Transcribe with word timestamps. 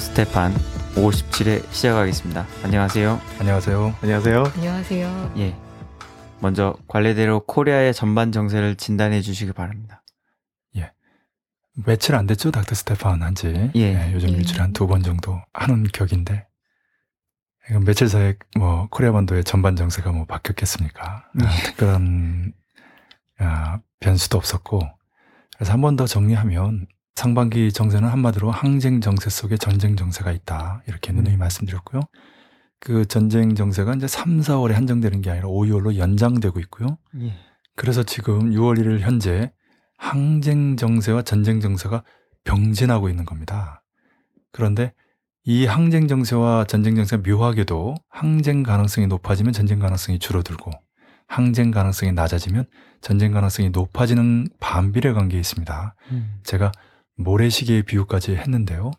스테판 0.00 0.52
57회 0.94 1.70
시작하겠습니다. 1.72 2.46
안녕하세요. 2.64 3.20
안녕하세요. 3.40 3.94
안녕하세요. 4.02 4.44
안녕하세요. 4.56 5.32
예. 5.38 5.56
먼저 6.40 6.74
관례대로 6.86 7.40
코리아의 7.46 7.92
전반 7.94 8.30
정세를 8.32 8.76
진단해 8.76 9.20
주시기 9.20 9.52
바랍니다. 9.52 10.02
예. 10.76 10.92
며칠 11.84 12.14
안 12.14 12.26
됐죠, 12.26 12.50
닥터 12.50 12.74
스테판 12.74 13.22
한지. 13.22 13.70
예. 13.74 13.94
네, 13.94 14.12
요즘 14.12 14.30
예. 14.30 14.34
일주일에 14.34 14.60
한 14.62 14.72
두 14.72 14.86
번 14.86 15.02
정도 15.02 15.40
하는 15.52 15.84
격인데. 15.84 16.46
며칠 17.84 18.08
사이에 18.08 18.34
뭐 18.56 18.88
코리아 18.90 19.12
반도의 19.12 19.44
전반 19.44 19.76
정세가 19.76 20.10
뭐 20.12 20.24
바뀌었겠습니까? 20.26 21.24
예. 21.42 21.46
아, 21.46 21.50
특별한 21.64 22.52
아, 23.40 23.78
변수도 24.00 24.38
없었고. 24.38 24.80
그래서 25.56 25.72
한 25.72 25.80
번 25.80 25.96
더 25.96 26.06
정리하면 26.06 26.86
상반기 27.18 27.72
정세는 27.72 28.08
한마디로 28.08 28.48
항쟁 28.52 29.00
정세 29.00 29.28
속에 29.28 29.56
전쟁 29.56 29.96
정세가 29.96 30.30
있다. 30.30 30.82
이렇게 30.86 31.12
누누이 31.12 31.34
음. 31.34 31.38
말씀드렸고요. 31.40 32.02
그 32.78 33.06
전쟁 33.06 33.56
정세가 33.56 33.94
이제 33.94 34.06
3, 34.06 34.38
4월에 34.38 34.74
한정되는 34.74 35.20
게 35.22 35.30
아니라 35.30 35.48
5, 35.48 35.62
6월로 35.62 35.96
연장되고 35.96 36.60
있고요. 36.60 36.96
예. 37.20 37.34
그래서 37.74 38.04
지금 38.04 38.52
6월 38.52 38.78
1일 38.78 39.00
현재 39.00 39.50
항쟁 39.96 40.76
정세와 40.76 41.22
전쟁 41.22 41.58
정세가 41.58 42.04
병진하고 42.44 43.08
있는 43.08 43.24
겁니다. 43.24 43.82
그런데 44.52 44.92
이 45.42 45.66
항쟁 45.66 46.06
정세와 46.06 46.66
전쟁 46.66 46.94
정세가 46.94 47.28
묘하게도 47.28 47.96
항쟁 48.08 48.62
가능성이 48.62 49.08
높아지면 49.08 49.52
전쟁 49.52 49.80
가능성이 49.80 50.20
줄어들고 50.20 50.70
항쟁 51.26 51.72
가능성이 51.72 52.12
낮아지면 52.12 52.66
전쟁 53.00 53.32
가능성이 53.32 53.70
높아지는 53.70 54.46
반비례 54.60 55.12
관계에 55.14 55.40
있습니다. 55.40 55.96
음. 56.12 56.38
제가 56.44 56.70
모래시계의 57.18 57.82
비유까지 57.82 58.36
했는데요. 58.36 58.90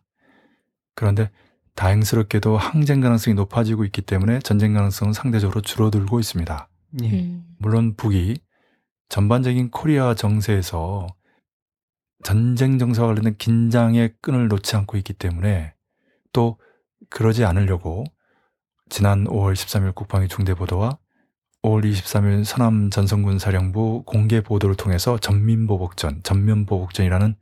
그런데 0.96 1.32
다행스럽게도 1.76 2.58
항쟁 2.58 3.00
가능성이 3.00 3.36
높아지고 3.36 3.86
있기 3.86 4.02
때문에 4.02 4.40
전쟁 4.40 4.74
가능성은 4.74 5.14
상대적으로 5.14 5.62
줄어들고 5.62 6.20
있습니다. 6.20 6.68
예. 7.04 7.10
음. 7.10 7.46
물론 7.58 7.96
북이 7.96 8.38
전반적인 9.08 9.72
코리아 9.72 10.14
정세에서 10.14 11.08
전쟁 12.24 12.78
정세와 12.78 13.08
관련된 13.08 13.38
긴장의 13.38 14.16
끈을 14.22 14.50
놓지 14.50 14.76
않고 14.76 14.98
있기 14.98 15.14
때문에 15.14 15.74
또 16.34 16.60
그러지 17.10 17.46
않으려고 17.46 18.04
지난 18.90 19.24
5월 19.26 19.54
13일 19.54 19.96
국방위 19.96 20.28
중대 20.28 20.54
보도와 20.54 20.98
5월 21.64 21.90
23일 21.90 22.44
서남 22.44 22.90
전성군 22.90 23.40
사령부 23.40 24.04
공개 24.06 24.42
보도를 24.42 24.76
통해서 24.76 25.18
전민보복전, 25.18 26.22
전면보복전이라는 26.24 27.36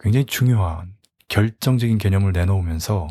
굉장히 0.00 0.24
중요한 0.24 0.96
결정적인 1.28 1.98
개념을 1.98 2.32
내놓으면서 2.32 3.06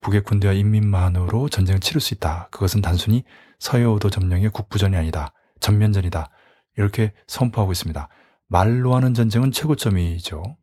북의 0.00 0.22
군대와 0.22 0.54
인민만으로 0.54 1.48
전쟁을 1.48 1.80
치를 1.80 2.00
수 2.00 2.14
있다. 2.14 2.48
그것은 2.50 2.80
단순히 2.80 3.24
서해오도 3.58 4.10
점령의 4.10 4.50
국부전이 4.50 4.96
아니다. 4.96 5.32
전면전이다. 5.60 6.30
이렇게 6.76 7.12
선포하고 7.26 7.72
있습니다. 7.72 8.08
말로 8.46 8.94
하는 8.94 9.12
전쟁은 9.12 9.52
최고점이죠. 9.52 10.56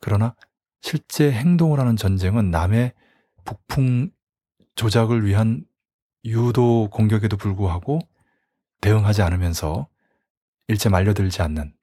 그러나 0.00 0.34
실제 0.80 1.32
행동을 1.32 1.80
하는 1.80 1.96
전쟁은 1.96 2.50
남의 2.50 2.92
북풍 3.44 4.10
조작을 4.74 5.24
위한 5.26 5.64
유도 6.24 6.88
공격에도 6.90 7.36
불구하고 7.36 7.98
대응하지 8.80 9.22
않으면서 9.22 9.88
일제 10.68 10.88
말려들지 10.88 11.42
않는 11.42 11.74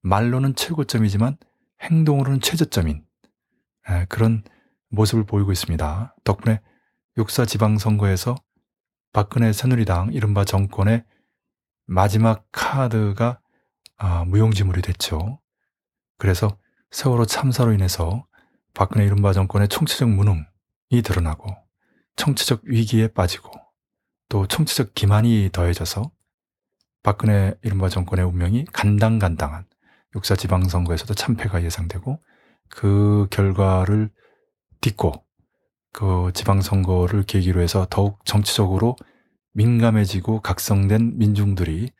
말로는 0.00 0.54
최고점이지만 0.56 1.36
행동으로는 1.82 2.40
최저점인 2.40 3.04
에, 3.88 4.06
그런 4.06 4.42
모습을 4.88 5.24
보이고 5.24 5.52
있습니다. 5.52 6.16
덕분에 6.24 6.60
육사 7.18 7.44
지방선거에서 7.44 8.36
박근혜 9.12 9.52
새누리당 9.52 10.12
이른바 10.12 10.44
정권의 10.44 11.04
마지막 11.86 12.46
카드가 12.52 13.40
아, 13.96 14.24
무용지물이 14.24 14.82
됐죠. 14.82 15.40
그래서 16.18 16.56
세월호 16.90 17.26
참사로 17.26 17.72
인해서 17.72 18.26
박근혜 18.74 19.04
이른바 19.04 19.32
정권의 19.32 19.68
총체적 19.68 20.08
무능이 20.08 21.02
드러나고 21.04 21.54
청체적 22.16 22.62
위기에 22.64 23.08
빠지고 23.08 23.50
또 24.28 24.46
청체적 24.46 24.94
기만이 24.94 25.50
더해져서 25.52 26.10
박근혜 27.02 27.54
이른바 27.62 27.88
정권의 27.88 28.24
운명이 28.24 28.66
간당간당한 28.72 29.66
육사 30.14 30.36
지방선거에서도 30.36 31.14
참패가 31.14 31.62
예상되고 31.62 32.18
그 32.68 33.26
결과를 33.30 34.10
딛고 34.80 35.24
그 35.92 36.30
지방선거를 36.34 37.24
계기로 37.24 37.60
해서 37.60 37.86
더욱 37.90 38.24
정치적으로 38.24 38.96
민감해지고 39.52 40.40
각성된 40.40 41.18
민중들이 41.18 41.90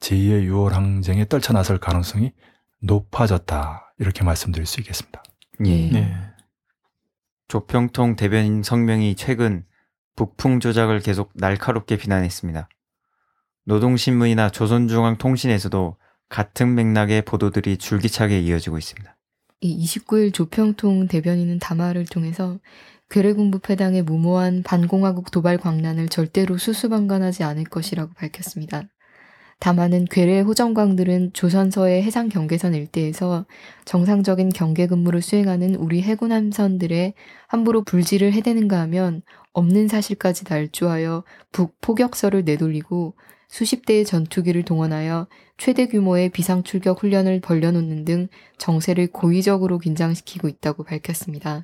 제2의 0.00 0.48
6월 0.48 0.70
항쟁에 0.70 1.26
떨쳐 1.26 1.52
나설 1.52 1.78
가능성이 1.78 2.32
높아졌다. 2.80 3.94
이렇게 3.98 4.24
말씀드릴 4.24 4.66
수 4.66 4.80
있겠습니다. 4.80 5.22
예. 5.66 5.90
네. 5.90 6.16
조평통 7.48 8.16
대변인 8.16 8.62
성명이 8.62 9.14
최근 9.14 9.64
북풍 10.16 10.60
조작을 10.60 11.00
계속 11.00 11.30
날카롭게 11.34 11.98
비난했습니다. 11.98 12.68
노동신문이나 13.64 14.50
조선중앙통신에서도 14.50 15.96
같은 16.32 16.74
맥락의 16.74 17.22
보도들이 17.22 17.76
줄기차게 17.76 18.40
이어지고 18.40 18.78
있습니다. 18.78 19.14
이 19.60 19.84
29일 19.84 20.32
조평통 20.32 21.06
대변인은 21.06 21.58
담화를 21.58 22.06
통해서 22.06 22.58
괴뢰군부패당의 23.10 24.02
무모한 24.02 24.62
반공화국 24.62 25.30
도발 25.30 25.58
광란을 25.58 26.08
절대로 26.08 26.56
수수방관하지 26.56 27.44
않을 27.44 27.64
것이라고 27.64 28.14
밝혔습니다. 28.14 28.84
다만은 29.60 30.06
괴뢰 30.06 30.40
호정광들은 30.40 31.34
조선서의 31.34 32.02
해상 32.02 32.30
경계선 32.30 32.74
일대에서 32.74 33.44
정상적인 33.84 34.48
경계 34.48 34.86
근무를 34.86 35.20
수행하는 35.20 35.74
우리 35.74 36.00
해군 36.00 36.32
함선들의 36.32 37.12
함부로 37.46 37.84
불지를 37.84 38.32
해대는가 38.32 38.80
하면 38.80 39.20
없는 39.52 39.86
사실까지 39.86 40.44
날조하여 40.48 41.24
북 41.52 41.78
포격서를 41.82 42.44
내돌리고 42.44 43.14
수십 43.52 43.84
대의 43.84 44.06
전투기를 44.06 44.62
동원하여 44.62 45.26
최대 45.58 45.86
규모의 45.86 46.30
비상 46.30 46.62
출격 46.62 47.02
훈련을 47.02 47.40
벌려놓는 47.40 48.06
등 48.06 48.28
정세를 48.56 49.08
고의적으로 49.08 49.78
긴장시키고 49.78 50.48
있다고 50.48 50.84
밝혔습니다. 50.84 51.62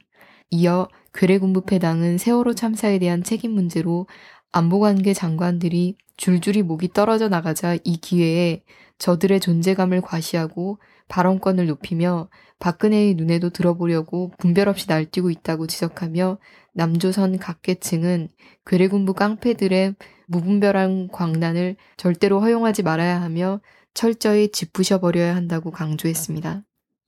이어 0.50 0.88
괴뢰군부패당은 1.14 2.18
세월호 2.18 2.52
참사에 2.52 2.98
대한 2.98 3.22
책임 3.22 3.52
문제로 3.52 4.06
안보관계 4.52 5.14
장관들이 5.14 5.96
줄줄이 6.18 6.60
목이 6.62 6.92
떨어져 6.92 7.30
나가자 7.30 7.78
이 7.84 7.96
기회에 7.96 8.64
저들의 8.98 9.40
존재감을 9.40 10.02
과시하고 10.02 10.78
발언권을 11.08 11.68
높이며 11.68 12.28
박근혜의 12.58 13.14
눈에도 13.14 13.48
들어보려고 13.48 14.30
분별 14.36 14.68
없이 14.68 14.84
날뛰고 14.88 15.30
있다고 15.30 15.66
지적하며 15.66 16.36
남조선 16.78 17.38
각계층은 17.38 18.28
괴뢰군부 18.64 19.12
깡패들의 19.14 19.96
무분별한 20.28 21.08
광란을 21.08 21.74
절대로 21.96 22.40
허용하지 22.40 22.84
말아야 22.84 23.20
하며 23.20 23.60
철저히 23.94 24.52
짚부셔버려야 24.52 25.34
한다고 25.34 25.72
강조했습니다. 25.72 26.62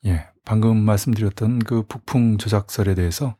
예, 0.06 0.26
방금 0.44 0.76
말씀드렸던 0.76 1.60
그 1.60 1.84
북풍 1.84 2.38
조작설에 2.38 2.96
대해서 2.96 3.36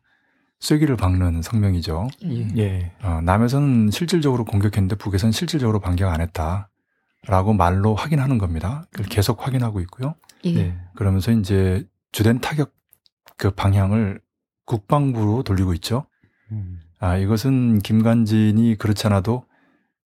쐐기를 0.61 0.95
박는 0.95 1.41
성명이죠. 1.41 2.07
예. 2.55 2.93
어, 3.03 3.19
남에서는 3.21 3.91
실질적으로 3.91 4.45
공격했는데 4.45 4.95
북에서는 4.95 5.33
실질적으로 5.33 5.81
반격 5.81 6.13
안 6.13 6.21
했다라고 6.21 7.51
말로 7.57 7.93
확인하는 7.93 8.37
겁니다. 8.37 8.85
그걸 8.91 9.07
계속 9.07 9.45
확인하고 9.45 9.81
있고요. 9.81 10.15
예. 10.45 10.53
네. 10.53 10.79
그러면서 10.95 11.33
이제 11.33 11.85
주된 12.13 12.39
타격 12.39 12.73
그 13.35 13.51
방향을 13.51 14.21
국방부로 14.63 15.43
돌리고 15.43 15.73
있죠. 15.73 16.05
음. 16.51 16.79
아, 16.99 17.17
이것은 17.17 17.79
김관진이 17.79 18.77
그렇지 18.77 19.07
않아도 19.07 19.45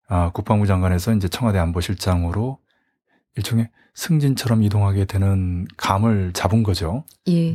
아, 0.08 0.30
국방부 0.32 0.66
장관에서 0.66 1.14
이제 1.14 1.28
청와대 1.28 1.58
안보실장으로 1.58 2.58
일종의 3.36 3.68
승진처럼 3.94 4.62
이동하게 4.62 5.04
되는 5.06 5.66
감을 5.76 6.32
잡은 6.32 6.62
거죠. 6.62 7.04
예. 7.28 7.48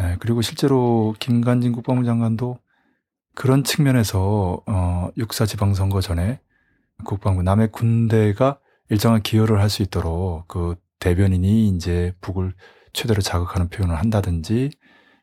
예, 0.00 0.16
그리고 0.20 0.42
실제로 0.42 1.14
김관진 1.18 1.72
국방부 1.72 2.04
장관도 2.04 2.58
그런 3.34 3.64
측면에서 3.64 4.62
어, 4.66 5.08
육사 5.16 5.44
지방선거 5.46 6.00
전에 6.00 6.40
국방부 7.04 7.42
남의 7.42 7.70
군대가 7.72 8.58
일정한 8.90 9.22
기여를 9.22 9.60
할 9.60 9.68
수 9.68 9.82
있도록 9.82 10.48
그 10.48 10.76
대변인이 10.98 11.68
이제 11.68 12.14
북을 12.20 12.54
최대로 12.92 13.20
자극하는 13.20 13.68
표현을 13.68 13.96
한다든지 13.96 14.70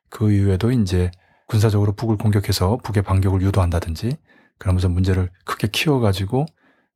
그 0.09 0.31
이후에도 0.31 0.71
이제 0.71 1.11
군사적으로 1.47 1.93
북을 1.93 2.17
공격해서 2.17 2.77
북의 2.83 3.03
반격을 3.03 3.41
유도한다든지 3.41 4.17
그러면서 4.57 4.89
문제를 4.89 5.29
크게 5.45 5.67
키워가지고 5.67 6.45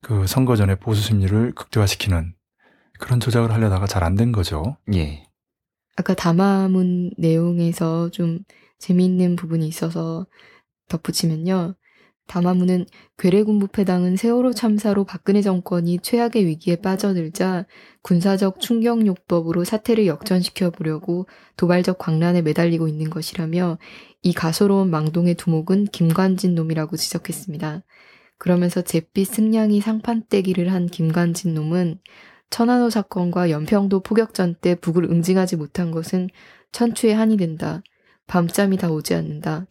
그 0.01 0.28
선거 0.28 0.56
전에 0.56 0.75
보수 0.75 1.01
심리를 1.01 1.54
극대화시키는 1.54 2.34
그런 3.00 3.19
조작을 3.19 3.51
하려다가 3.51 3.86
잘 3.88 4.04
안 4.04 4.16
된 4.16 4.31
거죠. 4.31 4.78
예. 4.94 5.25
아까 5.96 6.13
담화문 6.13 7.12
내용에서 7.18 8.10
좀 8.10 8.40
재미있는 8.80 9.36
부분이 9.36 9.68
있어서 9.68 10.25
덧붙이면요. 10.88 11.75
담화문은 12.29 12.85
괴뢰군부패당은 13.17 14.15
세월호 14.15 14.53
참사로 14.53 15.03
박근혜 15.03 15.41
정권이 15.41 15.99
최악의 16.03 16.45
위기에 16.45 16.75
빠져들자 16.75 17.65
군사적 18.03 18.59
충격요법으로 18.59 19.63
사태를 19.63 20.05
역전시켜 20.05 20.69
보려고 20.69 21.27
도발적 21.57 21.97
광란에 21.97 22.43
매달리고 22.43 22.87
있는 22.87 23.09
것이라며 23.09 23.79
이 24.21 24.33
가소로운 24.33 24.91
망동의 24.91 25.35
두목은 25.35 25.85
김관진 25.85 26.53
놈이라고 26.53 26.97
지적했습니다. 26.97 27.81
그러면서 28.37 28.83
잿빛 28.83 29.27
승냥이 29.27 29.81
상판떼기를 29.81 30.71
한 30.71 30.85
김관진 30.85 31.55
놈은 31.55 31.99
천안호 32.51 32.91
사건과 32.91 33.49
연평도 33.49 34.01
포격전 34.01 34.55
때 34.61 34.75
북을 34.75 35.05
응징하지 35.05 35.55
못한 35.55 35.89
것은 35.89 36.29
천추의 36.71 37.15
한이 37.15 37.37
된다. 37.37 37.81
밤잠이 38.27 38.77
다 38.77 38.91
오지 38.91 39.15
않는다. 39.15 39.65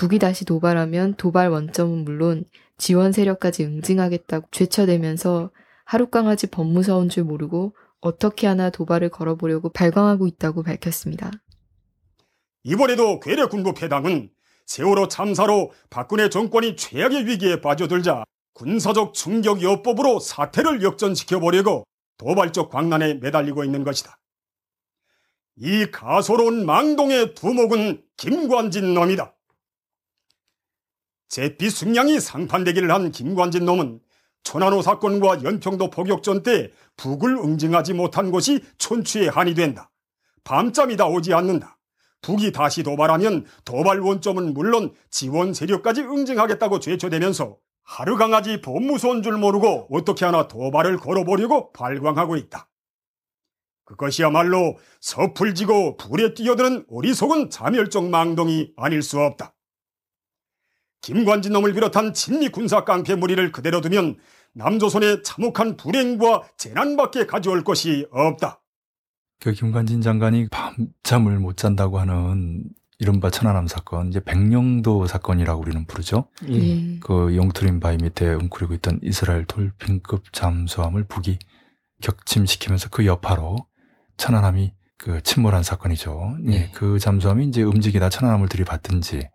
북이 0.00 0.18
다시 0.18 0.46
도발하면 0.46 1.16
도발 1.16 1.50
원점은 1.50 2.06
물론 2.06 2.46
지원 2.78 3.12
세력까지 3.12 3.66
응징하겠다고 3.66 4.48
죄쳐대면서 4.50 5.50
하룻강아지 5.84 6.46
법무사원 6.46 7.10
줄 7.10 7.24
모르고 7.24 7.76
어떻게 8.00 8.46
하나 8.46 8.70
도발을 8.70 9.10
걸어보려고 9.10 9.68
발광하고 9.68 10.26
있다고 10.26 10.62
밝혔습니다. 10.62 11.30
이번에도 12.62 13.20
괴뢰군부 13.20 13.74
패당은 13.74 14.30
세월호 14.64 15.08
참사로 15.08 15.70
박근혜 15.90 16.30
정권이 16.30 16.76
최악의 16.76 17.26
위기에 17.26 17.60
빠져들자 17.60 18.24
군사적 18.54 19.12
충격 19.12 19.60
여법으로 19.60 20.18
사태를 20.18 20.82
역전시켜 20.82 21.40
보려고 21.40 21.84
도발적 22.16 22.70
광란에 22.70 23.16
매달리고 23.16 23.64
있는 23.64 23.84
것이다. 23.84 24.18
이 25.56 25.90
가소로운 25.90 26.64
망동의 26.64 27.34
두목은 27.34 28.02
김관진 28.16 28.94
놈이다. 28.94 29.36
제피 31.30 31.70
승량이 31.70 32.18
상판되기를 32.18 32.92
한 32.92 33.12
김관진 33.12 33.64
놈은 33.64 34.00
천안호 34.42 34.82
사건과 34.82 35.44
연평도 35.44 35.90
포격전 35.90 36.42
때 36.42 36.72
북을 36.96 37.36
응징하지 37.36 37.94
못한 37.94 38.32
것이 38.32 38.64
촌추의 38.78 39.30
한이 39.30 39.54
된다. 39.54 39.90
밤잠이 40.42 40.96
다 40.96 41.06
오지 41.06 41.32
않는다. 41.32 41.78
북이 42.22 42.50
다시 42.50 42.82
도발하면 42.82 43.46
도발 43.64 44.00
원점은 44.00 44.54
물론 44.54 44.92
지원 45.10 45.54
세력까지 45.54 46.02
응징하겠다고 46.02 46.80
죄초되면서 46.80 47.56
하루 47.84 48.16
강아지 48.16 48.60
법무소인 48.60 49.22
줄 49.22 49.38
모르고 49.38 49.88
어떻게 49.92 50.24
하나 50.24 50.48
도발을 50.48 50.98
걸어보려고 50.98 51.72
발광하고 51.72 52.36
있다. 52.36 52.68
그것이야말로 53.84 54.78
섣불지고 55.00 55.96
불에 55.96 56.34
뛰어드는 56.34 56.86
어리석은 56.90 57.50
자멸적 57.50 58.08
망동이 58.08 58.72
아닐 58.76 59.02
수 59.02 59.20
없다. 59.20 59.54
김관진 61.00 61.52
놈을 61.52 61.72
비롯한 61.72 62.14
친미 62.14 62.48
군사 62.50 62.84
깡패 62.84 63.14
무리를 63.14 63.52
그대로 63.52 63.80
두면 63.80 64.16
남조선의 64.54 65.22
참혹한 65.22 65.76
불행과 65.76 66.42
재난밖에 66.56 67.26
가져올 67.26 67.64
것이 67.64 68.06
없다. 68.10 68.60
그 69.40 69.52
김관진 69.52 70.02
장관이 70.02 70.48
밤잠을 70.48 71.38
못 71.38 71.56
잔다고 71.56 71.98
하는 71.98 72.64
이른바 72.98 73.30
천안함 73.30 73.66
사건, 73.66 74.08
이제 74.08 74.20
백령도 74.20 75.06
사건이라고 75.06 75.62
우리는 75.62 75.86
부르죠. 75.86 76.28
예. 76.50 76.98
그 76.98 77.34
용트림 77.34 77.80
바위 77.80 77.96
밑에 77.96 78.28
웅크리고 78.34 78.74
있던 78.74 79.00
이스라엘 79.02 79.46
돌핀급 79.46 80.34
잠수함을 80.34 81.04
북이 81.04 81.38
격침시키면서 82.02 82.90
그 82.90 83.06
여파로 83.06 83.56
천안함이 84.18 84.74
그 84.98 85.22
침몰한 85.22 85.62
사건이죠. 85.62 86.36
예, 86.48 86.50
네. 86.50 86.72
그 86.74 86.98
잠수함이 86.98 87.46
이제 87.46 87.62
움직이다 87.62 88.10
천안함을 88.10 88.50
들이받든지 88.50 89.30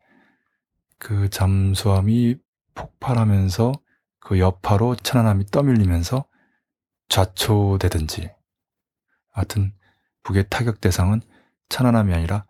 그 0.97 1.29
잠수함이 1.29 2.35
폭발하면서 2.73 3.73
그 4.19 4.39
여파로 4.39 4.95
천안함이 4.95 5.47
떠밀리면서 5.47 6.25
좌초되든지 7.09 8.31
하여튼 9.31 9.73
북의 10.23 10.45
타격 10.49 10.81
대상은 10.81 11.21
천안함이 11.69 12.13
아니라 12.13 12.45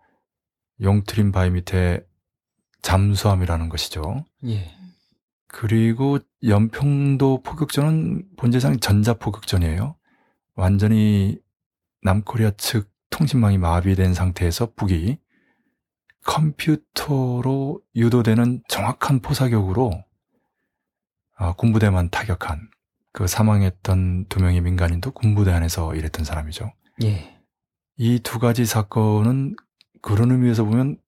용트림 0.80 1.32
바위 1.32 1.50
밑에 1.50 2.04
잠수함이라는 2.82 3.68
것이죠. 3.68 4.24
예. 4.46 4.74
그리고 5.48 6.18
연평도 6.44 7.42
포격전은 7.42 8.36
본질상 8.36 8.80
전자포격전이에요. 8.80 9.96
완전히 10.54 11.38
남코리아 12.02 12.52
측 12.52 12.90
통신망이 13.10 13.58
마비된 13.58 14.14
상태에서 14.14 14.72
북이 14.74 15.18
컴퓨터로 16.26 17.80
유도되는 17.94 18.62
정확한 18.68 19.20
포사격으로 19.20 19.92
아, 21.36 21.52
군부대만 21.54 22.10
타격한 22.10 22.68
그 23.12 23.26
사망했던 23.26 24.26
두 24.28 24.40
명의 24.40 24.60
민간인도 24.60 25.12
군부대 25.12 25.52
안에서 25.52 25.94
일했던 25.94 26.24
사람이죠. 26.24 26.70
예. 27.04 27.36
이 27.96 28.18
두 28.22 28.38
가지 28.38 28.66
사건은 28.66 29.54
그런 30.02 30.30
의미에서 30.30 30.64
보면 30.64 30.98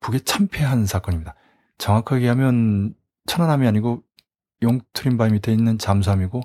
북의 0.00 0.22
참패한 0.22 0.84
사건입니다. 0.86 1.34
정확하게 1.78 2.28
하면 2.28 2.94
천안함이 3.26 3.66
아니고 3.66 4.02
용트림 4.62 5.16
바위 5.16 5.32
밑에 5.32 5.52
있는 5.52 5.78
잠수함이고 5.78 6.40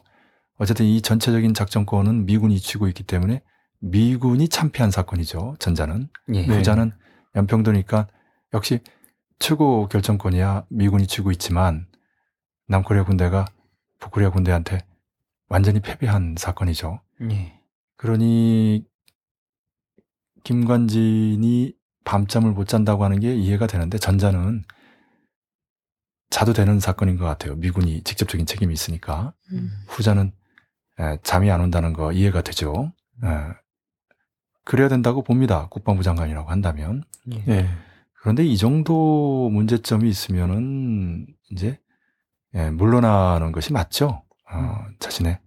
어쨌든 0.58 0.86
이 0.86 1.02
전체적인 1.02 1.54
작전권은 1.54 2.26
미군이 2.26 2.60
쥐고 2.60 2.88
있기 2.90 3.04
때문에 3.04 3.42
미군이 3.80 4.48
참패한 4.48 4.92
사건이죠. 4.92 5.56
전자는 5.60 6.10
예. 6.34 6.46
네. 6.46 6.58
후자는 6.58 6.94
연평도니까 7.36 8.08
역시 8.54 8.80
최고 9.40 9.88
결정권이야 9.88 10.66
미군이 10.70 11.08
쥐고 11.08 11.32
있지만 11.32 11.88
남코리아 12.68 13.04
군대가 13.04 13.46
북코리아 14.00 14.30
군대한테 14.30 14.80
완전히 15.48 15.80
패배한 15.80 16.36
사건이죠. 16.38 17.02
예. 17.32 17.60
그러니 17.98 18.86
김관진이 20.44 21.74
밤잠을 22.04 22.52
못 22.52 22.68
잔다고 22.68 23.04
하는 23.04 23.20
게 23.20 23.36
이해가 23.36 23.68
되는데 23.68 23.98
전자는 23.98 24.64
자도 26.30 26.54
되는 26.54 26.80
사건인 26.80 27.18
것 27.18 27.26
같아요. 27.26 27.56
미군이 27.56 28.04
직접적인 28.04 28.46
책임이 28.46 28.74
있으니까 28.74 29.34
음. 29.52 29.70
후자는 29.88 30.32
에, 31.00 31.18
잠이 31.24 31.52
안 31.52 31.62
온다는 31.62 31.94
거 31.94 32.12
이해가 32.12 32.42
되죠. 32.42 32.94
에, 33.24 33.28
그래야 34.72 34.88
된다고 34.88 35.22
봅니다. 35.22 35.68
국방부 35.70 36.02
장관이라고 36.02 36.50
한다면. 36.50 37.04
예. 37.34 37.44
예. 37.50 37.68
그런데 38.22 38.46
이 38.46 38.56
정도 38.56 39.50
문제점이 39.50 40.08
있으면은 40.10 41.28
이제 41.50 41.78
예, 42.56 42.70
물러나는 42.70 43.52
것이 43.52 43.74
맞죠. 43.74 44.24
어, 44.50 44.86
자신의 45.00 45.40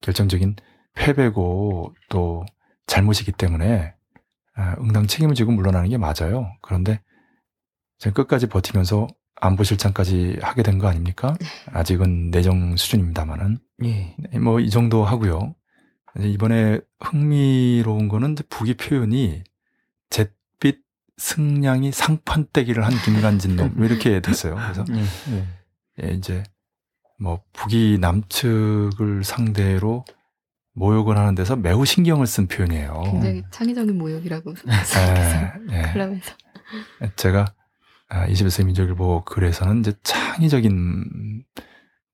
결정적인 0.00 0.56
패배고 0.94 1.94
또 2.08 2.44
잘못이기 2.88 3.30
때문에 3.30 3.94
아, 4.56 4.74
응당 4.80 5.06
책임을 5.06 5.36
지고 5.36 5.52
물러나는 5.52 5.88
게 5.90 5.96
맞아요. 5.96 6.50
그런데 6.60 7.00
지금 7.98 8.14
끝까지 8.14 8.48
버티면서 8.48 9.06
안보실장까지 9.36 10.38
하게 10.42 10.64
된 10.64 10.78
거 10.80 10.88
아닙니까? 10.88 11.36
아직은 11.72 12.32
내정 12.32 12.74
수준입니다만은 12.76 13.58
예. 13.84 14.16
뭐이 14.40 14.70
정도 14.70 15.04
하고요. 15.04 15.54
이번에 16.20 16.80
흥미로운 17.00 18.08
거는 18.08 18.32
이제 18.32 18.44
북의 18.48 18.74
표현이 18.74 19.42
잿빛 20.10 20.80
승냥이 21.16 21.92
상판떼기를 21.92 22.84
한 22.84 22.92
김관진 23.04 23.56
놈 23.56 23.74
이렇게 23.84 24.20
됐어요. 24.20 24.54
그래서 24.56 24.84
예. 24.90 26.04
예, 26.04 26.14
이제 26.14 26.42
뭐 27.18 27.42
북이 27.52 27.98
남측을 28.00 29.24
상대로 29.24 30.04
모욕을 30.72 31.16
하는 31.16 31.34
데서 31.34 31.56
매우 31.56 31.84
신경을 31.86 32.26
쓴 32.26 32.46
표현이에요. 32.48 33.02
굉장히 33.04 33.42
창의적인 33.50 33.96
모욕이라고 33.96 34.54
예, 34.68 35.74
예. 35.74 35.80
하면서 35.80 36.34
제가 37.16 37.46
아, 38.08 38.26
21세기 38.28 38.66
민족일보 38.66 39.24
글에서는 39.24 39.80
이제 39.80 39.92
창의적인 40.02 41.44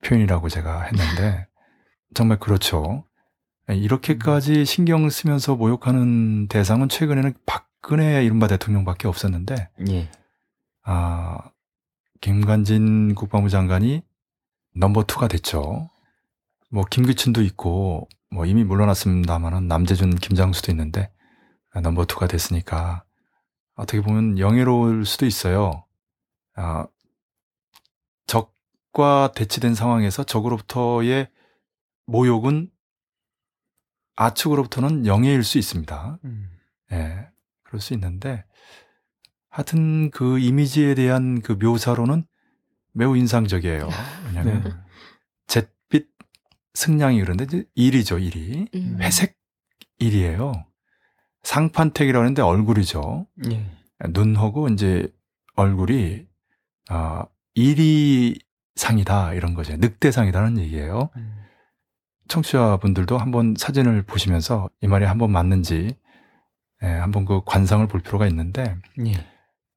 표현이라고 0.03 0.49
제가 0.49 0.83
했는데 0.83 1.47
정말 2.13 2.39
그렇죠. 2.39 3.05
이렇게까지 3.69 4.65
신경 4.65 5.09
쓰면서 5.09 5.55
모욕하는 5.55 6.47
대상은 6.47 6.89
최근에는 6.89 7.33
박근혜 7.45 8.23
이른바 8.23 8.47
대통령밖에 8.47 9.07
없었는데 9.07 9.69
예. 9.89 10.11
아, 10.83 11.37
김관진 12.19 13.15
국방부 13.15 13.49
장관이 13.49 14.03
넘버 14.75 15.03
투가 15.03 15.27
됐죠. 15.27 15.89
뭐 16.69 16.83
김기춘도 16.89 17.41
있고 17.43 18.09
뭐 18.29 18.45
이미 18.45 18.63
물러났습니다만은 18.63 19.67
남재준, 19.67 20.15
김장수도 20.15 20.71
있는데 20.71 21.11
아, 21.71 21.81
넘버 21.81 22.05
투가 22.05 22.27
됐으니까 22.27 23.03
어떻게 23.75 24.01
보면 24.01 24.39
영예로울 24.39 25.05
수도 25.05 25.25
있어요. 25.25 25.85
아, 26.55 26.85
적과 28.27 29.31
대치된 29.35 29.73
상황에서 29.73 30.23
적으로부터의 30.23 31.29
모욕은 32.05 32.69
아측으로부터는 34.15 35.05
영예일 35.05 35.43
수 35.43 35.57
있습니다. 35.57 36.19
음. 36.23 36.49
예, 36.91 37.27
그럴 37.63 37.81
수 37.81 37.93
있는데 37.93 38.45
하여튼 39.49 40.11
그 40.11 40.39
이미지에 40.39 40.95
대한 40.95 41.41
그 41.41 41.53
묘사로는 41.53 42.25
매우 42.93 43.17
인상적이에요. 43.17 43.89
왜냐하면 44.27 44.63
네. 44.63 44.69
잿빛 45.47 46.07
승냥이 46.73 47.19
그런데 47.21 47.43
이제 47.45 47.65
일이죠, 47.75 48.19
일이. 48.19 48.67
음. 48.73 48.97
회색 48.99 49.37
일이에요. 49.99 50.65
상판택이라고 51.43 52.23
하는데 52.23 52.41
얼굴이죠. 52.41 53.27
예. 53.51 53.65
눈하고 54.09 54.69
이제 54.69 55.07
얼굴이 55.55 56.25
아 56.89 57.25
일이 57.53 58.39
상이다 58.75 59.33
이런 59.33 59.53
거죠. 59.53 59.75
늑대상이다는 59.77 60.57
얘기예요. 60.59 61.09
음. 61.15 61.42
청취자분들도 62.33 63.17
한번 63.17 63.53
사진을 63.55 64.03
보시면서 64.03 64.69
이 64.81 64.87
말이 64.87 65.05
한번 65.05 65.31
맞는지 65.31 65.95
예, 66.81 66.87
한번 66.87 67.25
그 67.25 67.41
관상을 67.45 67.85
볼 67.87 68.01
필요가 68.01 68.27
있는데 68.27 68.75
예. 69.05 69.13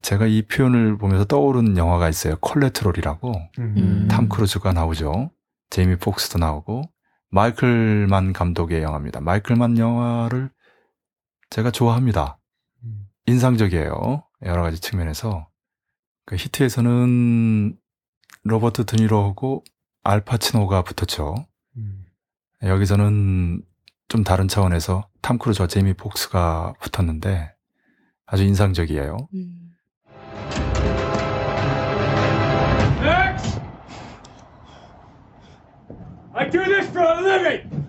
제가 0.01 0.27
이 0.27 0.43
표현을 0.43 0.97
보면서 0.97 1.25
떠오른 1.25 1.77
영화가 1.77 2.09
있어요. 2.09 2.37
콜레트롤이라고 2.41 3.33
음. 3.59 4.09
탐 4.11 4.29
크루즈가 4.29 4.73
나오죠. 4.73 5.31
제이미 5.69 5.97
폭스도 5.97 6.39
나오고 6.39 6.83
마이클만 7.31 8.33
감독의 8.33 8.83
영화입니다. 8.83 9.21
마이클만 9.21 9.79
영화를 9.79 10.51
제가 11.51 11.71
좋아합니다. 11.71 12.39
음. 12.85 13.07
인상적이에요. 13.27 14.25
여러 14.43 14.63
가지 14.63 14.81
측면에서 14.81 15.49
그 16.25 16.37
히트에서는 16.37 17.77
로버트 18.45 18.87
드니로하고 18.87 19.65
알파치노가 20.05 20.83
붙었죠. 20.83 21.35
음. 22.63 22.69
여기서는 22.69 23.63
좀 24.09 24.25
다른 24.25 24.49
차원에서 24.49 25.09
탐 25.21 25.39
크루즈와 25.39 25.67
제이미 25.67 25.95
폭스가 25.95 26.75
붙었는데 26.81 27.53
아주 28.27 28.45
인상적이에요. 28.45 29.17
음. 29.35 29.63
I 36.39 36.51
do 36.51 36.63
this 36.65 36.87
for 36.91 37.03
a 37.03 37.23
living! 37.23 37.86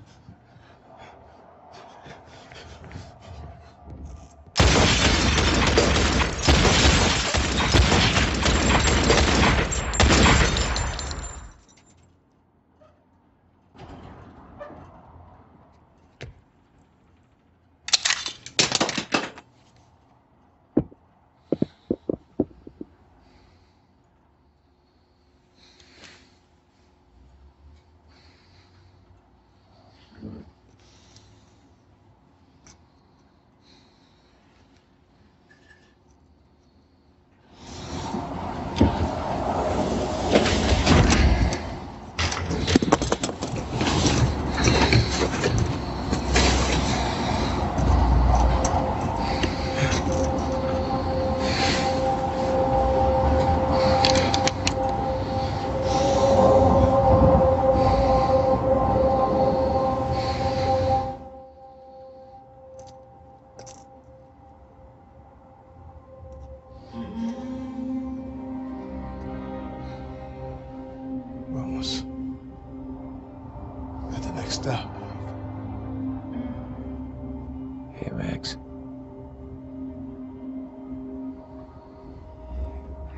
Hey, 77.99 78.11
Max. 78.11 78.57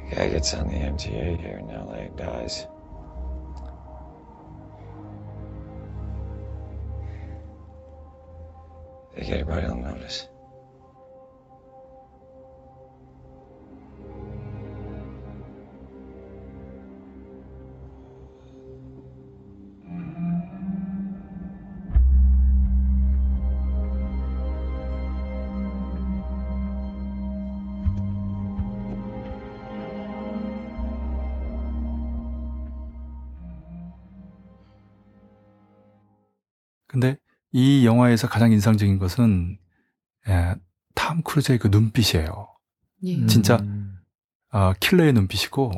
The 0.10 0.16
guy 0.16 0.30
gets 0.30 0.54
on 0.54 0.68
the 0.70 0.76
MTA 0.76 1.38
here 1.38 1.58
in 1.58 1.68
LA 1.68 2.08
dies. 2.16 2.66
They 9.16 9.26
get 9.26 9.42
it 9.42 9.48
right 9.48 9.66
on 9.66 9.82
notice. 9.82 10.30
이 37.60 37.86
영화에서 37.86 38.28
가장 38.28 38.52
인상적인 38.52 39.00
것은 39.00 39.58
예, 40.28 40.56
탐 40.96 41.22
크루즈의 41.24 41.60
그 41.60 41.68
눈빛이에요. 41.68 42.48
예. 43.04 43.26
진짜 43.26 43.58
음. 43.58 43.98
아, 44.52 44.74
킬러의 44.80 45.14
눈빛이고 45.14 45.72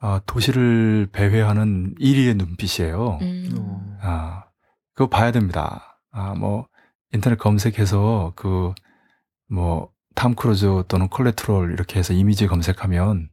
아, 0.00 0.20
도시를 0.26 1.08
배회하는 1.12 1.94
이리의 1.96 2.36
눈빛이에요. 2.36 3.18
음. 3.20 3.54
어. 3.58 3.98
아, 4.00 4.44
그거 4.94 5.08
봐야 5.08 5.32
됩니다. 5.32 6.00
아, 6.10 6.34
뭐 6.34 6.66
인터넷 7.12 7.36
검색해서 7.38 8.32
그 8.36 8.74
뭐 9.50 9.90
탐 10.18 10.34
크루즈 10.34 10.82
또는 10.88 11.06
Collateral 11.06 11.72
이렇게 11.72 12.00
해서 12.00 12.12
이미지 12.12 12.48
검색하면 12.48 13.28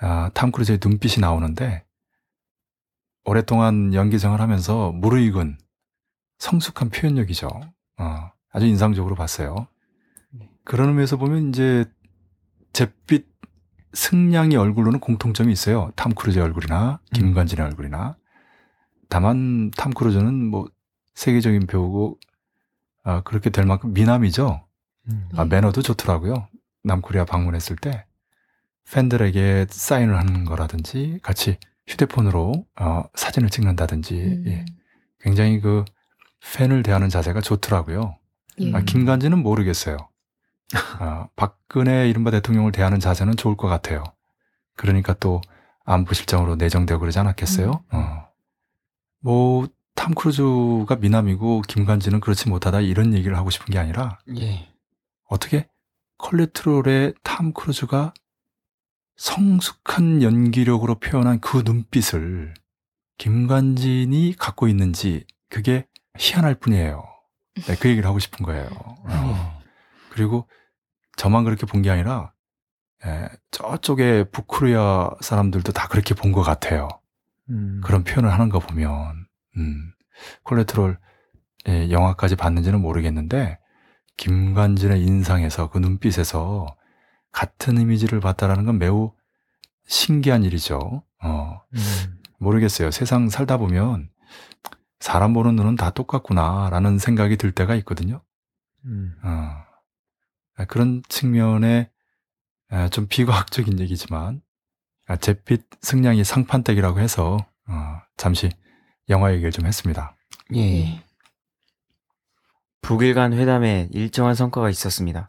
아, 0.00 0.30
탐 0.32 0.50
크루즈의 0.50 0.78
눈빛이 0.82 1.16
나오는데 1.20 1.84
오랫동안 3.26 3.92
연기 3.92 4.18
생활 4.18 4.40
하면서 4.40 4.92
무르익은 4.92 5.58
성숙한 6.40 6.88
표현력이죠. 6.90 7.48
어, 7.98 8.30
아주 8.50 8.66
인상적으로 8.66 9.14
봤어요. 9.14 9.68
그런 10.64 10.88
의미에서 10.88 11.16
보면 11.16 11.50
이제 11.50 11.84
잿빛 12.72 13.28
승냥이 13.92 14.56
얼굴로는 14.56 15.00
공통점이 15.00 15.52
있어요. 15.52 15.92
탐 15.96 16.14
크루즈의 16.14 16.42
얼굴이나 16.44 17.00
김관진의 17.12 17.64
얼굴이나. 17.66 18.16
다만 19.08 19.70
탐 19.76 19.92
크루즈는 19.92 20.46
뭐 20.46 20.68
세계적인 21.14 21.66
배우고 21.66 22.18
아, 23.02 23.22
그렇게 23.22 23.50
될 23.50 23.66
만큼 23.66 23.92
미남이죠. 23.92 24.66
음. 25.08 25.28
아, 25.36 25.44
매너도 25.44 25.82
좋더라고요. 25.82 26.48
남코리아 26.84 27.24
방문했을 27.24 27.76
때 27.76 28.06
팬들에게 28.92 29.66
사인을 29.68 30.16
하는 30.16 30.44
거라든지 30.44 31.18
같이 31.22 31.58
휴대폰으로 31.86 32.66
어, 32.80 33.02
사진을 33.14 33.50
찍는다든지 33.50 34.14
음. 34.14 34.44
예. 34.46 34.64
굉장히 35.20 35.60
그 35.60 35.84
팬을 36.54 36.82
대하는 36.82 37.08
자세가 37.08 37.40
좋더라고요. 37.40 38.16
예. 38.60 38.72
아, 38.74 38.80
김관진은 38.82 39.42
모르겠어요. 39.42 39.96
아, 40.98 41.28
박근혜 41.36 42.08
이른바 42.08 42.30
대통령을 42.30 42.72
대하는 42.72 43.00
자세는 43.00 43.36
좋을 43.36 43.56
것 43.56 43.68
같아요. 43.68 44.04
그러니까 44.76 45.14
또 45.14 45.40
안보실장으로 45.84 46.56
내정되고 46.56 47.00
그러지 47.00 47.18
않았겠어요? 47.18 47.84
어. 47.90 48.28
뭐, 49.20 49.68
탐 49.94 50.14
크루즈가 50.14 50.96
미남이고 50.96 51.62
김관진은 51.68 52.20
그렇지 52.20 52.48
못하다 52.48 52.80
이런 52.80 53.12
얘기를 53.12 53.36
하고 53.36 53.50
싶은 53.50 53.70
게 53.70 53.78
아니라 53.78 54.18
예. 54.38 54.66
어떻게 55.28 55.68
컬레트롤의 56.16 57.14
탐 57.22 57.52
크루즈가 57.52 58.14
성숙한 59.16 60.22
연기력으로 60.22 60.94
표현한 61.00 61.40
그 61.40 61.62
눈빛을 61.66 62.54
김관진이 63.18 64.36
갖고 64.38 64.68
있는지 64.68 65.26
그게 65.50 65.86
희한할 66.18 66.54
뿐이에요. 66.56 67.04
네, 67.66 67.76
그 67.76 67.88
얘기를 67.88 68.08
하고 68.08 68.18
싶은 68.18 68.44
거예요. 68.44 68.68
어. 68.74 69.60
그리고 70.10 70.48
저만 71.16 71.44
그렇게 71.44 71.66
본 71.66 71.82
게 71.82 71.90
아니라 71.90 72.32
예, 73.06 73.28
저쪽에 73.50 74.24
북코리아 74.24 75.10
사람들도 75.20 75.72
다 75.72 75.88
그렇게 75.88 76.14
본 76.14 76.32
것 76.32 76.42
같아요. 76.42 76.88
음. 77.48 77.80
그런 77.84 78.04
표현을 78.04 78.32
하는 78.32 78.48
거 78.48 78.58
보면 78.58 79.26
음, 79.56 79.92
콜레트롤 80.42 80.98
예, 81.68 81.90
영화까지 81.90 82.36
봤는지는 82.36 82.80
모르겠는데 82.80 83.58
김관진의 84.16 85.02
인상에서 85.02 85.70
그 85.70 85.78
눈빛에서 85.78 86.76
같은 87.32 87.78
이미지를 87.80 88.20
봤다라는 88.20 88.66
건 88.66 88.78
매우 88.78 89.12
신기한 89.86 90.44
일이죠. 90.44 91.02
어, 91.22 91.60
모르겠어요. 92.38 92.90
세상 92.90 93.28
살다 93.28 93.56
보면 93.56 94.10
사람 95.00 95.32
보는 95.32 95.56
눈은 95.56 95.76
다 95.76 95.90
똑같구나라는 95.90 96.98
생각이 96.98 97.36
들 97.36 97.52
때가 97.52 97.74
있거든요. 97.76 98.22
음. 98.84 99.14
어, 99.22 100.64
그런 100.68 101.02
측면에 101.08 101.90
에, 102.72 102.88
좀 102.90 103.06
비과학적인 103.08 103.80
얘기지만 103.80 104.42
아, 105.06 105.16
잿빛 105.16 105.66
승냥이 105.80 106.22
상판댁이라고 106.22 107.00
해서 107.00 107.38
어, 107.66 108.00
잠시 108.16 108.50
영화 109.08 109.32
얘기를 109.32 109.50
좀 109.50 109.66
했습니다. 109.66 110.16
예. 110.54 111.02
북일 112.82 113.14
간 113.14 113.32
회담에 113.32 113.88
일정한 113.92 114.34
성과가 114.34 114.70
있었습니다. 114.70 115.28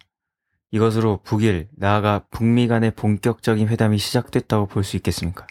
이것으로 0.72 1.22
북일, 1.24 1.70
나아가 1.76 2.26
북미 2.30 2.68
간의 2.68 2.92
본격적인 2.92 3.68
회담이 3.68 3.98
시작됐다고 3.98 4.68
볼 4.68 4.84
수 4.84 4.96
있겠습니까? 4.98 5.46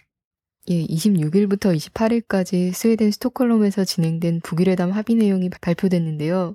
예, 0.69 0.85
26일부터 0.87 1.75
28일까지 1.75 2.73
스웨덴 2.75 3.11
스톡홀름에서 3.11 3.85
진행된 3.85 4.41
북일회담 4.43 4.91
합의 4.91 5.17
내용이 5.17 5.49
발표됐는데요. 5.49 6.55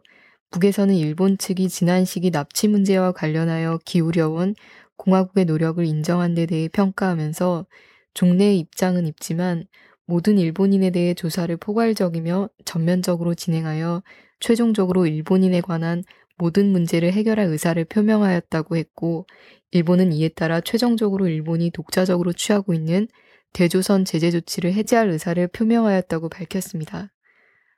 북에서는 0.52 0.94
일본 0.94 1.38
측이 1.38 1.70
지난 1.70 2.06
시기 2.06 2.30
납치 2.30 2.68
문제와 2.68 3.12
관련하여 3.14 3.80
기울여온 3.84 4.56
공화국의 4.98 5.46
노력을 5.46 5.84
인정한 5.84 6.36
데 6.36 6.46
대해 6.46 6.70
평가하면서 6.70 7.66
종래의 8.14 8.60
입장은 8.60 9.08
있지만 9.08 9.66
모든 10.06 10.38
일본인에 10.38 10.92
대해 10.92 11.16
조사를 11.16 11.58
포괄적이며 11.58 12.50
전면적으로 12.64 13.34
진행하여 13.34 14.04
최종적으로 14.40 15.08
일본인에 15.08 15.62
관한 15.62 16.04
모든 16.38 16.72
문제를 16.72 17.12
해결할 17.12 17.48
의사를 17.48 17.84
표명하였다고 17.86 18.78
했고 18.78 19.26
일본은 19.72 20.14
이에 20.14 20.30
따라 20.30 20.62
최종적으로 20.62 21.28
일본이 21.28 21.72
독자적으로 21.72 22.34
취하고 22.34 22.74
있는 22.74 23.08
대조선 23.56 24.04
제재 24.04 24.32
조치를 24.32 24.74
해제할 24.74 25.10
의사를 25.10 25.48
표명하였다고 25.48 26.28
밝혔습니다. 26.28 27.14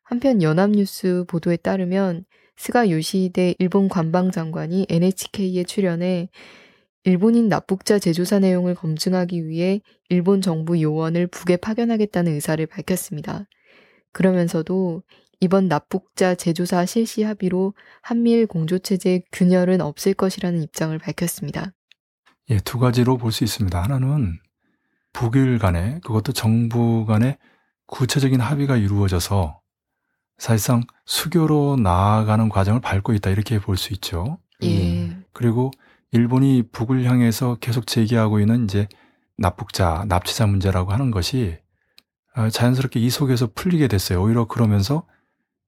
한편 0.02 0.42
연합뉴스 0.42 1.24
보도에 1.28 1.56
따르면 1.56 2.26
스가 2.56 2.90
요시히데 2.90 3.54
일본 3.60 3.88
관방장관이 3.88 4.88
NHK에 4.90 5.64
출연해 5.66 6.30
일본인 7.04 7.48
납북자 7.48 8.00
재조사 8.00 8.40
내용을 8.40 8.74
검증하기 8.74 9.48
위해 9.48 9.82
일본 10.10 10.42
정부 10.42 10.82
요원을 10.82 11.28
북에 11.28 11.58
파견하겠다는 11.58 12.34
의사를 12.34 12.66
밝혔습니다. 12.66 13.48
그러면서도 14.14 15.04
이번 15.42 15.68
납북자 15.68 16.34
재조사 16.34 16.88
실시 16.88 17.22
합의로 17.22 17.76
한미일 18.02 18.48
공조체제 18.48 19.22
균열은 19.32 19.82
없을 19.82 20.16
것이라는 20.16 20.64
입장을 20.64 20.98
밝혔습니다. 20.98 21.72
예, 22.50 22.58
두 22.66 22.80
가지로 22.80 23.18
볼 23.18 23.32
수 23.32 23.44
있습니다. 23.44 23.80
하나는 23.80 24.40
북일 25.18 25.58
간에 25.58 26.00
그것도 26.04 26.32
정부 26.32 27.06
간에 27.08 27.40
구체적인 27.88 28.40
합의가 28.40 28.76
이루어져서 28.78 29.60
사실상 30.38 30.84
수교로 31.06 31.78
나아가는 31.78 32.48
과정을 32.50 32.82
밟고 32.82 33.14
있다 33.16 33.32
이렇게 33.32 33.58
볼 33.60 33.78
수 33.78 33.94
있죠. 33.94 34.38
예. 34.64 35.18
그리고 35.34 35.72
일본이 36.12 36.62
북을 36.72 37.06
향해서 37.06 37.56
계속 37.60 37.88
제기하고 37.88 38.40
있는 38.40 38.66
이제 38.66 38.88
납북자, 39.40 40.06
납치자 40.08 40.46
문제라고 40.46 40.92
하는 40.92 41.10
것이 41.10 41.58
어, 42.36 42.50
자연스럽게 42.50 43.00
이 43.00 43.10
속에서 43.10 43.50
풀리게 43.56 43.88
됐어요. 43.88 44.22
오히려 44.22 44.46
그러면서 44.46 45.08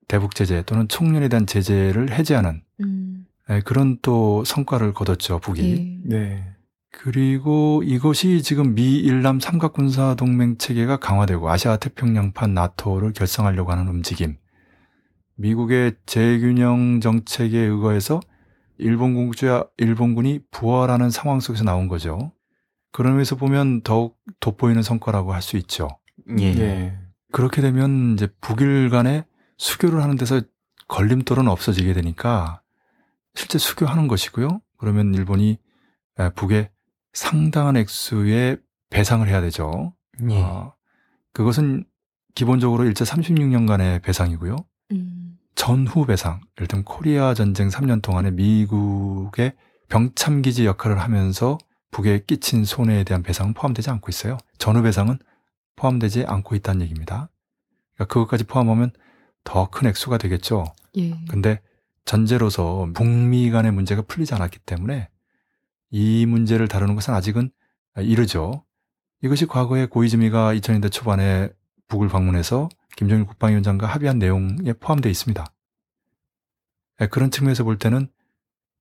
대북 0.08 0.36
제재 0.36 0.62
또는 0.62 0.88
총련에 0.88 1.28
대한 1.28 1.48
제재를 1.48 2.12
해제하는 2.12 2.62
음, 2.82 3.26
예, 3.50 3.62
그런 3.62 3.98
또 4.04 4.44
성과를 4.46 4.94
거뒀죠, 4.94 5.40
북이. 5.40 6.02
예. 6.12 6.18
네. 6.18 6.56
그리고 6.92 7.82
이것이 7.86 8.42
지금 8.42 8.74
미일남 8.74 9.40
삼각군사 9.40 10.16
동맹 10.16 10.58
체계가 10.58 10.98
강화되고 10.98 11.50
아시아 11.50 11.78
태평양판 11.78 12.54
나토를 12.54 13.14
결성하려고 13.14 13.72
하는 13.72 13.88
움직임. 13.88 14.38
미국의 15.36 15.96
재균형 16.06 17.00
정책에 17.00 17.58
의거해서 17.60 18.20
일본 18.78 19.14
공주야 19.14 19.64
일본군이 19.78 20.40
부활하는 20.52 21.10
상황 21.10 21.40
속에서 21.40 21.64
나온 21.64 21.88
거죠. 21.88 22.32
그런 22.92 23.14
면에서 23.14 23.36
보면 23.36 23.82
더욱 23.82 24.18
돋보이는 24.40 24.82
성과라고 24.82 25.34
할 25.34 25.42
수 25.42 25.58
있죠. 25.58 25.88
예. 26.60 26.98
그렇게 27.32 27.62
되면 27.62 28.14
이제 28.14 28.28
북일 28.42 28.90
간에 28.90 29.26
수교를 29.58 30.02
하는 30.02 30.16
데서 30.16 30.42
걸림돌은 30.88 31.48
없어지게 31.48 31.94
되니까 31.94 32.62
실제 33.36 33.58
수교하는 33.60 34.08
것이고요. 34.08 34.60
그러면 34.78 35.14
일본이 35.14 35.60
에, 36.18 36.30
북에 36.32 36.72
상당한 37.20 37.76
액수의 37.76 38.58
배상을 38.90 39.28
해야 39.28 39.42
되죠. 39.42 39.94
예. 40.30 40.42
어, 40.42 40.74
그것은 41.34 41.84
기본적으로 42.34 42.86
일제 42.86 43.04
36년간의 43.04 44.02
배상이고요. 44.02 44.56
음, 44.94 45.38
전후 45.54 46.06
배상, 46.06 46.40
예를 46.58 46.68
들면 46.68 46.86
코리아 46.86 47.34
전쟁 47.34 47.68
3년 47.68 48.02
동안에 48.02 48.32
미국의 48.32 49.54
병참기지 49.90 50.66
역할을 50.66 51.00
하면서 51.00 51.58
북에 51.92 52.24
끼친 52.26 52.64
손해에 52.64 53.04
대한 53.04 53.22
배상은 53.22 53.54
포함되지 53.54 53.90
않고 53.90 54.08
있어요. 54.10 54.38
전후 54.58 54.82
배상은 54.82 55.20
포함되지 55.76 56.24
않고 56.26 56.56
있다는 56.56 56.82
얘기입니다. 56.84 57.30
그러니까 57.96 58.14
그것까지 58.14 58.46
포함하면 58.46 58.92
더 59.44 59.70
큰 59.70 59.88
액수가 59.90 60.20
되겠죠. 60.20 60.64
예. 60.98 61.14
근데 61.28 61.60
전제로서 62.06 62.88
북미 62.94 63.52
간의 63.52 63.74
문제가 63.74 64.04
풀리지 64.04 64.34
않았기 64.36 64.60
때문에 64.60 65.10
이 65.92 66.26
문제를 66.26 66.68
다루는 66.68 66.96
것은 66.96 67.14
아직은 67.14 67.52
이르죠. 67.98 68.64
이것이 69.22 69.46
과거에 69.48 69.86
고이즈미가 69.88 70.54
2000년대 70.56 70.92
초반에 70.92 71.50
북을 71.88 72.08
방문해서 72.08 72.70
김정일 72.96 73.26
국방위원장과 73.26 73.88
합의한 73.88 74.20
내용에 74.20 74.74
포함되어 74.80 75.10
있습니다. 75.10 75.46
예, 77.02 77.08
그런 77.08 77.32
측면에서 77.32 77.64
볼 77.64 77.78
때는 77.78 78.10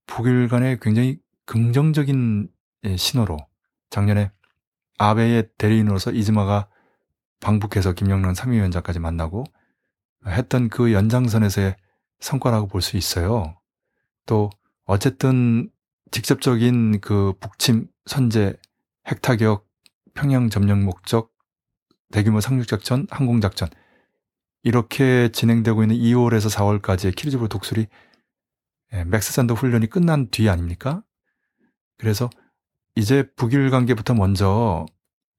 북일 0.06 0.48
간의 0.48 0.78
굉장히 0.80 1.18
긍정적인 1.46 2.48
예, 2.84 2.96
신호로 2.96 3.38
작년에 3.90 4.30
아베의 4.98 5.48
대리인으로서 5.58 6.12
이즈마가 6.12 6.68
방북해서 7.40 7.92
김영란 7.92 8.34
3위위원장까지 8.34 8.98
만나고 8.98 9.44
했던 10.26 10.68
그 10.68 10.92
연장선에서의 10.92 11.76
성과라고 12.20 12.66
볼 12.66 12.82
수 12.82 12.96
있어요. 12.96 13.56
또 14.26 14.50
어쨌든 14.84 15.70
직접적인 16.10 17.00
그 17.00 17.34
북침 17.40 17.86
선제 18.06 18.54
핵타격 19.06 19.66
평양 20.14 20.50
점령 20.50 20.84
목적 20.84 21.32
대규모 22.10 22.40
상륙작전 22.40 23.06
항공작전 23.10 23.68
이렇게 24.62 25.30
진행되고 25.30 25.82
있는 25.82 25.96
2월에서 25.96 26.50
4월까지의 26.50 27.14
키르즈브르 27.14 27.48
독수리 27.48 27.86
예, 28.94 29.04
맥스산더 29.04 29.54
훈련이 29.54 29.88
끝난 29.88 30.28
뒤 30.30 30.48
아닙니까? 30.48 31.02
그래서 31.98 32.30
이제 32.94 33.30
북일 33.36 33.70
관계부터 33.70 34.14
먼저 34.14 34.86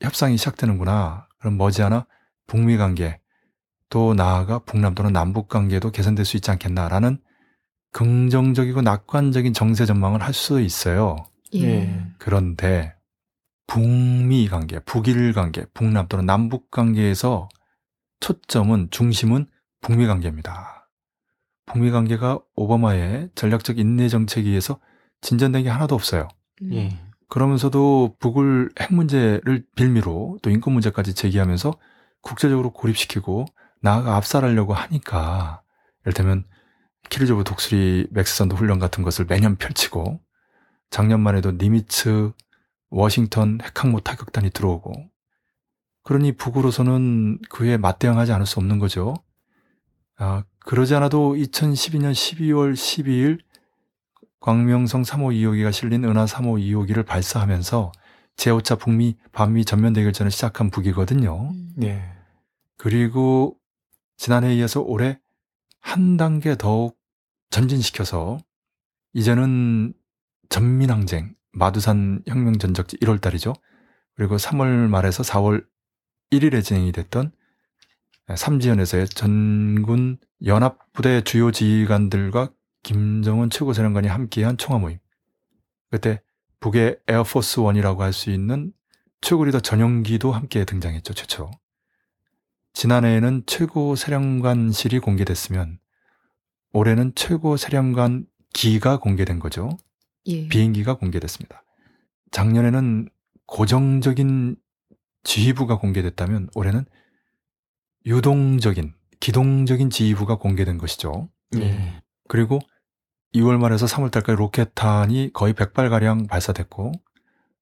협상이 0.01 0.37
시작되는구나. 0.37 1.27
그럼 1.39 1.57
머지않아 1.57 2.05
북미 2.47 2.77
관계 2.77 3.19
또 3.89 4.13
나아가 4.13 4.59
북남 4.59 4.93
또는 4.93 5.11
남북 5.11 5.49
관계도 5.49 5.91
개선될 5.91 6.25
수 6.25 6.37
있지 6.37 6.51
않겠나라는 6.51 7.19
긍정적이고 7.91 8.81
낙관적인 8.81 9.53
정세 9.53 9.85
전망을 9.85 10.21
할 10.21 10.33
수 10.33 10.61
있어요. 10.61 11.17
예. 11.55 11.61
예. 11.63 12.05
그런데 12.17 12.95
북미 13.67 14.47
관계, 14.47 14.79
북일 14.79 15.33
관계, 15.33 15.65
북남 15.73 16.07
또는 16.07 16.25
남북 16.25 16.71
관계에서 16.71 17.49
초점은 18.19 18.89
중심은 18.91 19.47
북미 19.81 20.07
관계입니다. 20.07 20.89
북미 21.65 21.91
관계가 21.91 22.39
오바마의 22.55 23.29
전략적 23.35 23.77
인내 23.77 24.09
정책에 24.09 24.49
의해서 24.49 24.79
진전된 25.21 25.63
게 25.63 25.69
하나도 25.69 25.95
없어요. 25.95 26.27
음, 26.63 26.73
예. 26.73 26.99
그러면서도 27.29 28.15
북을 28.19 28.71
핵 28.79 28.93
문제를 28.93 29.63
빌미로 29.75 30.39
또 30.41 30.49
인권 30.49 30.73
문제까지 30.73 31.13
제기하면서 31.13 31.73
국제적으로 32.21 32.71
고립시키고 32.71 33.45
나아가 33.81 34.15
압살하려고 34.15 34.73
하니까 34.73 35.61
이를테면 36.03 36.45
키르조브 37.09 37.43
독수리 37.43 38.07
맥스선도 38.11 38.55
훈련 38.55 38.79
같은 38.79 39.03
것을 39.03 39.25
매년 39.25 39.55
펼치고 39.55 40.19
작년만 40.89 41.35
해도 41.35 41.51
니미츠 41.51 42.31
워싱턴 42.89 43.59
핵항모 43.61 44.01
타격단이 44.01 44.51
들어오고 44.51 44.93
그러니 46.03 46.31
북으로서는 46.33 47.39
그에 47.49 47.77
맞대응하지 47.77 48.31
않을 48.31 48.45
수 48.45 48.59
없는 48.59 48.79
거죠. 48.79 49.15
아, 50.17 50.43
그러지 50.65 50.95
않아도 50.95 51.35
2012년 51.35 52.11
12월 52.11 52.73
12일 52.73 53.39
광명성 54.39 55.03
3호 55.03 55.33
2호기가 55.33 55.71
실린 55.71 56.03
은하 56.05 56.25
3호 56.25 56.59
2호기를 56.61 57.05
발사하면서 57.05 57.91
제5차 58.37 58.79
북미 58.79 59.17
반미 59.31 59.65
전면 59.65 59.93
대결전을 59.93 60.31
시작한 60.31 60.69
북이거든요. 60.69 61.51
음, 61.51 61.73
예. 61.83 62.03
그리고 62.77 63.57
지난해에 64.17 64.55
이어서 64.55 64.81
올해 64.81 65.19
한 65.81 66.17
단계 66.17 66.55
더욱 66.55 66.98
전진시켜서 67.49 68.37
이제는 69.13 69.93
전민항쟁, 70.49 71.35
마두산 71.51 72.23
혁명 72.27 72.57
전적지 72.57 72.97
1월 72.97 73.21
달이죠. 73.21 73.53
그리고 74.15 74.37
3월 74.37 74.87
말에서 74.87 75.23
4월 75.23 75.65
1일에 76.31 76.63
진행이 76.63 76.91
됐던 76.91 77.31
삼지연에서의 78.35 79.09
전군 79.09 80.17
연합부대 80.45 81.21
주요 81.23 81.51
지휘관들과 81.51 82.51
김정은 82.83 83.49
최고사령관이 83.49 84.07
함께한 84.07 84.57
총화 84.57 84.79
모임. 84.79 84.99
그때 85.89 86.21
북의 86.59 86.99
에어포스 87.07 87.61
원이라고 87.61 88.03
할 88.03 88.13
수 88.13 88.29
있는 88.29 88.73
최고 89.21 89.45
리더 89.45 89.59
전용기도 89.59 90.31
함께 90.31 90.65
등장했죠, 90.65 91.13
최초. 91.13 91.49
지난해에는 92.73 93.43
최고 93.47 93.95
사령관실이 93.95 94.99
공개됐으면 94.99 95.78
올해는 96.71 97.13
최고 97.15 97.57
사령관 97.57 98.25
기가 98.53 98.99
공개된 98.99 99.39
거죠. 99.39 99.69
예. 100.27 100.47
비행기가 100.47 100.95
공개됐습니다. 100.95 101.63
작년에는 102.31 103.09
고정적인 103.45 104.55
지휘부가 105.23 105.79
공개됐다면 105.79 106.49
올해는 106.55 106.85
유동적인 108.05 108.93
기동적인 109.19 109.89
지휘부가 109.89 110.37
공개된 110.37 110.77
것이죠. 110.77 111.29
예. 111.57 112.01
그리고 112.27 112.59
2월 113.33 113.57
말에서 113.57 113.85
3월 113.85 114.11
달까지 114.11 114.37
로켓탄이 114.37 115.31
거의 115.33 115.53
100발가량 115.53 116.27
발사됐고 116.27 116.91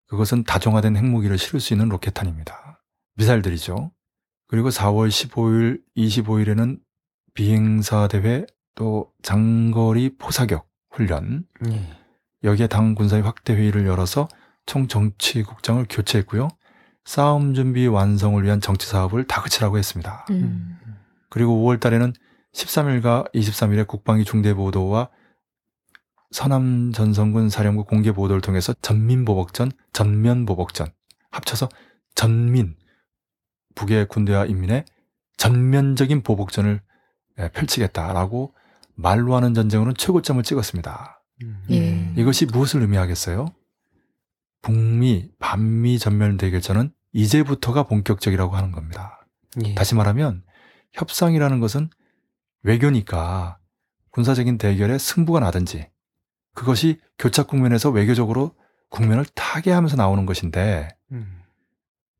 그것은 0.07 0.43
다종화된 0.43 0.95
핵무기를 0.95 1.37
실을 1.37 1.59
수 1.59 1.73
있는 1.73 1.89
로켓탄입니다. 1.89 2.81
미사일들이죠. 3.15 3.91
그리고 4.47 4.69
4월 4.69 5.09
15일, 5.09 5.81
25일에는 5.97 6.79
비행사 7.33 8.07
대회 8.07 8.45
또 8.77 9.11
장거리 9.23 10.15
포사격 10.17 10.69
훈련 10.91 11.45
예. 11.65 11.81
여기에 12.43 12.67
당 12.67 12.93
군사의 12.93 13.23
확대 13.23 13.53
회의를 13.53 13.87
열어서 13.87 14.27
총 14.67 14.87
정치국장을 14.87 15.83
교체했고요. 15.89 16.47
싸움 17.03 17.55
준비 17.55 17.87
완성을 17.87 18.41
위한 18.43 18.61
정치 18.61 18.87
사업을 18.87 19.25
다그치라고 19.25 19.79
했습니다. 19.79 20.27
음. 20.29 20.77
그리고 21.29 21.53
5월 21.63 21.79
달에는 21.79 22.13
13일과 22.53 23.33
23일에 23.33 23.87
국방위 23.87 24.23
중대 24.23 24.53
보도와 24.53 25.09
서남 26.29 26.91
전성군 26.93 27.49
사령부 27.49 27.85
공개 27.85 28.11
보도를 28.11 28.41
통해서 28.41 28.73
전민 28.81 29.25
보복전, 29.25 29.71
전면 29.91 30.45
보복전 30.45 30.87
합쳐서 31.31 31.67
전민 32.13 32.75
북의 33.73 34.07
군대와 34.07 34.45
인민의 34.45 34.85
전면적인 35.37 36.21
보복전을 36.21 36.81
예, 37.39 37.49
펼치겠다라고 37.49 38.53
말로 38.97 39.35
하는 39.35 39.53
전쟁으로는 39.53 39.95
최고점을 39.95 40.41
찍었습니다. 40.43 41.23
예. 41.71 42.13
이것이 42.17 42.47
무엇을 42.47 42.81
의미하겠어요? 42.81 43.45
북미, 44.61 45.29
반미 45.39 45.99
전면 45.99 46.37
대결전은 46.37 46.91
이제부터가 47.13 47.83
본격적이라고 47.83 48.55
하는 48.55 48.71
겁니다. 48.71 49.25
예. 49.63 49.75
다시 49.75 49.95
말하면 49.95 50.43
협상이라는 50.93 51.59
것은 51.59 51.89
외교니까 52.63 53.59
군사적인 54.11 54.57
대결에 54.57 54.97
승부가 54.97 55.39
나든지 55.39 55.89
그것이 56.53 56.99
교착 57.19 57.47
국면에서 57.47 57.91
외교적으로 57.91 58.55
국면을 58.89 59.25
타개하면서 59.35 59.95
나오는 59.95 60.25
것인데 60.25 60.89
음. 61.11 61.43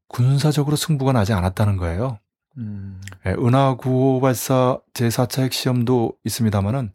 군사적으로 0.07 0.75
승부가 0.75 1.11
나지 1.11 1.33
않았다는 1.33 1.77
거예요. 1.77 2.19
음. 2.58 3.00
예, 3.26 3.32
은하 3.32 3.78
9호 3.78 4.22
발사 4.22 4.80
제4차 4.93 5.43
핵시험도 5.43 6.13
있습니다만은 6.24 6.91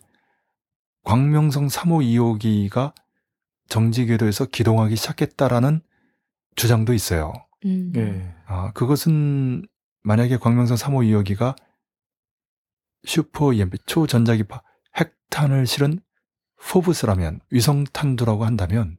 광명성 1.05 1.69
3호 1.69 2.39
2호기가 2.41 2.95
정지 3.69 4.07
궤도에서 4.07 4.47
기동하기 4.47 4.97
시작했다라는 4.97 5.81
주장도 6.57 6.93
있어요. 6.93 7.33
음. 7.65 7.93
예. 7.97 8.35
아, 8.47 8.73
그것은 8.73 9.67
만약에 10.03 10.37
광명성 10.37 10.77
3호 10.77 11.25
2호기가 11.25 11.57
슈퍼 13.05 13.53
EMP 13.53 13.79
초전자기파 13.87 14.63
핵탄을 14.97 15.67
실은 15.67 15.99
포브스라면 16.57 17.41
위성 17.51 17.85
탄두라고 17.85 18.45
한다면 18.45 18.97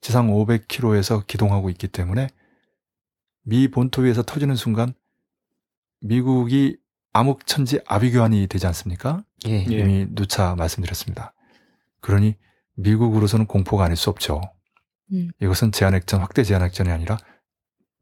지상 0.00 0.28
500km에서 0.28 1.26
기동하고 1.26 1.70
있기 1.70 1.88
때문에 1.88 2.28
미 3.42 3.68
본토 3.68 4.02
위에서 4.02 4.22
터지는 4.22 4.54
순간 4.54 4.94
미국이 6.00 6.78
암흑천지 7.12 7.80
아비규환이 7.86 8.46
되지 8.46 8.66
않습니까? 8.66 9.22
예. 9.46 9.62
이미 9.62 10.06
누차 10.10 10.54
말씀드렸습니다. 10.54 11.32
그러니 12.00 12.36
미국으로서는 12.76 13.46
공포가 13.46 13.84
아닐 13.84 13.96
수 13.96 14.10
없죠. 14.10 14.40
음. 15.12 15.30
이것은 15.40 15.72
제한 15.72 15.94
핵전, 15.94 16.20
확대 16.20 16.42
제한 16.44 16.62
핵전이 16.62 16.90
아니라 16.90 17.18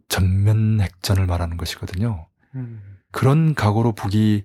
전면 0.09 0.81
핵전을 0.81 1.27
말하는 1.27 1.57
것이거든요. 1.57 2.29
음. 2.55 2.99
그런 3.11 3.55
각오로 3.55 3.93
북이 3.93 4.45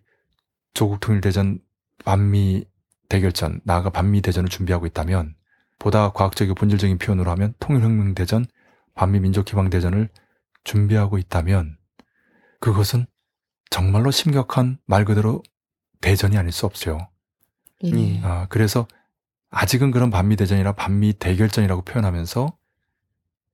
조국 0.73 0.99
통일대전 0.99 1.59
반미 2.05 2.65
대결전, 3.09 3.61
나아가 3.63 3.89
반미 3.89 4.21
대전을 4.21 4.49
준비하고 4.49 4.85
있다면 4.87 5.35
보다 5.77 6.11
과학적이고 6.11 6.55
본질적인 6.55 6.97
표현으로 6.97 7.29
하면 7.31 7.53
통일혁명대전, 7.59 8.45
반미 8.95 9.19
민족희망대전을 9.19 10.09
준비하고 10.63 11.17
있다면 11.17 11.77
그것은 12.59 13.05
정말로 13.73 14.11
심각한 14.11 14.77
말 14.85 15.03
그대로 15.03 15.41
대전이 15.99 16.37
아닐 16.37 16.51
수 16.51 16.67
없죠. 16.67 17.09
예. 17.83 17.89
예. 17.89 18.21
아, 18.21 18.45
그래서 18.47 18.87
아직은 19.49 19.89
그런 19.89 20.11
반미 20.11 20.35
대전이나 20.35 20.73
반미 20.73 21.13
대결전이라고 21.13 21.81
표현하면서 21.81 22.55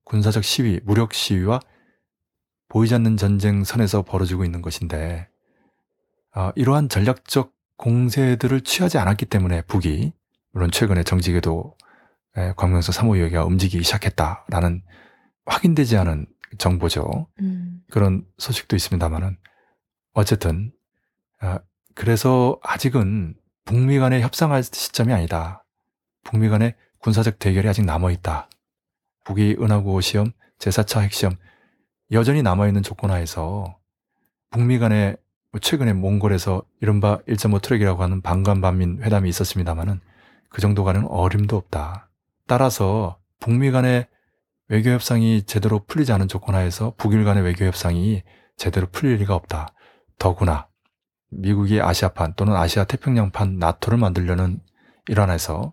군사적 0.04 0.44
시위, 0.44 0.78
무력 0.84 1.14
시위와 1.14 1.60
보이지 2.68 2.94
않는 2.96 3.16
전쟁 3.16 3.64
선에서 3.64 4.02
벌어지고 4.02 4.44
있는 4.44 4.60
것인데 4.60 5.26
아, 6.32 6.52
이러한 6.54 6.90
전략적 6.90 7.54
공세들을 7.78 8.60
취하지 8.60 8.98
않았기 8.98 9.24
때문에 9.24 9.62
북이 9.62 10.12
물론 10.52 10.70
최근에 10.70 11.02
정직에도 11.02 11.78
에, 12.36 12.52
광명성 12.58 12.92
3호 12.92 13.18
여기가 13.22 13.46
움직이기 13.46 13.84
시작했다라는 13.84 14.82
확인되지 15.46 15.96
않은 15.96 16.26
정보죠. 16.58 17.26
음. 17.40 17.80
그런 17.90 18.26
소식도 18.36 18.76
있습니다만은 18.76 19.38
어쨌든 20.12 20.72
아, 21.40 21.60
그래서 21.94 22.58
아직은 22.62 23.34
북미 23.64 23.98
간에 23.98 24.20
협상할 24.20 24.62
시점이 24.62 25.12
아니다. 25.12 25.64
북미 26.24 26.48
간의 26.48 26.74
군사적 26.98 27.38
대결이 27.38 27.68
아직 27.68 27.84
남아 27.84 28.10
있다. 28.10 28.48
북이 29.24 29.56
은하 29.60 29.85
9호 29.85 30.00
시험, 30.00 30.32
제4차 30.58 31.02
핵시험 31.02 31.34
여전히 32.12 32.42
남아 32.42 32.66
있는 32.66 32.82
조건 32.82 33.10
하에서 33.10 33.78
북미 34.50 34.78
간에 34.78 35.16
뭐 35.52 35.60
최근에 35.60 35.92
몽골에서 35.92 36.62
이른바 36.80 37.18
1.5 37.28 37.62
트랙이라고 37.62 38.02
하는 38.02 38.20
반관반민 38.20 39.02
회담이 39.02 39.28
있었습니다만은 39.28 40.00
그 40.48 40.60
정도 40.60 40.80
갖고는 40.80 41.06
어림도 41.06 41.56
없다. 41.56 42.10
따라서 42.46 43.18
북미 43.38 43.70
간의 43.70 44.06
외교 44.68 44.90
협상이 44.90 45.42
제대로 45.44 45.84
풀리지 45.84 46.12
않은 46.12 46.28
조건 46.28 46.54
하에서 46.54 46.94
북일 46.96 47.24
간의 47.24 47.42
외교 47.42 47.64
협상이 47.64 48.22
제대로 48.56 48.86
풀릴 48.88 49.16
리가 49.16 49.34
없다. 49.34 49.72
더구나 50.20 50.68
미국이 51.30 51.80
아시아판 51.80 52.34
또는 52.36 52.54
아시아 52.54 52.84
태평양판 52.84 53.58
나토를 53.58 53.98
만들려는 53.98 54.60
일환에서 55.08 55.72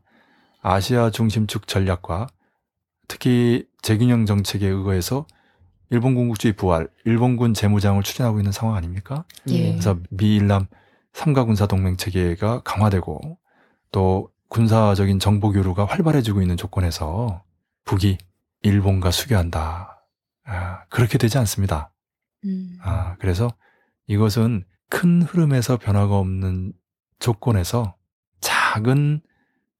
아시아 0.61 1.11
중심축 1.11 1.67
전략과 1.67 2.27
특히 3.07 3.67
재균형 3.81 4.25
정책에 4.25 4.65
의거해서 4.67 5.27
일본 5.89 6.15
군국주의 6.15 6.53
부활, 6.53 6.89
일본군 7.05 7.53
재무장을 7.53 8.01
추진하고 8.03 8.39
있는 8.39 8.51
상황 8.51 8.75
아닙니까? 8.75 9.25
예. 9.49 9.71
그래서 9.71 9.97
미일남 10.09 10.67
3가 11.13 11.45
군사 11.45 11.65
동맹 11.65 11.95
체계가 11.97 12.61
강화되고 12.63 13.37
또 13.91 14.29
군사적인 14.49 15.19
정보 15.19 15.51
교류가 15.51 15.85
활발해지고 15.85 16.41
있는 16.41 16.57
조건에서 16.57 17.43
북이 17.85 18.17
일본과 18.63 19.11
수교한다. 19.11 20.05
아, 20.45 20.83
그렇게 20.89 21.17
되지 21.17 21.37
않습니다. 21.37 21.91
음. 22.45 22.77
아, 22.81 23.15
그래서 23.19 23.49
이것은 24.07 24.65
큰 24.89 25.21
흐름에서 25.21 25.77
변화가 25.77 26.17
없는 26.17 26.73
조건에서 27.19 27.95
작은 28.41 29.21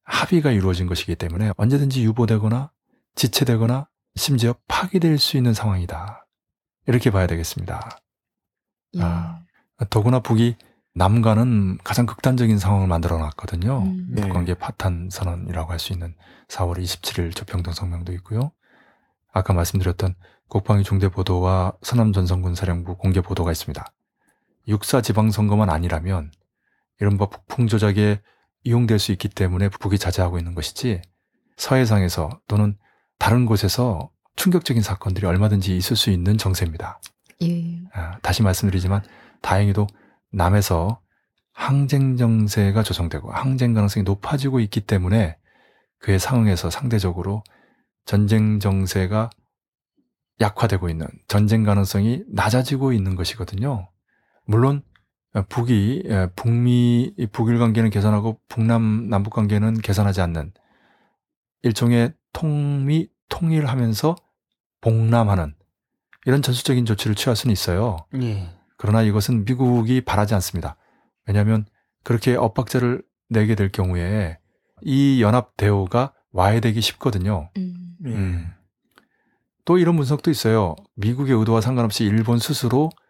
합의가 0.03 0.51
이루어진 0.51 0.87
것이기 0.87 1.15
때문에 1.15 1.51
언제든지 1.57 2.03
유보되거나 2.03 2.71
지체되거나 3.15 3.87
심지어 4.15 4.55
파기될 4.67 5.17
수 5.17 5.37
있는 5.37 5.53
상황이다. 5.53 6.25
이렇게 6.87 7.11
봐야 7.11 7.27
되겠습니다. 7.27 7.89
예. 8.95 9.01
아. 9.01 9.41
더구나 9.89 10.19
북이 10.19 10.55
남과는 10.95 11.77
가장 11.83 12.05
극단적인 12.07 12.57
상황을 12.57 12.87
만들어 12.87 13.17
놨거든요. 13.19 13.83
음. 13.83 14.07
네. 14.09 14.21
북관계 14.23 14.55
파탄 14.55 15.09
선언이라고 15.11 15.71
할 15.71 15.77
수 15.79 15.93
있는 15.93 16.15
4월 16.47 16.79
27일 16.79 17.35
조평등 17.35 17.73
성명도 17.73 18.11
있고요. 18.13 18.51
아까 19.31 19.53
말씀드렸던 19.53 20.15
국방위 20.47 20.83
중대 20.83 21.09
보도와 21.09 21.73
서남 21.83 22.13
전성군 22.13 22.55
사령부 22.55 22.97
공개 22.97 23.21
보도가 23.21 23.51
있습니다. 23.51 23.85
육사 24.67 25.01
지방선거만 25.01 25.69
아니라면 25.69 26.31
이른바 26.99 27.27
북풍 27.27 27.67
조작에 27.67 28.21
이용될 28.63 28.99
수 28.99 29.11
있기 29.11 29.29
때문에 29.29 29.69
북이 29.69 29.97
자제하고 29.97 30.37
있는 30.37 30.55
것이지 30.55 31.01
서해상에서 31.55 32.41
또는 32.47 32.77
다른 33.17 33.45
곳에서 33.45 34.11
충격적인 34.35 34.83
사건들이 34.83 35.25
얼마든지 35.25 35.75
있을 35.75 35.95
수 35.95 36.11
있는 36.11 36.37
정세입니다. 36.37 36.99
예. 37.43 37.81
아, 37.93 38.17
다시 38.21 38.43
말씀드리지만 38.43 39.03
다행히도 39.41 39.87
남에서 40.31 41.01
항쟁 41.53 42.17
정세가 42.17 42.83
조성되고 42.83 43.31
항쟁 43.31 43.73
가능성이 43.73 44.03
높아지고 44.03 44.59
있기 44.59 44.81
때문에 44.81 45.37
그에 45.99 46.19
상응해서 46.19 46.69
상대적으로 46.69 47.43
전쟁 48.05 48.59
정세가 48.59 49.31
약화되고 50.39 50.89
있는 50.89 51.07
전쟁 51.27 51.63
가능성이 51.63 52.23
낮아지고 52.27 52.93
있는 52.93 53.15
것이거든요. 53.15 53.89
물론 54.47 54.81
북이 55.49 56.03
예, 56.05 56.29
북미 56.35 57.13
북일 57.31 57.59
관계는 57.59 57.89
개선하고 57.89 58.39
북남 58.47 59.09
남북 59.09 59.33
관계는 59.33 59.79
개선하지 59.81 60.21
않는 60.21 60.51
일종의 61.63 62.13
통미 62.33 63.09
통일하면서 63.29 64.15
봉남하는 64.81 65.53
이런 66.25 66.41
전술적인 66.41 66.85
조치를 66.85 67.15
취할 67.15 67.35
수는 67.35 67.53
있어요. 67.53 67.97
예. 68.21 68.49
그러나 68.77 69.01
이것은 69.01 69.45
미국이 69.45 70.01
바라지 70.01 70.33
않습니다. 70.35 70.77
왜냐하면 71.25 71.65
그렇게 72.03 72.35
엇박자를 72.35 73.03
내게 73.29 73.55
될 73.55 73.71
경우에 73.71 74.39
이 74.81 75.21
연합 75.21 75.57
대우가 75.57 76.13
와해되기 76.31 76.81
쉽거든요. 76.81 77.49
음. 77.57 77.95
음. 78.05 78.53
또 79.65 79.77
이런 79.77 79.97
분석도 79.97 80.31
있어요. 80.31 80.75
미국의 80.95 81.35
의도와 81.35 81.59
상관없이 81.59 82.05
일본 82.05 82.39
스스로 82.39 82.89
아, 82.95 83.06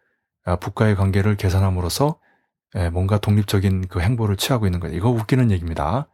북과의 0.56 0.96
관계를 0.96 1.36
개선함으로써 1.36 2.20
예, 2.76 2.90
뭔가 2.90 3.18
독립적인 3.18 3.88
그 3.88 4.02
행보를 4.02 4.38
취하고 4.38 4.66
있는 4.66 4.80
거예요. 4.80 4.96
이거 4.96 5.10
웃기는 5.10 5.52
얘기입니다. 5.52 6.08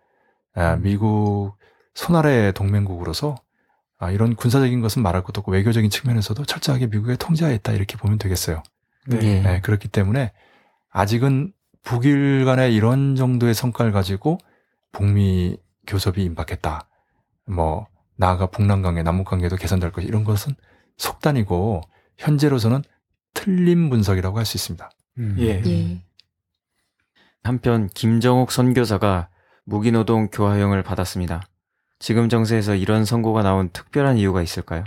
아, 0.55 0.75
미국 0.75 1.55
손아래 1.93 2.51
동맹국으로서 2.51 3.35
아, 3.97 4.11
이런 4.11 4.35
군사적인 4.35 4.81
것은 4.81 5.01
말할 5.01 5.23
것도 5.23 5.39
없고 5.39 5.51
외교적인 5.51 5.89
측면에서도 5.89 6.45
철저하게 6.45 6.87
미국의 6.87 7.17
통제하에 7.17 7.55
있다 7.55 7.71
이렇게 7.71 7.97
보면 7.97 8.17
되겠어요. 8.17 8.61
예. 9.11 9.41
네, 9.41 9.61
그렇기 9.61 9.87
때문에 9.87 10.31
아직은 10.89 11.53
북일 11.83 12.45
간의 12.45 12.73
이런 12.73 13.15
정도의 13.15 13.53
성과를 13.53 13.91
가지고 13.91 14.37
북미 14.91 15.57
교섭이 15.87 16.23
임박했다. 16.23 16.87
뭐 17.47 17.87
나아가 18.15 18.45
북남 18.45 18.81
관계, 18.81 19.03
남북 19.03 19.25
관계도 19.25 19.57
개선될 19.57 19.91
것 19.91 20.01
이런 20.01 20.23
것은 20.23 20.53
속단이고 20.97 21.81
현재로서는 22.17 22.83
틀린 23.33 23.89
분석이라고 23.89 24.37
할 24.37 24.45
수 24.45 24.57
있습니다. 24.57 24.89
음. 25.19 25.35
예. 25.39 25.61
예. 25.65 26.01
한편 27.43 27.89
김정옥 27.89 28.51
선교사가 28.51 29.29
무기노동 29.65 30.29
교화형을 30.31 30.83
받았습니다. 30.83 31.41
지금 31.99 32.29
정세에서 32.29 32.75
이런 32.75 33.05
선고가 33.05 33.43
나온 33.43 33.69
특별한 33.69 34.17
이유가 34.17 34.41
있을까요? 34.41 34.83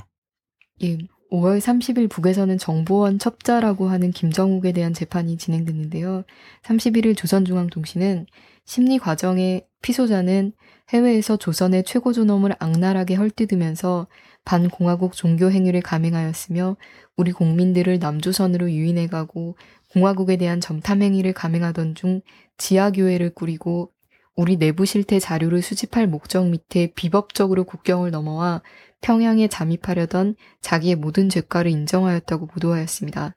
예. 0.82 0.98
5월 1.32 1.60
30일 1.60 2.08
북에서는 2.08 2.56
정보원 2.56 3.18
첩자라고 3.18 3.88
하는 3.88 4.12
김정욱에 4.12 4.72
대한 4.72 4.94
재판이 4.94 5.38
진행됐는데요. 5.38 6.22
31일 6.62 7.16
조선중앙통신은 7.16 8.26
심리 8.64 8.98
과정의 8.98 9.66
피소자는 9.82 10.52
해외에서 10.90 11.36
조선의 11.36 11.82
최고 11.84 12.12
존엄을 12.12 12.54
악랄하게 12.60 13.16
헐뜯으면서 13.16 14.06
반공화국 14.46 15.12
종교 15.12 15.50
행위를 15.50 15.82
감행하였으며 15.82 16.76
우리 17.16 17.32
국민들을 17.32 17.98
남조선으로 17.98 18.70
유인해가고 18.70 19.58
공화국에 19.92 20.36
대한 20.36 20.60
점탐 20.60 21.02
행위를 21.02 21.34
감행하던 21.34 21.94
중 21.94 22.22
지하교회를 22.56 23.34
꾸리고 23.34 23.92
우리 24.36 24.56
내부 24.56 24.86
실태 24.86 25.18
자료를 25.18 25.62
수집할 25.62 26.06
목적 26.06 26.48
밑에 26.48 26.92
비법적으로 26.94 27.64
국경을 27.64 28.10
넘어와 28.10 28.62
평양에 29.00 29.48
잠입하려던 29.48 30.36
자기의 30.60 30.94
모든 30.94 31.28
죄과를 31.28 31.70
인정하였다고 31.70 32.46
보도하였습니다. 32.46 33.34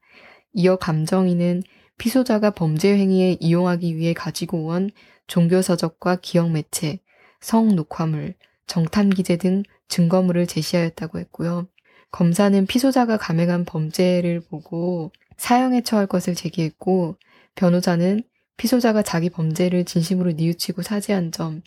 이어 0.54 0.76
감정인은 0.76 1.64
피소자가 1.98 2.52
범죄 2.52 2.96
행위에 2.96 3.38
이용하기 3.40 3.96
위해 3.96 4.14
가지고 4.14 4.68
온 4.68 4.92
종교서적과 5.28 6.18
기억매체, 6.18 7.00
성녹화물, 7.40 8.36
정탐기재 8.68 9.38
등 9.38 9.64
증거물을 9.90 10.48
제시하였다고 10.48 11.20
했고요. 11.20 11.68
검사는 12.12 12.66
피소자가 12.66 13.18
감행한 13.18 13.66
범죄를 13.66 14.42
보고 14.42 15.12
사형에 15.38 15.82
처할 15.82 16.08
것을 16.08 16.36
제기했고 16.36 17.18
변호자는 17.56 18.24
피소자가 18.58 19.04
자기 19.04 19.30
범죄를 19.30 19.86
진심으로 19.86 20.32
뉘우치고 20.32 20.82
사죄한 20.82 21.32
점, 21.32 21.62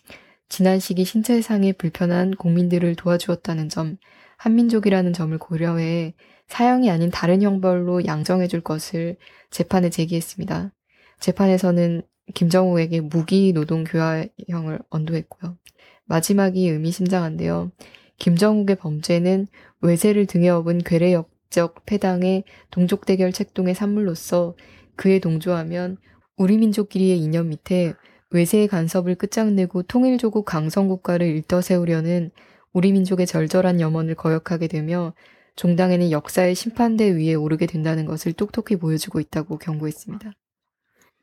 지난 0.49 0.79
시기 0.79 1.05
신체상의 1.05 1.75
불편한 1.75 2.33
국민들을 2.33 2.95
도와주었다는 2.97 3.69
점, 3.69 3.97
한민족이라는 4.37 5.13
점을 5.13 5.37
고려해 5.39 6.15
사형이 6.49 6.91
아닌 6.91 7.11
다른 7.11 7.41
형벌로 7.43 8.05
양정해 8.05 8.49
줄 8.49 8.61
것을 8.61 9.17
재판에 9.51 9.89
제기했습니다. 9.89 10.73
재판에서는 11.21 12.03
김정우에게 12.35 13.01
무기 13.01 13.53
노동 13.53 13.85
교화형을 13.85 14.81
언도했고요. 14.91 15.57
마지막이 16.05 16.69
의미심장한데요. 16.69 17.71
김정욱의 18.19 18.77
범죄는 18.77 19.47
외세를 19.81 20.27
등에 20.27 20.49
업은 20.49 20.79
괴뢰역적 20.79 21.87
패당의 21.87 22.45
동족 22.71 23.07
대결 23.07 23.33
책동의 23.33 23.75
산물로서 23.75 24.55
그에 24.97 25.19
동조하면 25.19 25.97
우리 26.37 26.59
민족끼리의 26.59 27.19
이념 27.19 27.49
밑에 27.49 27.95
외세의 28.31 28.69
간섭을 28.69 29.15
끝장내고 29.17 29.83
통일조국 29.83 30.45
강성국가를 30.45 31.27
일떠세우려는 31.27 32.31
우리 32.73 32.93
민족의 32.93 33.27
절절한 33.27 33.81
염원을 33.81 34.15
거역하게 34.15 34.69
되며 34.69 35.13
종당에는 35.57 36.11
역사의 36.11 36.55
심판대 36.55 37.15
위에 37.15 37.35
오르게 37.35 37.67
된다는 37.67 38.07
것을 38.07 38.33
똑똑히 38.33 38.77
보여주고 38.77 39.21
있다고 39.21 39.59
경고했습니다. 39.59 40.33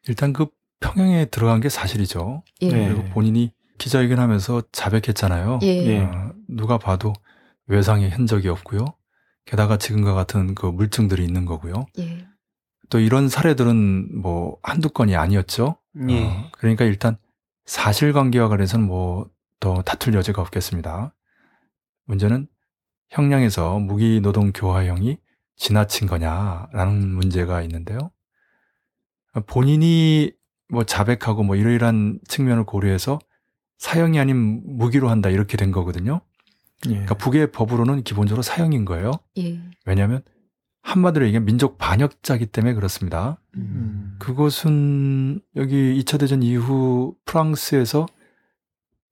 일단 0.07 0.33
그 0.33 0.47
평양에 0.79 1.25
들어간 1.25 1.59
게 1.59 1.69
사실이죠. 1.69 2.43
예. 2.61 2.69
네. 2.69 2.87
그리고 2.87 3.03
본인이 3.05 3.51
기자회견하면서 3.79 4.63
자백했잖아요. 4.71 5.59
예. 5.63 5.67
예. 5.67 5.99
어, 6.01 6.33
누가 6.47 6.77
봐도 6.77 7.13
외상의 7.65 8.11
흔적이 8.11 8.49
없고요. 8.49 8.85
게다가 9.45 9.77
지금과 9.77 10.13
같은 10.13 10.53
그 10.53 10.67
물증들이 10.67 11.25
있는 11.25 11.45
거고요. 11.45 11.87
예. 11.97 12.27
또 12.91 12.99
이런 12.99 13.29
사례들은 13.29 14.21
뭐 14.21 14.57
한두 14.61 14.89
건이 14.89 15.15
아니었죠. 15.15 15.77
예. 16.09 16.25
어, 16.27 16.51
그러니까 16.51 16.85
일단 16.85 17.17
사실관계와 17.65 18.49
관해서는 18.49 18.85
뭐 18.85 19.29
더 19.59 19.81
다툴 19.81 20.13
여지가 20.13 20.41
없겠습니다. 20.41 21.13
문제는 22.05 22.47
형량에서 23.09 23.79
무기 23.79 24.21
노동 24.21 24.51
교화형이 24.53 25.17
지나친 25.57 26.07
거냐라는 26.07 27.13
문제가 27.13 27.61
있는데요. 27.63 28.11
본인이 29.47 30.31
뭐 30.69 30.85
자백하고 30.85 31.43
뭐 31.43 31.55
이러이러한 31.55 32.19
측면을 32.27 32.63
고려해서 32.63 33.19
사형이 33.79 34.19
아닌 34.19 34.61
무기로 34.65 35.09
한다 35.09 35.29
이렇게 35.29 35.57
된 35.57 35.71
거거든요. 35.71 36.21
예. 36.85 36.91
그러니까 36.91 37.15
북의 37.15 37.51
법으로는 37.51 38.03
기본적으로 38.03 38.41
사형인 38.41 38.85
거예요. 38.85 39.11
예. 39.37 39.59
왜냐하면 39.85 40.21
한마디로 40.81 41.25
이게 41.25 41.39
민족 41.39 41.77
반역자기 41.77 42.47
때문에 42.47 42.73
그렇습니다. 42.73 43.39
음. 43.55 44.15
그것은 44.19 45.41
여기 45.55 46.01
2차 46.01 46.19
대전 46.19 46.43
이후 46.43 47.15
프랑스에서 47.25 48.05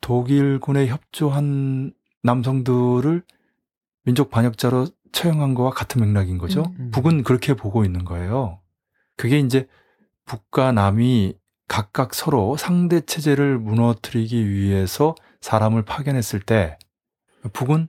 독일군에 0.01 0.87
협조한 0.87 1.93
남성들을 2.23 3.23
민족 4.03 4.29
반역자로 4.29 4.87
처형한 5.11 5.53
거와 5.53 5.71
같은 5.71 6.01
맥락인 6.01 6.37
거죠. 6.37 6.63
음. 6.79 6.91
북은 6.91 7.23
그렇게 7.23 7.53
보고 7.53 7.85
있는 7.85 8.05
거예요. 8.05 8.59
그게 9.15 9.39
이제 9.39 9.67
북과 10.25 10.73
남이 10.73 11.35
각각 11.67 12.13
서로 12.13 12.57
상대 12.57 13.01
체제를 13.01 13.59
무너뜨리기 13.59 14.49
위해서 14.49 15.15
사람을 15.41 15.83
파견했을 15.83 16.39
때 16.39 16.77
북은 17.53 17.87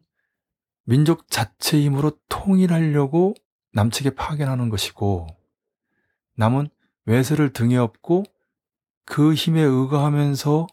민족 0.84 1.30
자체 1.30 1.80
힘으로 1.80 2.12
통일하려고 2.28 3.34
남측에 3.72 4.10
파견하는 4.10 4.68
것이고 4.68 5.26
남은 6.36 6.68
외세를 7.04 7.52
등에 7.52 7.76
업고 7.76 8.24
그 9.04 9.34
힘에 9.34 9.62
의거하면서 9.62 10.66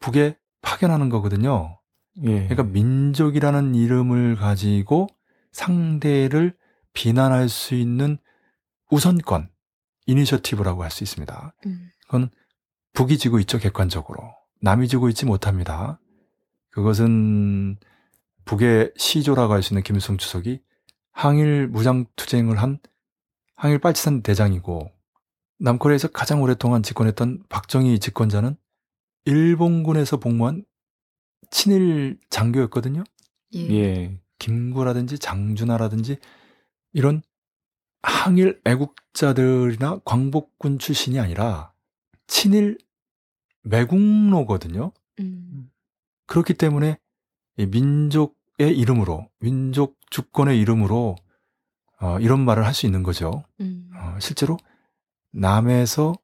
북에 0.00 0.38
파견하는 0.62 1.08
거거든요. 1.08 1.80
예. 2.22 2.48
그러니까 2.48 2.62
민족이라는 2.64 3.74
이름을 3.74 4.36
가지고 4.36 5.06
상대를 5.52 6.56
비난할 6.92 7.48
수 7.48 7.74
있는 7.74 8.18
우선권, 8.90 9.50
이니셔티브라고 10.06 10.82
할 10.82 10.90
수 10.90 11.04
있습니다. 11.04 11.54
음. 11.66 11.90
그건 12.06 12.30
북이 12.92 13.18
지고 13.18 13.38
있죠, 13.40 13.58
객관적으로. 13.58 14.34
남이 14.60 14.88
지고 14.88 15.08
있지 15.08 15.26
못합니다. 15.26 16.00
그것은 16.70 17.76
북의 18.44 18.92
시조라고 18.96 19.52
할 19.52 19.62
수 19.62 19.74
있는 19.74 19.82
김일성 19.82 20.16
주석이 20.16 20.60
항일 21.12 21.68
무장투쟁을 21.68 22.58
한 22.58 22.78
항일 23.56 23.78
빨치산 23.78 24.22
대장이고 24.22 24.90
남코리아에서 25.58 26.08
가장 26.08 26.42
오랫동안 26.42 26.82
집권했던 26.82 27.44
박정희 27.48 27.98
집권자는 27.98 28.56
일본군에서 29.24 30.18
복무한 30.18 30.64
친일 31.50 32.18
장교였거든요. 32.30 33.04
예. 33.54 33.70
예. 33.70 34.20
김구라든지 34.38 35.18
장준하라든지 35.18 36.18
이런 36.92 37.22
항일 38.02 38.60
애국자들이나 38.64 40.00
광복군 40.04 40.78
출신이 40.78 41.18
아니라 41.18 41.72
친일 42.26 42.78
매국노거든요. 43.62 44.92
음. 45.20 45.70
그렇기 46.26 46.54
때문에 46.54 46.98
이 47.56 47.66
민족의 47.66 48.76
이름으로 48.76 49.28
민족 49.40 49.96
주권의 50.10 50.60
이름으로 50.60 51.16
어, 52.00 52.18
이런 52.20 52.44
말을 52.44 52.64
할 52.66 52.74
수 52.74 52.86
있는 52.86 53.02
거죠. 53.02 53.44
음. 53.60 53.90
어, 53.96 54.16
실제로 54.20 54.56
남에서 55.32 56.14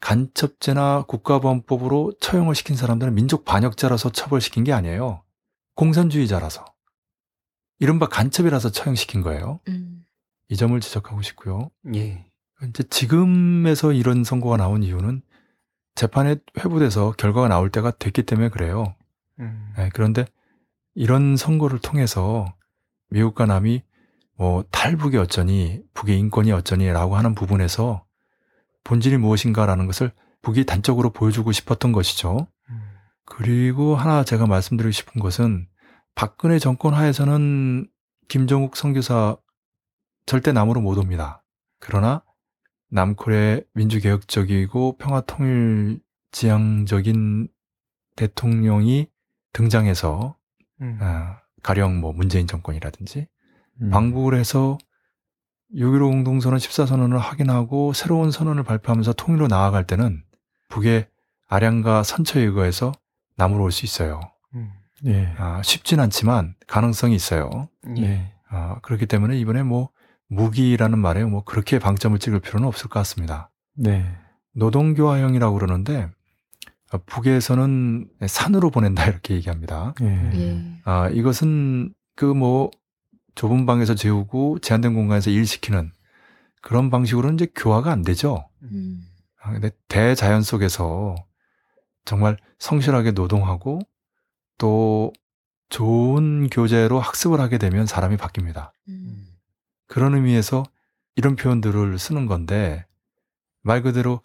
간첩죄나 0.00 1.04
국가보안법으로 1.06 2.14
처형을 2.20 2.54
시킨 2.54 2.76
사람들은 2.76 3.14
민족 3.14 3.44
반역자라서 3.44 4.10
처벌시킨 4.10 4.64
게 4.64 4.72
아니에요. 4.72 5.22
공산주의자라서. 5.74 6.64
이른바 7.78 8.08
간첩이라서 8.08 8.70
처형시킨 8.70 9.22
거예요. 9.22 9.60
음. 9.68 10.04
이 10.48 10.56
점을 10.56 10.78
지적하고 10.80 11.22
싶고요. 11.22 11.70
예. 11.94 12.26
이제 12.68 12.82
지금에서 12.84 13.92
이런 13.92 14.24
선고가 14.24 14.56
나온 14.56 14.82
이유는 14.82 15.22
재판에 15.94 16.36
회부돼서 16.58 17.12
결과가 17.12 17.48
나올 17.48 17.70
때가 17.70 17.90
됐기 17.90 18.22
때문에 18.22 18.48
그래요. 18.48 18.94
음. 19.40 19.72
네, 19.76 19.90
그런데 19.92 20.24
이런 20.94 21.36
선거를 21.36 21.78
통해서 21.78 22.54
미국과 23.10 23.46
남이 23.46 23.82
뭐 24.36 24.64
탈북이 24.70 25.16
어쩌니 25.18 25.82
북의 25.94 26.18
인권이 26.18 26.52
어쩌니라고 26.52 27.16
하는 27.16 27.34
부분에서 27.34 28.04
본질이 28.84 29.18
무엇인가라는 29.18 29.86
것을 29.86 30.12
북이 30.42 30.66
단적으로 30.66 31.10
보여주고 31.10 31.52
싶었던 31.52 31.92
것이죠. 31.92 32.48
음. 32.70 32.80
그리고 33.24 33.94
하나 33.94 34.24
제가 34.24 34.46
말씀드리고 34.46 34.90
싶은 34.90 35.20
것은 35.20 35.68
박근혜 36.14 36.58
정권 36.58 36.94
하에서는 36.94 37.88
김정욱 38.28 38.76
선교사 38.76 39.36
절대 40.26 40.52
남으로 40.52 40.80
못 40.80 40.98
옵니다. 40.98 41.42
그러나 41.78 42.22
남코리아의 42.92 43.64
민주개혁적이고 43.72 44.98
평화통일 44.98 46.00
지향적인 46.30 47.48
대통령이 48.16 49.08
등장해서 49.52 50.36
음. 50.82 50.98
아, 51.00 51.40
가령 51.62 52.00
뭐 52.00 52.12
문재인 52.12 52.46
정권이라든지 52.46 53.26
음. 53.80 53.90
방북을 53.90 54.38
해서 54.38 54.76
6.15 55.74 56.10
공동선언 56.10 56.58
14선언을 56.58 57.16
확인하고 57.18 57.94
새로운 57.94 58.30
선언을 58.30 58.62
발표하면서 58.62 59.14
통일로 59.14 59.48
나아갈 59.48 59.86
때는 59.86 60.22
북의 60.68 61.08
아량과 61.48 62.02
선처에 62.02 62.42
의거해서 62.42 62.92
남으로 63.36 63.64
올 63.64 63.72
수 63.72 63.86
있어요. 63.86 64.20
음. 64.54 64.70
예. 65.06 65.34
아, 65.38 65.62
쉽진 65.62 65.98
않지만 65.98 66.54
가능성이 66.66 67.14
있어요. 67.14 67.68
예. 67.98 68.32
아, 68.48 68.78
그렇기 68.82 69.06
때문에 69.06 69.38
이번에 69.38 69.62
뭐 69.62 69.88
무기라는 70.34 70.98
말에 70.98 71.24
뭐 71.24 71.44
그렇게 71.44 71.78
방점을 71.78 72.18
찍을 72.18 72.40
필요는 72.40 72.66
없을 72.66 72.88
것 72.88 73.00
같습니다. 73.00 73.50
네. 73.74 74.04
노동교화형이라고 74.54 75.54
그러는데 75.54 76.08
아, 76.90 76.98
북에서는 77.06 78.08
산으로 78.26 78.70
보낸다 78.70 79.06
이렇게 79.06 79.34
얘기합니다. 79.34 79.94
예. 80.02 80.06
예. 80.34 80.80
아, 80.84 81.08
이것은 81.08 81.94
그 82.16 82.34
뭐 82.34 82.70
좁은 83.34 83.66
방에서 83.66 83.94
재우고 83.94 84.58
제한된 84.58 84.94
공간에서 84.94 85.30
일시키는 85.30 85.90
그런 86.60 86.90
방식으로는 86.90 87.36
이제 87.36 87.48
교화가 87.54 87.90
안 87.90 88.02
되죠. 88.02 88.48
음. 88.62 89.02
아, 89.40 89.52
근데 89.52 89.70
대자연 89.88 90.42
속에서 90.42 91.14
정말 92.04 92.36
성실하게 92.58 93.12
노동하고 93.12 93.80
또 94.58 95.12
좋은 95.70 96.48
교재로 96.50 97.00
학습을 97.00 97.40
하게 97.40 97.58
되면 97.58 97.86
사람이 97.86 98.16
바뀝니다. 98.16 98.70
음. 98.88 99.26
그런 99.92 100.14
의미에서 100.14 100.62
이런 101.16 101.36
표현들을 101.36 101.98
쓰는 101.98 102.24
건데 102.24 102.86
말 103.60 103.82
그대로 103.82 104.22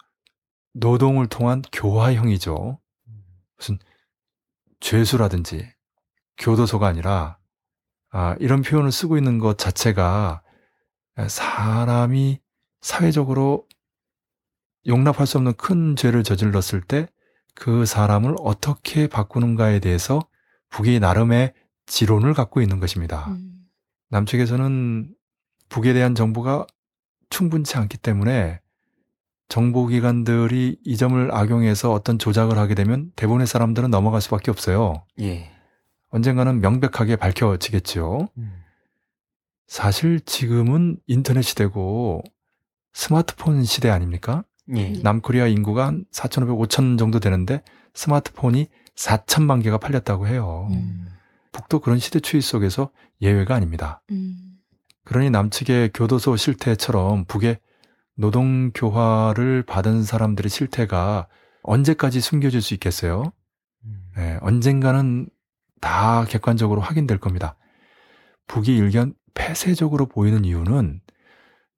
노동을 0.72 1.26
통한 1.26 1.60
교화형이죠. 1.72 2.78
무슨 3.56 3.78
죄수라든지 4.80 5.70
교도소가 6.38 6.86
아니라 6.86 7.38
아, 8.10 8.36
이런 8.40 8.62
표현을 8.62 8.90
쓰고 8.90 9.18
있는 9.18 9.38
것 9.38 9.58
자체가 9.58 10.42
사람이 11.28 12.40
사회적으로 12.80 13.66
용납할 14.86 15.26
수 15.26 15.36
없는 15.36 15.54
큰 15.54 15.96
죄를 15.96 16.22
저질렀을 16.22 16.80
때 16.80 17.08
그 17.58 17.84
사람을 17.86 18.36
어떻게 18.38 19.08
바꾸는가에 19.08 19.80
대해서 19.80 20.20
북이 20.70 21.00
나름의 21.00 21.54
지론을 21.86 22.32
갖고 22.32 22.62
있는 22.62 22.78
것입니다. 22.78 23.26
음. 23.30 23.66
남측에서는 24.10 25.12
북에 25.68 25.92
대한 25.92 26.14
정보가 26.14 26.66
충분치 27.30 27.76
않기 27.76 27.98
때문에 27.98 28.60
정보기관들이 29.48 30.78
이 30.84 30.96
점을 30.96 31.32
악용해서 31.32 31.92
어떤 31.92 32.18
조작을 32.18 32.58
하게 32.58 32.74
되면 32.74 33.12
대부분의 33.16 33.46
사람들은 33.46 33.90
넘어갈 33.90 34.20
수밖에 34.20 34.50
없어요. 34.50 35.04
예. 35.20 35.50
언젠가는 36.10 36.60
명백하게 36.60 37.16
밝혀지겠죠. 37.16 38.28
음. 38.36 38.62
사실 39.66 40.20
지금은 40.20 40.98
인터넷 41.06 41.42
시대고 41.42 42.22
스마트폰 42.92 43.64
시대 43.64 43.90
아닙니까? 43.90 44.44
예. 44.76 44.92
남코리아 45.02 45.46
인구가 45.46 45.86
한 45.86 46.04
4,500, 46.10 46.58
5,000 46.58 46.98
정도 46.98 47.20
되는데 47.20 47.62
스마트폰이 47.94 48.68
4천만 48.94 49.62
개가 49.62 49.78
팔렸다고 49.78 50.26
해요. 50.26 50.68
음. 50.72 51.08
북도 51.52 51.80
그런 51.80 51.98
시대 51.98 52.20
추이 52.20 52.40
속에서 52.40 52.90
예외가 53.22 53.54
아닙니다. 53.54 54.02
음. 54.10 54.47
그러니 55.08 55.30
남측의 55.30 55.92
교도소 55.94 56.36
실태처럼 56.36 57.24
북의 57.24 57.58
노동 58.14 58.70
교화를 58.72 59.62
받은 59.62 60.02
사람들의 60.02 60.50
실태가 60.50 61.28
언제까지 61.62 62.20
숨겨질 62.20 62.60
수 62.60 62.74
있겠어요? 62.74 63.32
음. 63.86 64.10
네, 64.16 64.38
언젠가는 64.42 65.30
다 65.80 66.26
객관적으로 66.26 66.82
확인될 66.82 67.18
겁니다. 67.18 67.56
북이 68.48 68.76
일견 68.76 69.14
폐쇄적으로 69.32 70.04
보이는 70.06 70.44
이유는 70.44 71.00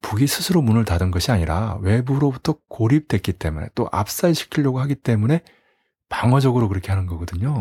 북이 0.02 0.26
스스로 0.26 0.60
문을 0.60 0.84
닫은 0.84 1.12
것이 1.12 1.30
아니라 1.30 1.78
외부로부터 1.82 2.56
고립됐기 2.68 3.34
때문에 3.34 3.68
또 3.76 3.88
압살시키려고 3.92 4.80
하기 4.80 4.96
때문에 4.96 5.42
방어적으로 6.08 6.68
그렇게 6.68 6.90
하는 6.90 7.06
거거든요. 7.06 7.54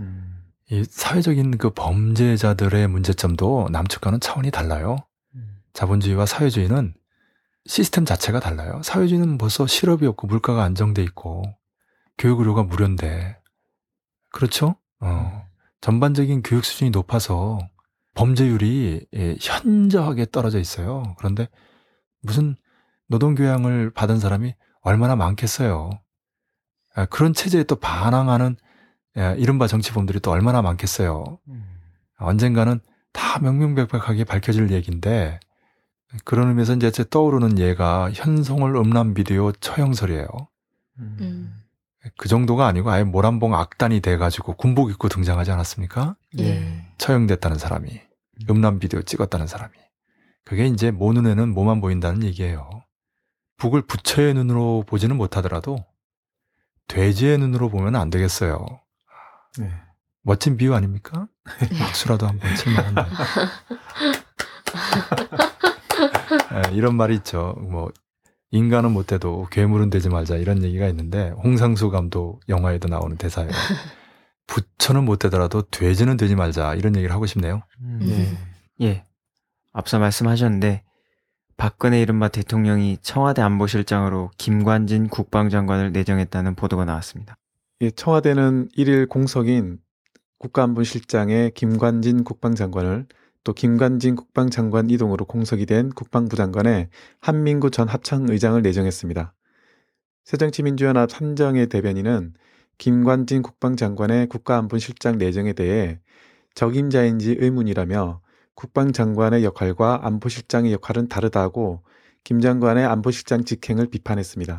음. 0.00 0.33
음. 0.72 0.76
이 0.76 0.84
사회적인 0.84 1.58
그 1.58 1.70
범죄자들의 1.70 2.88
문제점도 2.88 3.68
남측과는 3.70 4.20
차원이 4.20 4.50
달라요. 4.50 4.96
음. 5.34 5.58
자본주의와 5.72 6.26
사회주의는 6.26 6.94
시스템 7.66 8.04
자체가 8.04 8.40
달라요. 8.40 8.80
사회주의는 8.82 9.38
벌써 9.38 9.66
실업이 9.66 10.06
없고 10.06 10.26
물가가 10.26 10.64
안정돼 10.64 11.02
있고 11.02 11.42
교육 12.18 12.40
의료가 12.40 12.62
무료인데 12.64 13.38
그렇죠? 14.32 14.76
어. 15.00 15.46
전반적인 15.80 16.42
교육 16.42 16.64
수준이 16.64 16.90
높아서 16.90 17.58
범죄율이 18.14 19.06
예, 19.14 19.36
현저하게 19.40 20.26
떨어져 20.30 20.58
있어요. 20.58 21.14
그런데 21.18 21.48
무슨 22.22 22.56
노동 23.08 23.34
교양을 23.34 23.90
받은 23.90 24.18
사람이 24.18 24.54
얼마나 24.80 25.16
많겠어요. 25.16 25.90
아, 26.94 27.06
그런 27.06 27.34
체제에 27.34 27.64
또 27.64 27.76
반항하는 27.76 28.56
예, 29.16 29.34
이른바 29.38 29.66
정치범들이 29.66 30.20
또 30.20 30.30
얼마나 30.30 30.62
많겠어요. 30.62 31.38
음. 31.48 31.64
언젠가는 32.18 32.80
다 33.12 33.38
명명백백하게 33.40 34.24
밝혀질 34.24 34.70
얘기인데 34.70 35.38
그런 36.24 36.48
의미에서 36.48 36.74
이제 36.74 36.90
제 36.90 37.04
떠오르는 37.08 37.58
예가 37.58 38.10
현송월 38.12 38.76
음란 38.76 39.14
비디오 39.14 39.52
처형설이에요. 39.52 40.26
음. 40.98 41.16
음. 41.20 41.64
그 42.16 42.28
정도가 42.28 42.66
아니고 42.66 42.90
아예 42.90 43.02
모란봉 43.02 43.54
악단이 43.54 44.00
돼가지고 44.00 44.54
군복 44.54 44.90
입고 44.90 45.08
등장하지 45.08 45.50
않았습니까? 45.52 46.16
예. 46.38 46.84
처형됐다는 46.98 47.56
사람이 47.56 48.00
음란 48.50 48.78
비디오 48.78 49.00
찍었다는 49.00 49.46
사람이 49.46 49.72
그게 50.44 50.66
이제 50.66 50.90
모 50.90 51.12
눈에는 51.12 51.54
뭐만 51.54 51.80
보인다는 51.80 52.22
얘기예요. 52.24 52.68
북을 53.56 53.82
부처의 53.82 54.34
눈으로 54.34 54.84
보지는 54.86 55.16
못하더라도 55.16 55.78
돼지의 56.88 57.38
눈으로 57.38 57.70
보면 57.70 57.96
안 57.96 58.10
되겠어요. 58.10 58.83
네. 59.58 59.70
멋진 60.22 60.56
비유 60.56 60.74
아닙니까? 60.74 61.28
박수라도 61.78 62.26
한번 62.26 62.54
칠만한데. 62.56 63.02
예, 66.54 66.72
이런 66.76 66.96
말이 66.96 67.14
있죠. 67.16 67.54
뭐 67.58 67.92
인간은 68.50 68.92
못돼도 68.92 69.48
괴물은 69.50 69.90
되지 69.90 70.08
말자 70.08 70.36
이런 70.36 70.62
얘기가 70.62 70.86
있는데 70.88 71.30
홍상수 71.30 71.90
감독 71.90 72.40
영화에도 72.48 72.88
나오는 72.88 73.16
대사예요. 73.16 73.50
부처는 74.46 75.04
못되더라도 75.04 75.62
돼지는 75.62 76.16
되지 76.16 76.36
말자 76.36 76.74
이런 76.74 76.96
얘기를 76.96 77.14
하고 77.14 77.26
싶네요. 77.26 77.62
음. 77.80 78.00
예. 78.02 78.86
예. 78.86 79.04
앞서 79.72 79.98
말씀하셨는데 79.98 80.84
박근혜 81.56 82.00
이른바 82.00 82.28
대통령이 82.28 82.98
청와대 83.00 83.42
안보실장으로 83.42 84.30
김관진 84.38 85.08
국방장관을 85.08 85.92
내정했다는 85.92 86.54
보도가 86.54 86.84
나왔습니다. 86.84 87.36
예, 87.84 87.90
청와대는 87.90 88.70
1일 88.78 89.10
공석인 89.10 89.78
국가안보실장에 90.38 91.50
김관진 91.54 92.24
국방장관을 92.24 93.06
또 93.44 93.52
김관진 93.52 94.16
국방장관 94.16 94.88
이동으로 94.88 95.26
공석이 95.26 95.66
된 95.66 95.90
국방부 95.90 96.34
장관에 96.34 96.88
한민구 97.20 97.70
전 97.70 97.86
합창의장을 97.86 98.62
내정했습니다. 98.62 99.34
새정치민주연합 100.24 101.10
삼정의 101.10 101.66
대변인은 101.66 102.32
김관진 102.78 103.42
국방장관의 103.42 104.28
국가안보실장 104.28 105.18
내정에 105.18 105.52
대해 105.52 106.00
적임자인지 106.54 107.36
의문이라며 107.38 108.22
국방장관의 108.54 109.44
역할과 109.44 110.06
안보실장의 110.06 110.72
역할은 110.72 111.08
다르다고 111.08 111.82
김 112.22 112.40
장관의 112.40 112.86
안보실장 112.86 113.44
직행을 113.44 113.88
비판했습니다. 113.88 114.58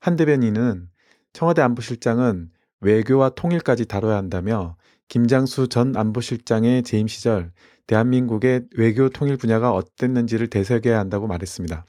한 0.00 0.16
대변인은 0.16 0.90
청와대 1.32 1.62
안보실장은 1.62 2.50
외교와 2.80 3.30
통일까지 3.30 3.86
다뤄야 3.86 4.16
한다며 4.16 4.76
김장수 5.08 5.68
전 5.68 5.96
안보실장의 5.96 6.82
재임 6.82 7.08
시절 7.08 7.52
대한민국의 7.86 8.66
외교 8.76 9.08
통일 9.08 9.36
분야가 9.36 9.72
어땠는지를 9.72 10.48
되새겨야 10.48 10.98
한다고 10.98 11.26
말했습니다. 11.26 11.86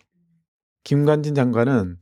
김관진 0.84 1.36
장관은 1.36 1.98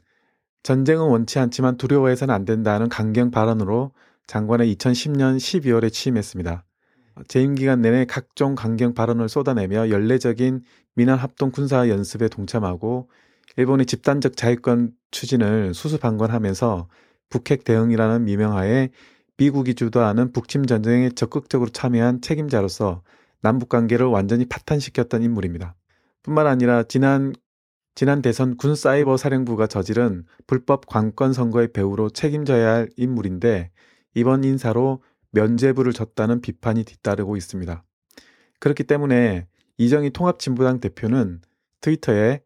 전쟁은 0.63 1.07
원치 1.07 1.39
않지만 1.39 1.77
두려워해서는 1.77 2.33
안 2.33 2.45
된다는 2.45 2.89
강경 2.89 3.31
발언으로 3.31 3.91
장관의 4.27 4.75
2010년 4.75 5.37
12월에 5.37 5.91
취임했습니다. 5.91 6.63
재임 7.27 7.55
기간 7.55 7.81
내내 7.81 8.05
각종 8.05 8.53
강경 8.53 8.93
발언을 8.93 9.29
쏟아내며 9.29 9.89
연례적인 9.89 10.61
민한 10.93 11.17
합동 11.17 11.51
군사 11.51 11.89
연습에 11.89 12.27
동참하고 12.27 13.09
일본의 13.55 13.87
집단적 13.87 14.37
자위권 14.37 14.91
추진을 15.09 15.73
수수방관하면서 15.73 16.87
북핵 17.29 17.63
대응이라는 17.63 18.25
미명하에 18.25 18.89
미국이 19.37 19.75
주도하는 19.75 20.31
북침 20.31 20.65
전쟁에 20.65 21.09
적극적으로 21.09 21.69
참여한 21.69 22.21
책임자로서 22.21 23.03
남북 23.41 23.69
관계를 23.69 24.07
완전히 24.07 24.45
파탄시켰던 24.45 25.23
인물입니다. 25.23 25.75
뿐만 26.23 26.47
아니라 26.47 26.83
지난 26.83 27.33
지난 27.95 28.21
대선 28.21 28.57
군 28.57 28.75
사이버 28.75 29.17
사령부가 29.17 29.65
저지른 29.67 30.25
불법 30.45 30.85
관건 30.85 31.33
선거의 31.33 31.71
배후로 31.71 32.11
책임져야 32.11 32.71
할 32.71 32.89
인물인데 32.95 33.71
이번 34.13 34.43
인사로 34.43 35.01
면죄부를 35.31 35.93
줬다는 35.93 36.41
비판이 36.41 36.83
뒤따르고 36.83 37.37
있습니다. 37.37 37.83
그렇기 38.59 38.83
때문에 38.83 39.47
이정희 39.77 40.11
통합진보당 40.11 40.79
대표는 40.79 41.41
트위터에 41.81 42.41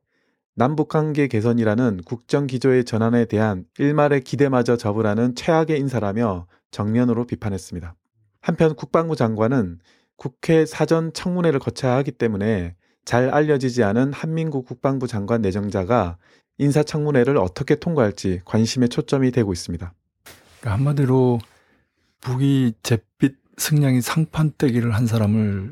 남북관계 0.55 1.27
개선이라는 1.27 2.01
국정 2.05 2.47
기조의 2.47 2.85
전환에 2.85 3.25
대한 3.25 3.65
일말의 3.79 4.21
기대마저 4.21 4.75
접으라는 4.75 5.35
최악의 5.35 5.79
인사라며 5.79 6.47
정면으로 6.71 7.25
비판했습니다. 7.25 7.95
한편 8.41 8.75
국방부 8.75 9.15
장관은 9.15 9.79
국회 10.17 10.65
사전 10.65 11.13
청문회를 11.13 11.59
거쳐야 11.59 11.95
하기 11.97 12.11
때문에 12.11 12.75
잘 13.05 13.29
알려지지 13.29 13.83
않은 13.83 14.13
한민국 14.13 14.65
국방부 14.65 15.07
장관 15.07 15.41
내정자가 15.41 16.17
인사청문회를 16.57 17.37
어떻게 17.37 17.75
통과할지 17.75 18.41
관심의 18.45 18.89
초점이 18.89 19.31
되고 19.31 19.51
있습니다. 19.51 19.93
그러니까 20.59 20.77
한마디로 20.77 21.39
북이 22.19 22.73
잿빛 22.83 23.35
승량이 23.57 24.01
상판떼기를 24.01 24.93
한 24.93 25.07
사람을 25.07 25.71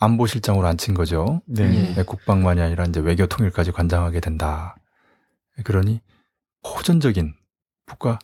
안보실장으로 0.00 0.66
앉힌 0.66 0.94
거죠. 0.94 1.42
네. 1.46 1.94
네, 1.94 2.02
국방만이 2.02 2.60
아니라 2.60 2.84
이제 2.84 3.00
외교 3.00 3.26
통일까지 3.26 3.70
관장하게 3.70 4.20
된다. 4.20 4.74
그러니 5.62 6.00
호전적인 6.64 7.34
북과 7.86 8.18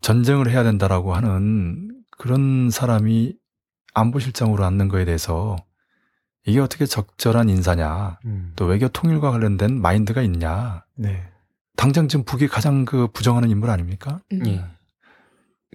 전쟁을 0.00 0.50
해야 0.50 0.62
된다라고 0.62 1.14
하는 1.14 2.02
그런 2.18 2.70
사람이 2.70 3.34
안보실장으로 3.94 4.64
앉는 4.64 4.88
거에 4.88 5.04
대해서 5.04 5.56
이게 6.44 6.60
어떻게 6.60 6.86
적절한 6.86 7.48
인사냐, 7.48 8.20
음. 8.24 8.52
또 8.54 8.66
외교 8.66 8.88
통일과 8.88 9.32
관련된 9.32 9.80
마인드가 9.80 10.22
있냐. 10.22 10.84
네. 10.94 11.28
당장 11.76 12.08
지금 12.08 12.24
북이 12.24 12.46
가장 12.48 12.84
그 12.84 13.08
부정하는 13.08 13.50
인물 13.50 13.70
아닙니까? 13.70 14.20
음. 14.32 14.46
예. 14.46 14.64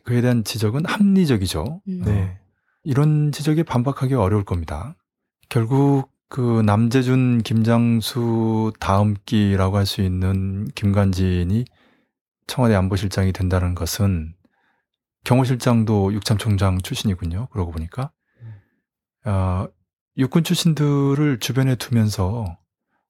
그에 0.03 0.21
대한 0.21 0.43
지적은 0.43 0.85
합리적이죠. 0.85 1.81
음. 1.87 2.01
네. 2.05 2.39
이런 2.83 3.31
지적에 3.31 3.63
반박하기 3.63 4.13
어려울 4.15 4.43
겁니다. 4.43 4.95
결국 5.51 6.09
그 6.29 6.61
남재준, 6.61 7.43
김장수 7.43 8.71
다음 8.79 9.15
기라고 9.25 9.75
할 9.75 9.85
수 9.85 10.01
있는 10.01 10.65
김관진이 10.75 11.65
청와대 12.47 12.73
안보실장이 12.75 13.33
된다는 13.33 13.75
것은 13.75 14.33
경호실장도 15.25 16.13
육참총장 16.13 16.81
출신이군요. 16.81 17.47
그러고 17.51 17.71
보니까 17.71 18.11
어, 19.25 19.67
육군 20.17 20.45
출신들을 20.45 21.39
주변에 21.39 21.75
두면서 21.75 22.57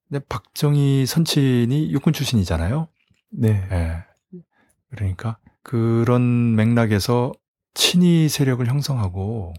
근데 0.10 0.26
박정희 0.28 1.06
선친이 1.06 1.92
육군 1.92 2.12
출신이잖아요. 2.12 2.88
네. 3.34 3.68
예. 3.72 4.04
그러니까 4.90 5.38
그런 5.62 6.56
맥락에서 6.56 7.34
친위 7.76 8.30
세력을 8.30 8.66
형성하고 8.66 9.54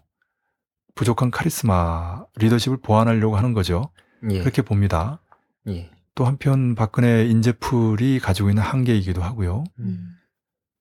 부족한 0.94 1.30
카리스마, 1.30 2.24
리더십을 2.36 2.78
보완하려고 2.78 3.36
하는 3.36 3.52
거죠. 3.52 3.90
예. 4.30 4.40
그렇게 4.40 4.62
봅니다. 4.62 5.20
예. 5.68 5.90
또 6.14 6.26
한편 6.26 6.74
박근혜 6.74 7.24
인재풀이 7.26 8.20
가지고 8.20 8.50
있는 8.50 8.62
한계이기도 8.62 9.22
하고요. 9.22 9.64
음. 9.78 10.16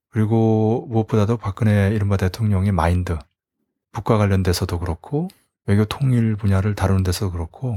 그리고 0.10 0.86
무엇보다도 0.90 1.38
박근혜 1.38 1.92
이른바 1.94 2.18
대통령의 2.18 2.74
마인드, 2.74 3.18
북과 3.94 4.18
관련돼서도 4.18 4.80
그렇고 4.80 5.30
외교 5.66 5.86
통일 5.86 6.36
분야를 6.36 6.76
다루는 6.76 7.04
데서도 7.04 7.32
그렇고 7.32 7.76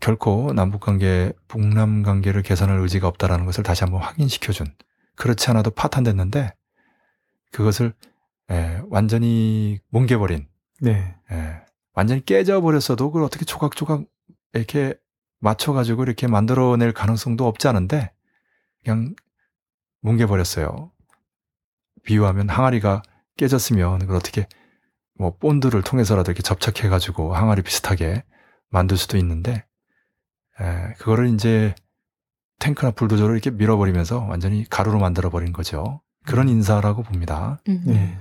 결코 0.00 0.52
남북 0.54 0.80
관계, 0.80 1.32
북남 1.48 2.02
관계를 2.02 2.42
개선할 2.42 2.78
의지가 2.80 3.08
없다라는 3.08 3.44
것을 3.44 3.62
다시 3.62 3.84
한번 3.84 4.02
확인시켜준 4.02 4.66
그렇지 5.16 5.50
않아도 5.50 5.70
파탄됐는데 5.70 6.54
그것을 7.52 7.92
예, 8.50 8.80
완전히 8.88 9.80
뭉개버린 9.90 10.46
네. 10.80 11.14
예, 11.32 11.60
완전히 11.94 12.24
깨져버렸어도 12.24 13.10
그걸 13.10 13.24
어떻게 13.24 13.44
조각조각 13.44 14.04
이렇게 14.54 14.94
맞춰가지고 15.40 16.04
이렇게 16.04 16.26
만들어낼 16.26 16.92
가능성도 16.92 17.46
없지 17.46 17.68
않은데 17.68 18.12
그냥 18.84 19.14
뭉개버렸어요. 20.02 20.92
비유하면 22.04 22.48
항아리가 22.48 23.02
깨졌으면 23.36 24.00
그걸 24.00 24.16
어떻게 24.16 24.46
뭐 25.18 25.36
본드를 25.36 25.82
통해서라도 25.82 26.30
이렇게 26.30 26.42
접착해가지고 26.42 27.34
항아리 27.34 27.62
비슷하게 27.62 28.24
만들 28.70 28.96
수도 28.96 29.16
있는데 29.18 29.64
에, 30.60 30.94
그거를 30.98 31.28
이제 31.34 31.74
탱크나 32.60 32.92
불도저로 32.92 33.32
이렇게 33.32 33.50
밀어버리면서 33.50 34.24
완전히 34.24 34.64
가루로 34.68 34.98
만들어버린 34.98 35.52
거죠. 35.52 36.02
그런 36.26 36.48
인사라고 36.48 37.02
봅니다. 37.02 37.60
음. 37.68 37.82
네. 37.86 38.18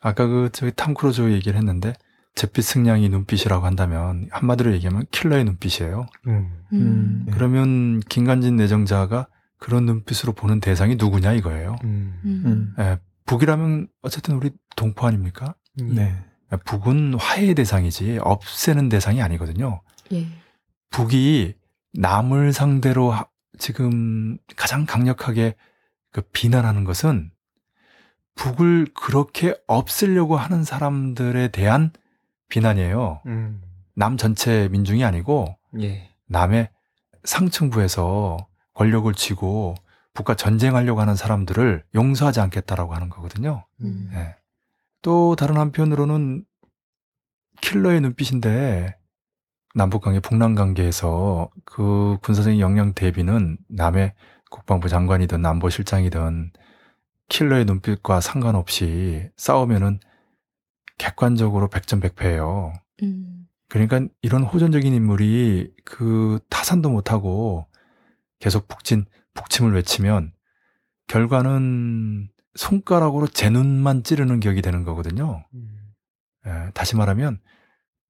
아까 0.00 0.26
그 0.26 0.48
저기 0.52 0.72
탐 0.74 0.94
크루즈 0.94 1.30
얘기를 1.32 1.56
했는데 1.58 1.92
잿빛 2.34 2.64
승냥이 2.64 3.08
눈빛이라고 3.08 3.66
한다면 3.66 4.28
한마디로 4.30 4.72
얘기하면 4.74 5.04
킬러의 5.10 5.44
눈빛이에요. 5.44 6.06
음. 6.28 6.52
음. 6.72 7.22
네. 7.26 7.32
그러면 7.34 8.00
김관진 8.00 8.56
내정자가 8.56 9.26
그런 9.58 9.84
눈빛으로 9.84 10.32
보는 10.32 10.60
대상이 10.60 10.96
누구냐 10.96 11.32
이거예요. 11.34 11.76
음. 11.84 12.14
음. 12.24 12.74
예, 12.78 12.98
북이라면 13.26 13.88
어쨌든 14.02 14.36
우리 14.36 14.50
동포 14.76 15.06
아닙니까? 15.06 15.54
네. 15.76 16.14
예, 16.52 16.56
북은 16.56 17.14
화해의 17.14 17.54
대상이지 17.56 18.20
없애는 18.22 18.88
대상이 18.88 19.20
아니거든요. 19.20 19.82
예. 20.12 20.26
북이 20.90 21.54
남을 21.94 22.52
상대로 22.52 23.10
하- 23.12 23.26
지금 23.58 24.38
가장 24.56 24.86
강력하게 24.86 25.54
그 26.12 26.22
비난하는 26.32 26.84
것은 26.84 27.30
북을 28.34 28.88
그렇게 28.94 29.54
없애려고 29.66 30.36
하는 30.36 30.64
사람들에 30.64 31.48
대한 31.48 31.92
비난이에요. 32.48 33.20
음. 33.26 33.62
남 33.94 34.16
전체 34.16 34.68
민중이 34.68 35.04
아니고 35.04 35.56
예. 35.80 36.08
남의 36.26 36.70
상층부에서 37.24 38.38
권력을 38.74 39.12
쥐고 39.12 39.74
북과 40.14 40.34
전쟁하려고 40.36 41.00
하는 41.00 41.14
사람들을 41.14 41.84
용서하지 41.94 42.40
않겠다라고 42.40 42.94
하는 42.94 43.08
거거든요. 43.08 43.64
음. 43.82 44.10
예. 44.14 44.36
또 45.02 45.36
다른 45.36 45.56
한편으로는 45.56 46.44
킬러의 47.60 48.00
눈빛인데 48.00 48.96
남북관계, 49.74 50.20
북남 50.20 50.54
관계에서 50.54 51.50
그 51.64 52.18
군사적인 52.22 52.58
역량 52.58 52.92
대비는 52.94 53.58
남의 53.68 54.14
국방부 54.50 54.88
장관이든 54.88 55.46
안보실장이든 55.46 56.52
킬러의 57.30 57.64
눈빛과 57.64 58.20
상관없이 58.20 59.30
싸우면은 59.36 60.00
객관적으로 60.98 61.68
백전백패예요. 61.68 62.74
음. 63.02 63.46
그러니까 63.68 64.06
이런 64.20 64.42
호전적인 64.42 64.92
인물이 64.92 65.72
그 65.84 66.40
타산도 66.50 66.90
못하고 66.90 67.66
계속 68.40 68.68
북진, 68.68 69.06
북침을 69.34 69.72
외치면 69.74 70.32
결과는 71.06 72.28
손가락으로 72.56 73.28
제 73.28 73.48
눈만 73.48 74.02
찌르는 74.02 74.40
격이 74.40 74.60
되는 74.60 74.84
거거든요. 74.84 75.46
음. 75.54 75.94
예, 76.46 76.70
다시 76.74 76.96
말하면 76.96 77.40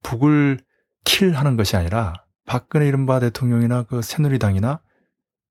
북을 0.03 0.59
킬하는 1.05 1.57
것이 1.57 1.77
아니라 1.77 2.25
박근혜 2.45 2.87
이른바 2.87 3.19
대통령이나 3.19 3.83
그 3.83 4.01
새누리당이나 4.01 4.81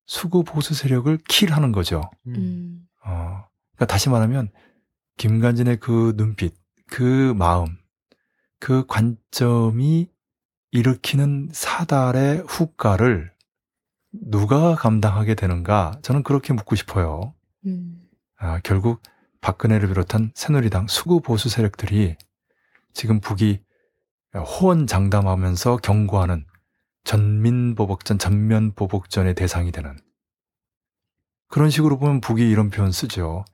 수구 0.06 0.42
보수 0.42 0.74
세력을 0.74 1.16
킬하는 1.28 1.70
거죠. 1.70 2.02
음. 2.26 2.84
어, 3.04 3.44
그러니까 3.80 3.86
다시 3.86 4.10
말하면 4.10 4.50
김관진의 5.16 5.78
그 5.80 6.12
눈빛, 6.16 6.54
그 6.86 7.32
마음, 7.34 7.78
그 8.58 8.84
관점이 8.86 10.10
일으키는 10.72 11.48
사달의 11.50 12.44
후가를 12.46 13.32
누가 14.12 14.74
감당하게 14.74 15.34
되는가? 15.34 15.98
저는 16.02 16.22
그렇게 16.24 16.52
묻고 16.52 16.76
싶어요. 16.76 17.34
음. 17.64 18.06
아, 18.36 18.60
결국 18.60 19.02
박근혜를 19.40 19.88
비롯한 19.88 20.32
새누리당 20.34 20.86
수구 20.86 21.22
보수 21.22 21.48
세력들이 21.48 22.16
지금 22.92 23.20
북이 23.20 23.62
호언장담하면서 24.34 25.78
경고하는 25.78 26.44
전민보복전, 27.04 28.18
전면보복전의 28.18 29.34
대상이 29.34 29.72
되는 29.72 29.96
그런 31.48 31.70
식으로 31.70 31.98
보면 31.98 32.20
북이 32.20 32.48
이런 32.48 32.68
표현 32.68 32.92
쓰죠. 32.92 33.44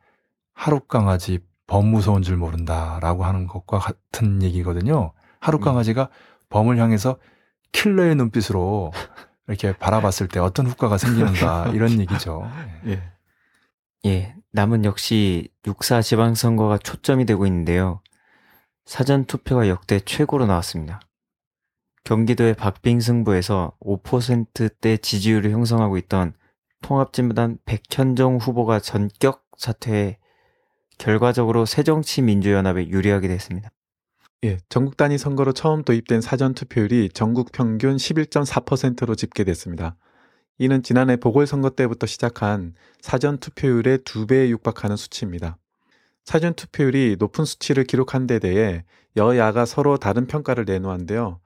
하룻강아지 0.56 1.40
범 1.66 1.86
무서운 1.86 2.22
줄 2.22 2.36
모른다라고 2.36 3.24
하는 3.24 3.46
것과 3.46 3.78
같은 3.78 4.42
얘기거든요. 4.42 5.12
하룻강아지가 5.40 6.08
범을 6.48 6.78
향해서 6.78 7.18
킬러의 7.72 8.16
눈빛으로 8.16 8.92
이렇게 9.46 9.72
바라봤을 9.76 10.28
때 10.28 10.40
어떤 10.40 10.66
효과가 10.68 10.98
생기는가 10.98 11.68
이런 11.74 12.00
얘기죠. 12.00 12.50
예. 12.86 13.02
예, 14.06 14.34
남은 14.52 14.84
역시 14.84 15.50
6사 15.64 16.02
지방선거가 16.02 16.78
초점이 16.78 17.26
되고 17.26 17.46
있는데요. 17.46 18.00
사전 18.84 19.24
투표가 19.24 19.68
역대 19.68 20.00
최고로 20.00 20.46
나왔습니다. 20.46 21.00
경기도의 22.04 22.54
박빙승부에서 22.54 23.72
5%대 23.80 24.96
지지율을 24.96 25.50
형성하고 25.50 25.98
있던 25.98 26.34
통합진보단 26.82 27.58
백현정 27.64 28.36
후보가 28.36 28.78
전격 28.78 29.44
사퇴해 29.58 30.18
결과적으로 30.98 31.66
새정치민주연합에 31.66 32.88
유리하게 32.88 33.28
됐습니다. 33.28 33.70
예, 34.44 34.58
전국 34.68 34.96
단위 34.96 35.18
선거로 35.18 35.52
처음 35.52 35.82
도입된 35.82 36.20
사전 36.20 36.54
투표율이 36.54 37.10
전국 37.12 37.52
평균 37.52 37.96
11.4%로 37.96 39.14
집계됐습니다. 39.14 39.96
이는 40.58 40.82
지난해 40.82 41.16
보궐선거 41.16 41.70
때부터 41.70 42.06
시작한 42.06 42.74
사전 43.00 43.38
투표율의 43.38 44.00
두 44.04 44.26
배에 44.26 44.48
육박하는 44.50 44.96
수치입니다. 44.96 45.58
사전 46.24 46.54
투표율이 46.54 47.16
높은 47.18 47.44
수치를 47.44 47.84
기록한 47.84 48.26
데 48.26 48.38
대해 48.38 48.84
여야가 49.16 49.64
서로 49.64 49.96
다른 49.96 50.26
평가를 50.26 50.64
내놓았는데요. 50.64 51.40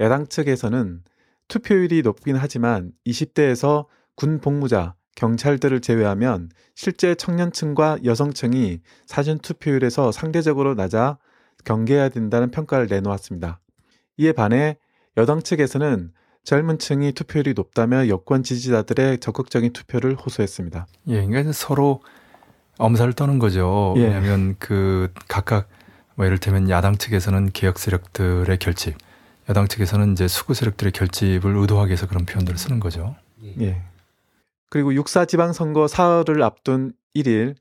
야당 0.00 0.26
측에서는 0.26 1.02
투표율이 1.48 2.02
높긴 2.02 2.36
하지만 2.36 2.92
20대에서 3.06 3.86
군 4.14 4.40
복무자, 4.40 4.94
경찰들을 5.16 5.80
제외하면 5.80 6.50
실제 6.74 7.14
청년층과 7.14 8.00
여성층이 8.04 8.80
사전 9.06 9.38
투표율에서 9.38 10.12
상대적으로 10.12 10.74
낮아 10.74 11.18
경계해야 11.64 12.08
된다는 12.08 12.50
평가를 12.50 12.86
내놓았습니다. 12.88 13.60
이에 14.16 14.32
반해 14.32 14.78
여당 15.16 15.42
측에서는 15.42 16.12
젊은 16.44 16.78
층이 16.78 17.12
투표율이 17.12 17.52
높다며 17.54 18.08
여권 18.08 18.42
지지자들의 18.42 19.18
적극적인 19.18 19.72
투표를 19.72 20.14
호소했습니다. 20.14 20.86
예, 21.08 21.26
그러니까 21.26 21.52
서로 21.52 22.00
엄살을 22.78 23.12
떠는 23.12 23.38
거죠. 23.38 23.94
예. 23.98 24.04
왜냐하면 24.04 24.56
그 24.58 25.12
각각 25.28 25.68
뭐 26.14 26.24
예를들면 26.24 26.70
야당 26.70 26.96
측에서는 26.96 27.50
개혁 27.52 27.78
세력들의 27.78 28.58
결집, 28.58 28.96
여당 29.48 29.68
측에서는 29.68 30.12
이제 30.12 30.28
수구 30.28 30.54
세력들의 30.54 30.92
결집을 30.92 31.56
의도하기 31.56 31.90
위해서 31.90 32.06
그런 32.06 32.24
표현들을 32.24 32.58
쓰는 32.58 32.80
거죠. 32.80 33.16
예. 33.60 33.82
그리고 34.70 34.92
6사 34.92 35.28
지방선거 35.28 35.88
사흘을 35.88 36.42
앞둔 36.42 36.92
1일 37.14 37.56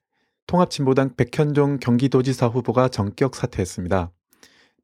통합진보당 0.47 1.15
백현종 1.15 1.79
경기도지사 1.79 2.47
후보가 2.47 2.89
전격 2.89 3.35
사퇴했습니다. 3.35 4.11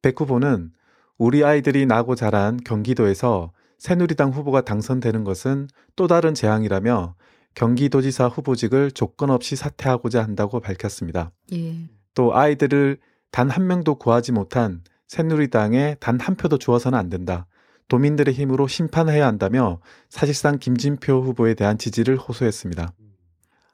백 0.01 0.19
후보는 0.19 0.71
우리 1.17 1.43
아이들이 1.43 1.85
나고 1.85 2.15
자란 2.15 2.57
경기도에서 2.57 3.51
새누리당 3.77 4.31
후보가 4.31 4.61
당선되는 4.61 5.23
것은 5.23 5.67
또 5.95 6.07
다른 6.07 6.33
재앙이라며 6.33 7.15
경기도지사 7.55 8.27
후보직을 8.27 8.91
조건 8.91 9.29
없이 9.29 9.55
사퇴하고자 9.55 10.21
한다고 10.23 10.59
밝혔습니다. 10.59 11.31
예. 11.53 11.75
또 12.13 12.35
아이들을 12.35 12.97
단 13.31 13.49
한 13.49 13.67
명도 13.67 13.95
구하지 13.95 14.31
못한 14.31 14.83
새누리당에 15.07 15.97
단 15.99 16.19
한 16.19 16.35
표도 16.35 16.57
주어서는 16.57 16.97
안 16.97 17.09
된다. 17.09 17.47
도민들의 17.87 18.33
힘으로 18.33 18.67
심판해야 18.67 19.25
한다며 19.25 19.79
사실상 20.09 20.57
김진표 20.57 21.21
후보에 21.21 21.53
대한 21.53 21.77
지지를 21.77 22.17
호소했습니다. 22.17 22.93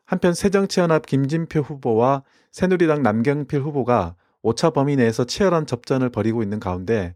한편 0.05 0.33
새정치연합 0.33 1.05
김진표 1.05 1.61
후보와 1.61 2.23
새누리당 2.51 3.01
남경필 3.01 3.61
후보가 3.61 4.15
오차 4.41 4.71
범위 4.71 4.95
내에서 4.95 5.23
치열한 5.23 5.65
접전을 5.65 6.09
벌이고 6.09 6.43
있는 6.43 6.59
가운데 6.59 7.15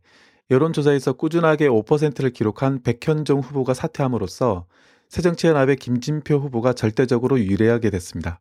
여론조사에서 0.52 1.14
꾸준하게 1.14 1.68
5%를 1.68 2.30
기록한 2.30 2.84
백현종 2.84 3.40
후보가 3.40 3.74
사퇴함으로써 3.74 4.68
새정치연합의 5.10 5.78
김진표 5.78 6.36
후보가 6.36 6.74
절대적으로 6.74 7.40
유리하게 7.40 7.90
됐습니다. 7.90 8.40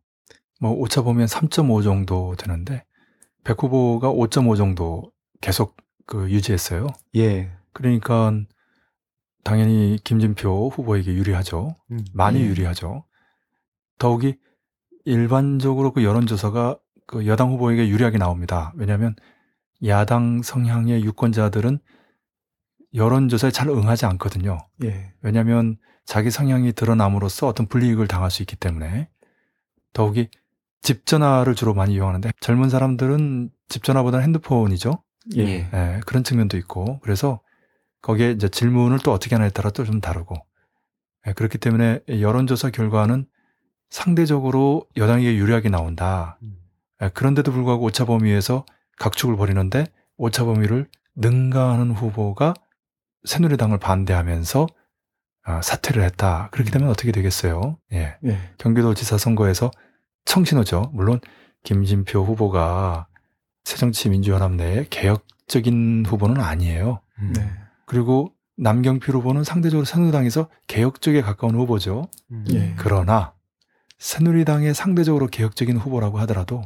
뭐 0.61 0.72
오차 0.72 1.02
보면 1.02 1.26
3.5 1.26 1.82
정도 1.82 2.34
되는데 2.36 2.84
백 3.42 3.62
후보가 3.62 4.11
5.5 4.11 4.57
정도 4.57 5.11
계속 5.40 5.76
그 6.07 6.30
유지했어요. 6.30 6.86
예, 7.16 7.50
그러니까 7.74 8.32
당연히 9.42 9.98
김진표 10.02 10.70
후보에게 10.70 11.12
유리하죠. 11.12 11.76
많이 12.14 12.40
예. 12.40 12.46
유리하죠. 12.46 13.04
더욱이 13.98 14.38
일반적으로 15.04 15.92
그 15.92 16.02
여론조사가 16.02 16.78
그 17.06 17.26
여당 17.26 17.50
후보에게 17.50 17.88
유리하게 17.88 18.16
나옵니다. 18.16 18.72
왜냐하면 18.76 19.14
야당 19.86 20.40
성향의 20.42 21.04
유권자들은 21.04 21.78
여론조사에 22.94 23.50
잘 23.50 23.68
응하지 23.68 24.06
않거든요. 24.06 24.58
예, 24.84 25.12
왜냐하면 25.20 25.76
자기 26.06 26.30
성향이 26.30 26.72
드러남으로써 26.72 27.48
어떤 27.48 27.66
불이익을 27.66 28.08
당할 28.08 28.30
수 28.30 28.42
있기 28.42 28.56
때문에 28.56 29.08
더욱이 29.92 30.28
집 30.80 31.06
전화를 31.06 31.54
주로 31.54 31.74
많이 31.74 31.94
이용하는데 31.94 32.30
젊은 32.40 32.70
사람들은 32.70 33.50
집 33.68 33.82
전화보다는 33.82 34.24
핸드폰이죠. 34.24 35.02
예, 35.36 35.42
예, 35.42 36.00
그런 36.06 36.22
측면도 36.24 36.56
있고 36.56 37.00
그래서 37.00 37.40
거기에 38.05 38.32
이제 38.32 38.48
질문을 38.50 38.98
또 38.98 39.12
어떻게 39.12 39.34
하냐에 39.34 39.48
따라 39.48 39.70
또 39.70 39.84
좀 39.84 40.00
다르고 40.00 40.34
예, 41.26 41.32
그렇기 41.32 41.57
때문에 41.57 42.00
여론조사 42.09 42.68
결과는 42.70 43.26
상대적으로 43.88 44.86
여당에게 44.96 45.36
유리하게 45.36 45.70
나온다. 45.70 46.38
예, 47.02 47.09
그런데도 47.09 47.50
불구하고 47.50 47.84
오차 47.84 48.05
범위에서 48.05 48.66
각축을 48.98 49.36
벌이는데 49.36 49.86
오차 50.18 50.44
범위를 50.44 50.86
능가하는 51.16 51.92
후보가 51.92 52.52
새누리당을 53.24 53.78
반대하면서 53.78 54.66
아, 55.46 55.62
사퇴를 55.62 56.02
했다. 56.05 56.48
그렇게 56.52 56.70
되면 56.70 56.88
어떻게 56.90 57.11
되겠어요? 57.11 57.78
예. 57.92 58.16
예, 58.24 58.38
경기도지사 58.59 59.16
선거에서 59.16 59.70
청신호죠. 60.26 60.90
물론 60.92 61.20
김진표 61.62 62.22
후보가 62.22 63.07
새정치민주연합 63.64 64.52
내에 64.52 64.86
개혁적인 64.90 66.05
후보는 66.07 66.40
아니에요. 66.42 67.00
네, 67.34 67.50
그리고 67.87 68.32
남경필 68.57 69.14
후보는 69.14 69.45
상대적으로 69.45 69.85
새누리당에서 69.85 70.49
개혁 70.66 71.01
쪽에 71.01 71.20
가까운 71.22 71.55
후보죠. 71.55 72.09
예, 72.53 72.74
그러나 72.76 73.35
새누리당의 73.99 74.74
상대적으로 74.74 75.26
개혁적인 75.26 75.76
후보라고 75.76 76.18
하더라도 76.20 76.62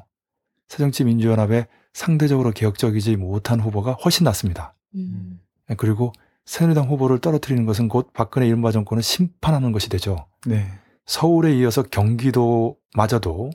새정치민주연합의 0.69 1.67
상대적으로 1.93 2.51
개혁적이지 2.53 3.17
못한 3.17 3.61
후보가 3.61 3.93
훨씬 3.93 4.25
낫습니다. 4.25 4.75
음. 4.95 5.41
그리고 5.77 6.13
새누리당 6.45 6.89
후보를 6.89 7.21
떨어뜨리는 7.21 7.65
것은 7.67 7.89
곧 7.89 8.13
박근혜 8.13 8.47
이른바 8.47 8.71
정권을 8.71 9.03
심판하는 9.03 9.73
것이 9.73 9.89
되죠. 9.89 10.27
네, 10.47 10.71
서울에 11.07 11.55
이어서 11.59 11.83
경기도마저도 11.83 13.51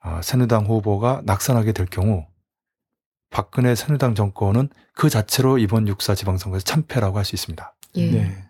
아, 0.00 0.20
새누리당 0.20 0.66
후보가 0.66 1.22
낙선하게 1.24 1.72
될 1.72 1.86
경우 1.86 2.26
박근혜 3.34 3.74
새누리당 3.74 4.14
정권은 4.14 4.68
그 4.94 5.10
자체로 5.10 5.58
이번 5.58 5.86
6사 5.86 6.14
지방선거에서 6.14 6.62
참패라고 6.64 7.18
할 7.18 7.24
수 7.24 7.34
있습니다. 7.34 7.74
예. 7.96 8.10
네. 8.10 8.44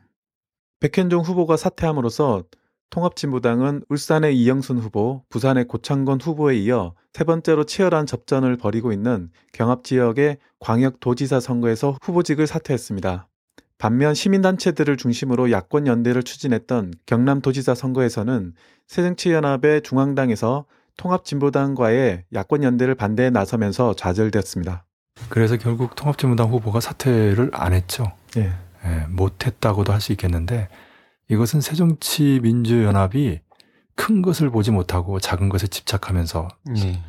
백현종 0.80 1.22
후보가 1.22 1.56
사퇴함으로써 1.56 2.44
통합진보당은 2.90 3.84
울산의 3.88 4.36
이영순 4.36 4.78
후보, 4.78 5.24
부산의 5.30 5.68
고창건 5.68 6.20
후보에 6.20 6.56
이어 6.58 6.92
세 7.14 7.24
번째로 7.24 7.64
치열한 7.64 8.04
접전을 8.04 8.58
벌이고 8.58 8.92
있는 8.92 9.30
경합 9.52 9.84
지역의 9.84 10.36
광역도지사 10.60 11.40
선거에서 11.40 11.96
후보직을 12.02 12.46
사퇴했습니다. 12.46 13.26
반면 13.78 14.14
시민단체들을 14.14 14.98
중심으로 14.98 15.50
야권 15.50 15.86
연대를 15.86 16.22
추진했던 16.22 16.92
경남도지사 17.06 17.74
선거에서는 17.74 18.52
새정치연합의 18.86 19.80
중앙당에서 19.80 20.66
통합진보당과의 20.96 22.24
야권 22.32 22.62
연대를 22.62 22.94
반대에 22.94 23.30
나서면서 23.30 23.94
좌절됐습니다. 23.94 24.84
그래서 25.28 25.56
결국 25.56 25.94
통합진보당 25.94 26.50
후보가 26.50 26.80
사퇴를 26.80 27.50
안 27.52 27.72
했죠. 27.72 28.12
예. 28.36 28.52
예, 28.84 29.06
못했다고도 29.08 29.92
할 29.92 30.00
수 30.00 30.12
있겠는데 30.12 30.68
이것은 31.30 31.60
새정치민주연합이 31.60 33.40
큰 33.96 34.22
것을 34.22 34.50
보지 34.50 34.70
못하고 34.72 35.20
작은 35.20 35.48
것에 35.48 35.66
집착하면서 35.66 36.48
예. 36.78 37.00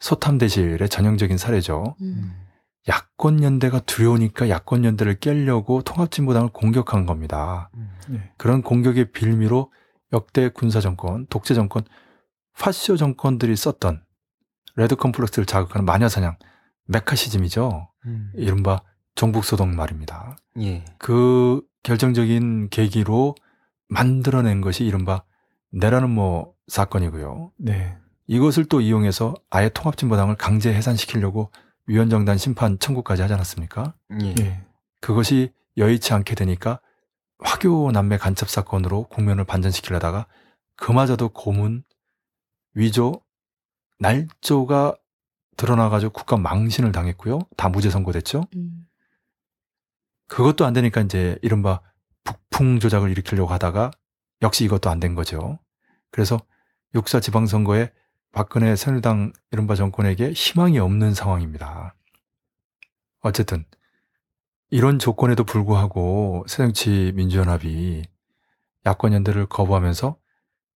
소탐대실의 0.00 0.88
전형적인 0.88 1.38
사례죠. 1.38 1.96
음. 2.02 2.34
야권 2.88 3.42
연대가 3.42 3.80
두려우니까 3.80 4.48
야권 4.48 4.84
연대를 4.84 5.18
깨려고 5.18 5.82
통합진보당을 5.82 6.50
공격한 6.50 7.06
겁니다. 7.06 7.70
예. 8.12 8.30
그런 8.36 8.62
공격의 8.62 9.10
빌미로 9.12 9.72
역대 10.12 10.48
군사 10.50 10.80
정권, 10.80 11.26
독재 11.28 11.54
정권, 11.54 11.82
파쇼 12.58 12.96
정권들이 12.96 13.54
썼던 13.56 14.02
레드 14.76 14.96
컴플렉스를 14.96 15.46
자극하는 15.46 15.84
마녀 15.84 16.08
사냥, 16.08 16.36
메카시즘이죠. 16.86 17.90
음. 18.06 18.32
이른바 18.34 18.82
종북 19.14 19.44
소동 19.44 19.74
말입니다. 19.74 20.36
예. 20.60 20.84
그 20.98 21.62
결정적인 21.82 22.68
계기로 22.70 23.34
만들어낸 23.88 24.60
것이 24.60 24.84
이른바 24.84 25.22
내라는 25.70 26.10
뭐 26.10 26.52
사건이고요. 26.68 27.52
네. 27.58 27.96
이것을 28.26 28.64
또 28.66 28.80
이용해서 28.80 29.34
아예 29.50 29.68
통합진보당을 29.68 30.36
강제 30.36 30.72
해산시키려고 30.74 31.50
위원정단 31.86 32.36
심판 32.36 32.78
청구까지 32.78 33.22
하지 33.22 33.34
않았습니까? 33.34 33.94
예. 34.22 34.34
예. 34.40 34.64
그것이 35.00 35.52
여의치 35.76 36.12
않게 36.12 36.34
되니까 36.34 36.80
화교 37.38 37.92
남매 37.92 38.18
간첩 38.18 38.48
사건으로 38.48 39.04
국면을 39.04 39.44
반전시키려다가 39.44 40.26
그마저도 40.76 41.30
고문, 41.30 41.84
위조, 42.76 43.20
날조가 43.98 44.96
드러나가지고 45.56 46.12
국가 46.12 46.36
망신을 46.36 46.92
당했고요. 46.92 47.40
다 47.56 47.70
무죄 47.70 47.88
선고됐죠. 47.90 48.44
음. 48.54 48.86
그것도 50.28 50.66
안 50.66 50.74
되니까 50.74 51.00
이제 51.00 51.38
이른바 51.40 51.80
북풍 52.24 52.78
조작을 52.78 53.10
일으키려고 53.10 53.50
하다가 53.52 53.90
역시 54.42 54.64
이것도 54.64 54.90
안 54.90 55.00
된 55.00 55.14
거죠. 55.14 55.58
그래서 56.10 56.38
육사 56.94 57.20
지방선거에 57.20 57.92
박근혜 58.32 58.76
새누리당 58.76 59.32
이른바 59.50 59.74
정권에게 59.74 60.32
희망이 60.32 60.78
없는 60.78 61.14
상황입니다. 61.14 61.94
어쨌든 63.20 63.64
이런 64.68 64.98
조건에도 64.98 65.44
불구하고 65.44 66.44
새정치 66.46 67.12
민주연합이 67.14 68.04
야권 68.84 69.14
연대를 69.14 69.46
거부하면서 69.46 70.18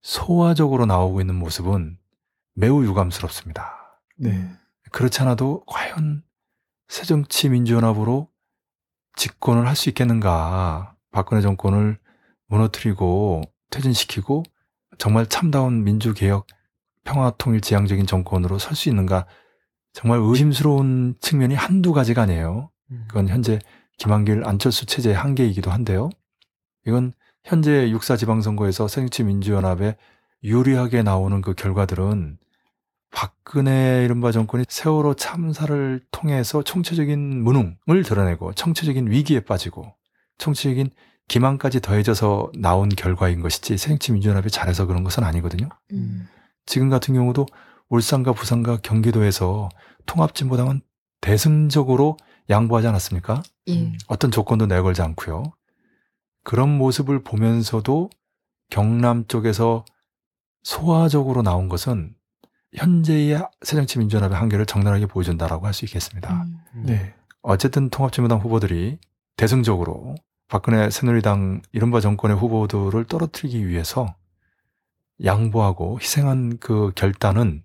소화적으로 0.03 0.86
나오고 0.86 1.20
있는 1.20 1.34
모습은 1.36 1.98
매우 2.55 2.84
유감스럽습니다. 2.84 4.01
네. 4.16 4.51
그렇지 4.92 5.20
않아도 5.22 5.64
과연 5.66 6.22
새정치민주연합으로 6.88 8.28
집권을 9.16 9.66
할 9.68 9.76
수 9.76 9.88
있겠는가? 9.88 10.96
박근혜 11.12 11.40
정권을 11.42 11.98
무너뜨리고 12.48 13.42
퇴진시키고 13.70 14.42
정말 14.98 15.26
참다운 15.26 15.84
민주개혁, 15.84 16.46
평화통일 17.05 17.61
지향적인 17.61 18.07
정권으로 18.07 18.59
설 18.59 18.74
수 18.74 18.88
있는가? 18.88 19.26
정말 19.92 20.20
의심스러운 20.20 21.16
측면이 21.20 21.55
한두 21.55 21.92
가지가 21.92 22.22
아니에요. 22.22 22.70
그건 23.09 23.28
현재 23.28 23.59
김한길 23.98 24.44
안철수 24.44 24.86
체제의 24.86 25.14
한계이기도 25.14 25.70
한데요. 25.70 26.11
이건 26.86 27.12
현재 27.45 27.91
육사 27.91 28.16
지방선거에서 28.16 28.88
새정치 28.88 29.24
민주연합에 29.24 29.97
유리하게 30.45 31.03
나오는 31.03 31.41
그 31.41 31.55
결과들은 31.55 32.38
박근혜 33.11 34.05
이른바 34.05 34.30
정권이 34.30 34.64
세월호 34.68 35.14
참사를 35.14 36.01
통해서 36.11 36.62
총체적인 36.62 37.43
무능을 37.43 38.03
드러내고 38.05 38.55
총체적인 38.55 39.11
위기에 39.11 39.41
빠지고 39.41 39.95
총체적인 40.38 40.91
기만까지 41.28 41.80
더해져서 41.80 42.53
나온 42.59 42.88
결과인 42.88 43.41
것이지 43.41 43.78
새정치 43.78 44.12
민주연합이 44.12 44.51
잘해서 44.51 44.86
그런 44.86 45.05
것은 45.05 45.24
아니거든요. 45.24 45.68
음. 45.93 46.26
지금 46.66 46.88
같은 46.88 47.14
경우도 47.14 47.47
울산과 47.88 48.32
부산과 48.32 48.78
경기도에서 48.78 49.68
통합진보당은 50.07 50.80
대승적으로 51.20 52.16
양보하지 52.49 52.88
않았습니까? 52.88 53.43
예. 53.68 53.93
어떤 54.07 54.30
조건도 54.30 54.66
내걸지 54.66 55.03
않고요. 55.03 55.53
그런 56.43 56.76
모습을 56.76 57.22
보면서도 57.22 58.11
경남 58.70 59.26
쪽에서 59.26 59.84
소화적으로 60.62 61.43
나온 61.43 61.68
것은 61.68 62.14
현재의 62.74 63.43
새정치민주연합의 63.62 64.36
한계를 64.38 64.66
적나라하게 64.66 65.07
보여준다라고 65.07 65.66
할 65.66 65.72
수 65.74 65.84
있겠습니다. 65.84 66.45
음. 66.74 66.82
네. 66.86 67.14
어쨌든 67.43 67.88
통합진보당 67.91 68.38
후보들이 68.38 68.99
대승적으로 69.36 70.14
박근혜 70.49 70.91
새누리당 70.91 71.62
이른바 71.72 72.01
정권의 72.01 72.36
후보들을 72.36 73.05
떨어뜨리기 73.07 73.66
위해서 73.66 74.14
양보하고 75.24 75.99
희생한 76.01 76.59
그 76.59 76.93
결단은 76.95 77.64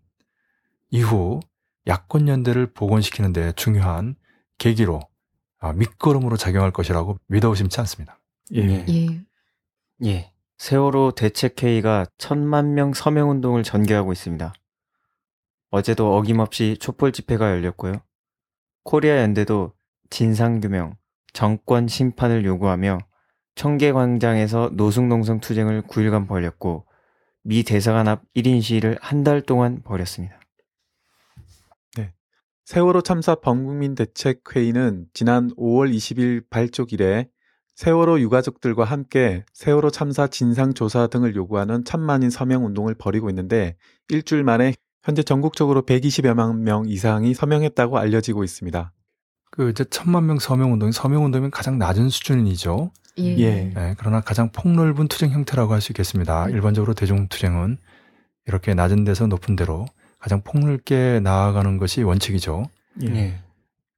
이후 0.90 1.40
야권 1.88 2.28
연대를 2.28 2.74
복원시키는 2.74 3.34
데 3.34 3.52
중요한 3.54 4.16
계기로 4.58 5.02
아, 5.60 5.74
밑거름으로 5.74 6.38
작용할 6.38 6.72
것이라고 6.72 7.18
믿어 7.28 7.50
의심치 7.50 7.80
않습니다. 7.82 8.20
예. 8.54 8.86
예. 8.88 9.26
예. 10.06 10.32
세월호 10.58 11.12
대책회의가 11.12 12.06
천만 12.18 12.74
명 12.74 12.94
서명 12.94 13.30
운동을 13.30 13.64
전개하고 13.64 14.14
있습니다. 14.14 14.54
어제도 15.72 16.16
어김없이 16.16 16.78
촛불 16.80 17.12
집회가 17.12 17.52
열렸고요. 17.52 18.02
코리아 18.84 19.22
연대도 19.22 19.74
진상규명, 20.10 20.96
정권 21.34 21.88
심판을 21.88 22.46
요구하며 22.46 23.00
청계광장에서 23.56 24.72
노숙농성 24.74 25.40
투쟁을 25.40 25.82
9일간 25.84 26.28
벌였고 26.28 26.86
미 27.44 27.64
대사관 27.64 28.08
앞 28.08 28.24
1인 28.36 28.62
시위를 28.62 28.98
한 29.02 29.24
달 29.24 29.42
동안 29.42 29.82
벌였습니다. 29.84 30.40
세월호 32.66 33.02
참사 33.02 33.36
범국민 33.36 33.94
대책 33.94 34.42
회의는 34.56 35.06
지난 35.14 35.52
5월 35.56 35.94
20일 35.94 36.50
발족 36.50 36.94
이래 36.94 37.30
세월호 37.76 38.20
유가족들과 38.22 38.86
함께 38.86 39.44
세월호 39.54 39.90
참사 39.92 40.28
진상조사 40.28 41.08
등을 41.08 41.36
요구하는 41.36 41.84
천만인 41.84 42.30
서명 42.30 42.66
운동을 42.66 42.96
벌이고 42.96 43.30
있는데 43.30 43.76
일주일 44.10 44.44
만에 44.44 44.74
현재 45.04 45.24
전국적으로 45.24 45.84
120여만 45.84 46.60
명 46.60 46.86
이상이 46.88 47.34
서명했다고 47.34 47.98
알려지고 47.98 48.44
있습니다. 48.44 48.92
그 49.52 49.70
이제 49.70 49.86
천만 49.90 50.26
명 50.26 50.40
서명 50.40 50.74
운동이 50.74 50.92
서명 50.92 51.26
운동이면 51.26 51.52
가장 51.52 51.78
낮은 51.78 52.10
수준이죠. 52.10 52.92
예. 53.20 53.38
예. 53.38 53.72
네, 53.74 53.96
그러나 53.98 54.20
가장 54.22 54.52
폭넓은 54.52 55.08
투쟁 55.08 55.32
형태라고 55.32 55.74
할 55.74 55.82
수 55.82 55.92
있겠습니다. 55.92 56.50
일반적으로 56.50 56.94
대중 56.94 57.28
투쟁은 57.28 57.78
이렇게 58.48 58.74
낮은 58.74 59.04
데서 59.04 59.28
높은 59.28 59.56
데로 59.56 59.86
가장 60.20 60.42
폭넓게 60.42 61.20
나아가는 61.22 61.78
것이 61.78 62.04
원칙이죠. 62.04 62.66
예. 63.04 63.40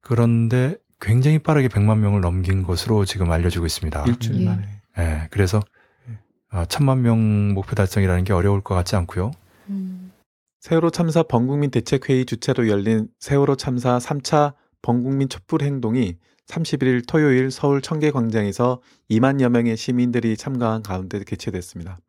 그런데 0.00 0.76
굉장히 1.00 1.38
빠르게 1.38 1.68
100만 1.68 1.98
명을 1.98 2.20
넘긴 2.20 2.62
것으로 2.62 3.04
지금 3.04 3.30
알려지고 3.30 3.66
있습니다. 3.66 4.04
일주일 4.06 4.40
예. 4.40 4.44
만에. 4.44 4.68
예, 4.98 5.28
그래서 5.30 5.60
예. 6.08 6.18
아, 6.50 6.64
천만 6.66 7.02
명 7.02 7.54
목표 7.54 7.74
달성이라는 7.74 8.24
게 8.24 8.32
어려울 8.32 8.60
것 8.60 8.74
같지 8.74 8.96
않고요. 8.96 9.30
음. 9.68 10.12
세월호 10.60 10.90
참사 10.90 11.22
범국민 11.22 11.70
대책회의 11.70 12.26
주최로 12.26 12.68
열린 12.68 13.08
세월호 13.20 13.56
참사 13.56 13.98
3차 13.98 14.54
범국민 14.82 15.28
촛불 15.28 15.62
행동이 15.62 16.16
31일 16.46 17.06
토요일 17.06 17.50
서울 17.50 17.80
청계광장에서 17.80 18.80
2만여 19.10 19.50
명의 19.50 19.76
시민들이 19.76 20.36
참가한 20.36 20.82
가운데 20.82 21.22
개최됐습니다. 21.22 22.00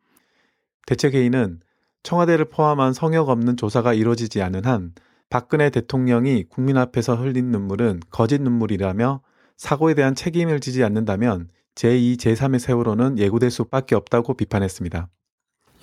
대책회의는 0.87 1.59
청와대를 2.03 2.45
포함한 2.45 2.93
성역 2.93 3.29
없는 3.29 3.57
조사가 3.57 3.93
이루어지지 3.93 4.41
않은 4.41 4.65
한 4.65 4.93
박근혜 5.29 5.69
대통령이 5.69 6.45
국민 6.49 6.77
앞에서 6.77 7.15
흘린 7.15 7.51
눈물은 7.51 8.01
거짓 8.09 8.41
눈물이라며 8.41 9.21
사고에 9.57 9.93
대한 9.93 10.15
책임을 10.15 10.59
지지 10.59 10.83
않는다면 10.83 11.49
제2, 11.75 12.17
제3의 12.17 12.59
세월호는 12.59 13.19
예고될 13.19 13.51
수밖에 13.51 13.95
없다고 13.95 14.33
비판했습니다. 14.33 15.07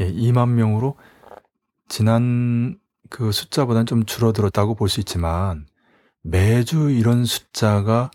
예, 0.01 0.13
2만 0.13 0.51
명으로 0.51 0.97
지난 1.89 2.79
그 3.09 3.31
숫자보다는 3.33 3.87
좀 3.87 4.05
줄어들었다고 4.05 4.75
볼 4.75 4.89
수 4.89 5.01
있지만 5.01 5.67
매주 6.23 6.91
이런 6.91 7.25
숫자가 7.25 8.11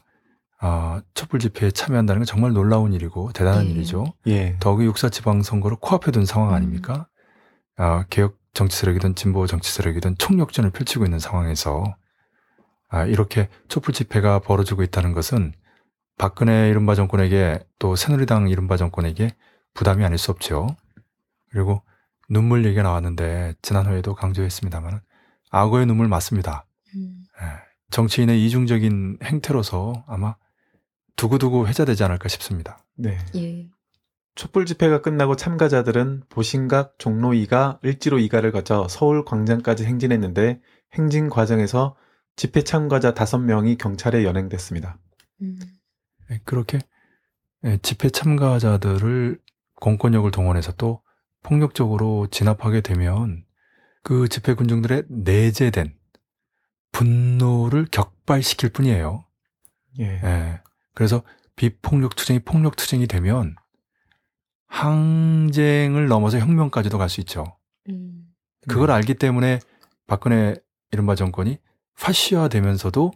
아, 0.60 1.02
촛불 1.16 1.40
집회에 1.40 1.72
참여한다는 1.72 2.20
건 2.20 2.26
정말 2.26 2.52
놀라운 2.52 2.94
일이고 2.94 3.32
대단한 3.34 3.66
예. 3.66 3.70
일이죠. 3.70 4.14
예. 4.28 4.58
더욱이 4.60 4.86
육사 4.86 5.10
지방선거를 5.10 5.78
코앞에 5.80 6.12
둔 6.12 6.26
상황 6.26 6.50
음. 6.50 6.54
아닙니까? 6.54 7.08
아, 7.78 8.06
개혁 8.10 8.38
정치 8.54 8.78
세력이든 8.78 9.16
진보 9.16 9.48
정치 9.48 9.72
세력이든 9.72 10.18
총력전을 10.18 10.72
펼치고 10.72 11.06
있는 11.06 11.20
상황에서 11.20 11.96
아, 12.90 13.06
이렇게 13.06 13.48
촛불 13.70 13.94
집회가 13.94 14.40
벌어지고 14.40 14.84
있다는 14.84 15.14
것은 15.14 15.54
박근혜 16.18 16.70
이른바 16.70 16.94
정권에게 16.94 17.60
또 17.80 17.96
새누리당 17.96 18.50
이른바 18.50 18.78
정권에게 18.78 19.36
부담이 19.74 20.04
아닐 20.04 20.18
수 20.18 20.32
없죠. 20.32 20.68
그리고 21.50 21.82
눈물 22.30 22.66
얘기가 22.66 22.84
나왔는데 22.84 23.56
지난 23.62 23.88
회에도 23.88 24.14
강조했습니다만 24.14 25.02
악어의 25.50 25.86
눈물 25.86 26.08
맞습니다. 26.10 26.66
음. 26.96 27.24
예, 27.42 27.46
정치인의 27.92 28.46
이중적인 28.46 29.20
행태로서 29.24 30.04
아마 30.08 30.36
두고두고 31.16 31.68
회자되지 31.68 32.04
않을까 32.04 32.28
싶습니다. 32.28 32.84
네. 32.98 33.18
예. 33.36 33.70
촛불 34.36 34.66
집회가 34.66 35.02
끝나고 35.02 35.36
참가자들은 35.36 36.24
보신각, 36.30 36.96
종로 36.98 37.30
2가, 37.30 37.84
을지로 37.84 38.18
2가를 38.18 38.52
거쳐 38.52 38.88
서울 38.90 39.26
광장까지 39.26 39.86
행진했는데 39.86 40.62
행진 40.94 41.30
과정에서 41.30 41.96
집회 42.36 42.64
참가자 42.64 43.14
5명이 43.14 43.78
경찰에 43.78 44.24
연행됐습니다. 44.24 44.98
음. 45.42 45.60
예, 46.32 46.40
그렇게 46.46 46.80
예, 47.66 47.78
집회 47.82 48.10
참가자들을 48.10 49.40
공권력을 49.76 50.30
동원해서 50.32 50.72
또 50.74 51.02
폭력적으로 51.44 52.28
진압하게 52.32 52.82
되면 52.82 53.44
그 54.04 54.28
집회 54.30 54.54
군중들의 54.54 55.06
내재된 55.10 55.94
분노를 56.92 57.88
격발시킬 57.92 58.70
뿐이에요. 58.70 59.26
예. 60.00 60.06
예. 60.06 60.62
그래서 60.94 61.24
비폭력 61.56 62.16
투쟁이 62.16 62.40
폭력 62.40 62.76
투쟁이 62.76 63.08
되면 63.08 63.56
항쟁을 64.72 66.08
넘어서 66.08 66.40
혁명까지도 66.40 66.98
갈 66.98 67.10
수 67.10 67.20
있죠. 67.22 67.58
음. 67.90 68.26
그걸 68.68 68.88
네. 68.88 68.94
알기 68.94 69.16
때문에 69.16 69.60
박근혜 70.08 70.56
이른바 70.92 71.16
정권이 71.16 71.58
파시화 72.00 72.48
되면서도 72.48 73.12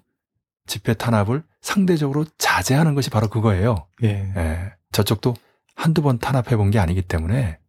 집회 0.68 0.94
탄압을 0.94 1.44
상대적으로 1.62 2.26
자제하는 2.38 2.94
것이 2.94 3.10
바로 3.10 3.30
그거예요. 3.30 3.88
예. 4.04 4.34
예. 4.36 4.74
저쪽도 4.92 5.34
한두 5.76 6.02
번 6.02 6.20
탄압해 6.20 6.56
본 6.58 6.72
게 6.72 6.80
아니기 6.80 7.02
때문에 7.02 7.60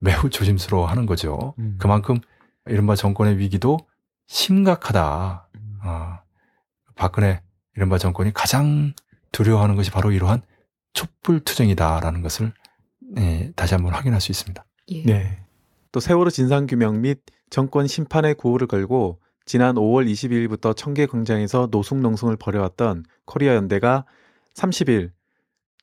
매우 0.00 0.30
조심스러워 0.30 0.86
하는 0.86 1.06
거죠. 1.06 1.54
음. 1.58 1.76
그만큼 1.78 2.20
이른바 2.66 2.94
정권의 2.94 3.38
위기도 3.38 3.78
심각하다. 4.28 5.48
음. 5.56 5.78
아, 5.82 6.22
박근혜 6.94 7.42
이른바 7.76 7.98
정권이 7.98 8.32
가장 8.32 8.92
두려워하는 9.32 9.74
것이 9.76 9.90
바로 9.90 10.12
이러한 10.12 10.42
촛불 10.92 11.40
투쟁이다라는 11.40 12.22
것을 12.22 12.52
예, 13.18 13.52
다시 13.56 13.74
한번 13.74 13.92
확인할 13.92 14.20
수 14.20 14.32
있습니다. 14.32 14.64
예. 14.88 15.04
네. 15.04 15.38
또 15.92 16.00
세월호 16.00 16.30
진상규명 16.30 17.00
및 17.00 17.20
정권 17.50 17.86
심판의 17.86 18.34
구호를 18.34 18.66
걸고 18.66 19.20
지난 19.46 19.76
5월 19.76 20.10
22일부터 20.10 20.76
청계광장에서 20.76 21.68
노숙농성을 21.70 22.34
벌여왔던 22.36 23.04
코리아 23.26 23.54
연대가 23.54 24.04
30일 24.54 25.12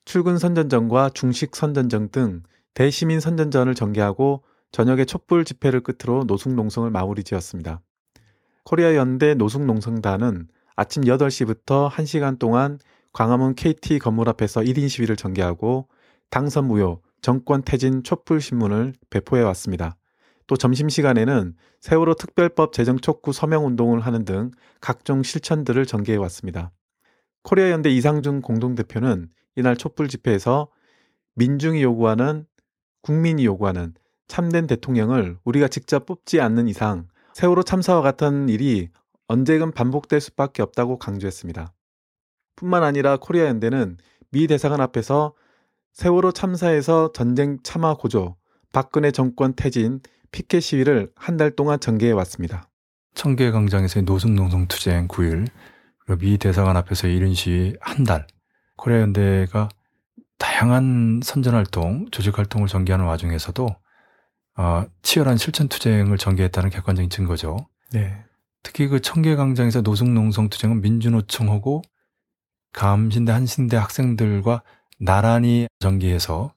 출근 0.04 0.38
선전전과 0.38 1.12
중식 1.14 1.56
선전전 1.56 2.10
등 2.10 2.44
대시민 2.74 3.20
선전전을 3.20 3.76
전개하고 3.76 4.44
저녁에 4.72 5.06
촛불 5.06 5.46
집회를 5.46 5.82
끝으로 5.82 6.24
노숙농성을 6.24 6.90
마무리 6.90 7.24
지었습니다. 7.24 7.82
코리아 8.64 8.96
연대 8.96 9.34
노숙농성단은 9.34 10.48
아침 10.76 11.04
8시부터 11.04 11.90
1시간 11.90 12.40
동안 12.40 12.80
광화문 13.14 13.56
KT 13.56 14.00
건물 14.00 14.30
앞에서 14.30 14.62
1인 14.62 14.90
시위를 14.90 15.16
전개하고 15.16 15.88
당선 16.30 16.66
무효, 16.66 17.02
정권 17.22 17.62
퇴진 17.64 18.04
촛불 18.04 18.42
신문을 18.42 18.94
배포해 19.10 19.44
왔습니다. 19.44 19.96
또 20.48 20.58
점심시간에는 20.58 21.56
세월호 21.80 22.16
특별법 22.16 22.74
제정 22.74 22.98
촉구 22.98 23.32
서명 23.32 23.66
운동을 23.66 24.02
하는 24.02 24.26
등 24.26 24.52
각종 24.82 25.24
실천들을 25.24 25.86
전개해 25.86 26.18
왔습니다. 26.18 26.72
코리아 27.44 27.72
연대 27.72 27.90
이상준 27.90 28.42
공동대표는 28.42 29.30
이날 29.56 29.76
촛불 29.76 30.08
집회에서 30.08 30.70
민중이 31.36 31.82
요구하는 31.84 32.46
국민이 33.02 33.46
요구하는 33.46 33.94
참된 34.28 34.68
대통령을 34.68 35.38
우리가 35.44 35.68
직접 35.68 36.06
뽑지 36.06 36.42
않는 36.42 36.68
이상 36.68 37.08
세월호 37.34 37.64
참사와 37.64 38.02
같은 38.02 38.50
일이 38.50 38.90
언제든 39.28 39.72
반복될 39.72 40.20
수밖에 40.20 40.62
없다고 40.62 40.98
강조했습니다. 41.00 41.74
뿐만 42.56 42.84
아니라 42.84 43.18
코리아 43.18 43.46
연대는 43.46 43.98
미 44.32 44.48
대사관 44.48 44.82
앞에서 44.82 45.34
세월호 45.94 46.32
참사에서 46.32 47.12
전쟁 47.14 47.58
참화 47.64 47.96
고조, 47.96 48.36
박근혜 48.72 49.12
정권 49.12 49.54
퇴진, 49.56 50.00
피켓 50.32 50.62
시위를 50.64 51.12
한 51.16 51.38
달 51.38 51.52
동안 51.52 51.80
전개해 51.80 52.12
왔습니다. 52.14 52.70
청계 53.14 53.52
광장에서의 53.52 54.04
노숙농성 54.04 54.68
투쟁 54.68 55.08
9일, 55.08 55.48
그리고 56.00 56.20
미 56.22 56.38
대사관 56.38 56.78
앞에서 56.78 57.08
1인 57.08 57.36
시위 57.36 57.76
한 57.82 58.04
달, 58.04 58.26
코리아 58.78 59.02
연대가 59.02 59.68
다양한 60.38 61.20
선전 61.24 61.54
활동, 61.54 62.10
조직 62.12 62.38
활동을 62.38 62.68
전개하는 62.68 63.06
와중에서도 63.06 63.68
어, 64.58 64.86
치열한 65.02 65.38
실천 65.38 65.68
투쟁을 65.68 66.18
전개했다는 66.18 66.70
객관적인 66.70 67.10
증거죠. 67.10 67.68
네. 67.92 68.24
특히 68.64 68.88
그 68.88 69.02
청계 69.02 69.36
광장에서 69.36 69.82
노숙농성 69.82 70.50
투쟁은 70.50 70.82
민주노총하고 70.82 71.82
감신대 72.74 73.32
한신대 73.32 73.76
학생들과 73.78 74.64
나란히 75.02 75.68
전개해서 75.80 76.54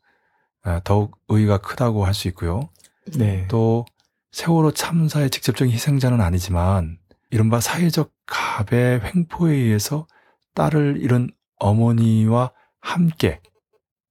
어, 0.65 0.79
더욱 0.85 1.19
의의가 1.29 1.59
크다고 1.59 2.05
할 2.05 2.15
수 2.15 2.29
있고요. 2.29 2.69
네. 3.17 3.47
또 3.49 3.85
세월호 4.33 4.73
참사의 4.73 5.31
직접적인 5.31 5.73
희생자는 5.73 6.21
아니지만 6.21 6.99
이른바 7.31 7.61
사회적 7.61 8.13
갑의 8.27 9.01
횡포에 9.03 9.53
의해서 9.53 10.07
딸을 10.55 10.99
잃은 11.01 11.31
어머니와 11.59 12.53
함께 12.81 13.41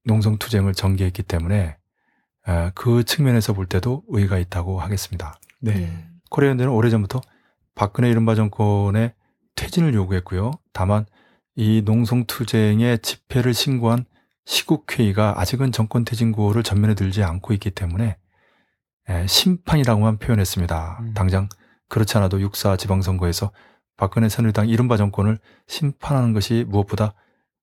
농성투쟁을 0.06 0.74
전개했기 0.74 1.24
때문에 1.24 1.78
어, 2.48 2.72
그 2.76 3.04
측면에서 3.04 3.54
볼 3.54 3.68
때도 3.68 4.04
의의가 4.08 4.38
있다고 4.38 4.80
하겠습니다. 4.80 5.40
네. 5.62 5.84
예. 5.84 6.06
코리아연대는 6.30 6.72
오래전부터 6.74 7.22
박근혜 7.76 8.10
이른바 8.10 8.36
정권의 8.36 9.14
퇴진을 9.56 9.94
요구했고요. 9.94 10.52
다만 10.74 11.06
이 11.56 11.84
농성투쟁의 11.86 13.00
집회를 13.00 13.54
신고한 13.54 14.06
시국회의가 14.46 15.39
아직은 15.39 15.72
정권 15.72 16.06
퇴진 16.06 16.32
구호를 16.32 16.64
전면에 16.64 16.96
들지 16.96 17.24
않고 17.24 17.54
있기 17.54 17.72
때문에 17.72 18.18
에, 19.10 19.28
심판이라고만 19.28 20.18
표현했습니다. 20.18 20.98
음. 21.02 21.14
당장 21.14 21.50
그렇지 21.89 22.18
않아도 22.18 22.41
육사 22.41 22.78
지방선거에서 22.78 23.52
박근혜 23.98 24.30
새누리당 24.30 24.70
이른바 24.70 24.98
정권을 24.98 25.39
심판하는 25.68 26.34
것이 26.34 26.66
무엇보다 26.68 27.14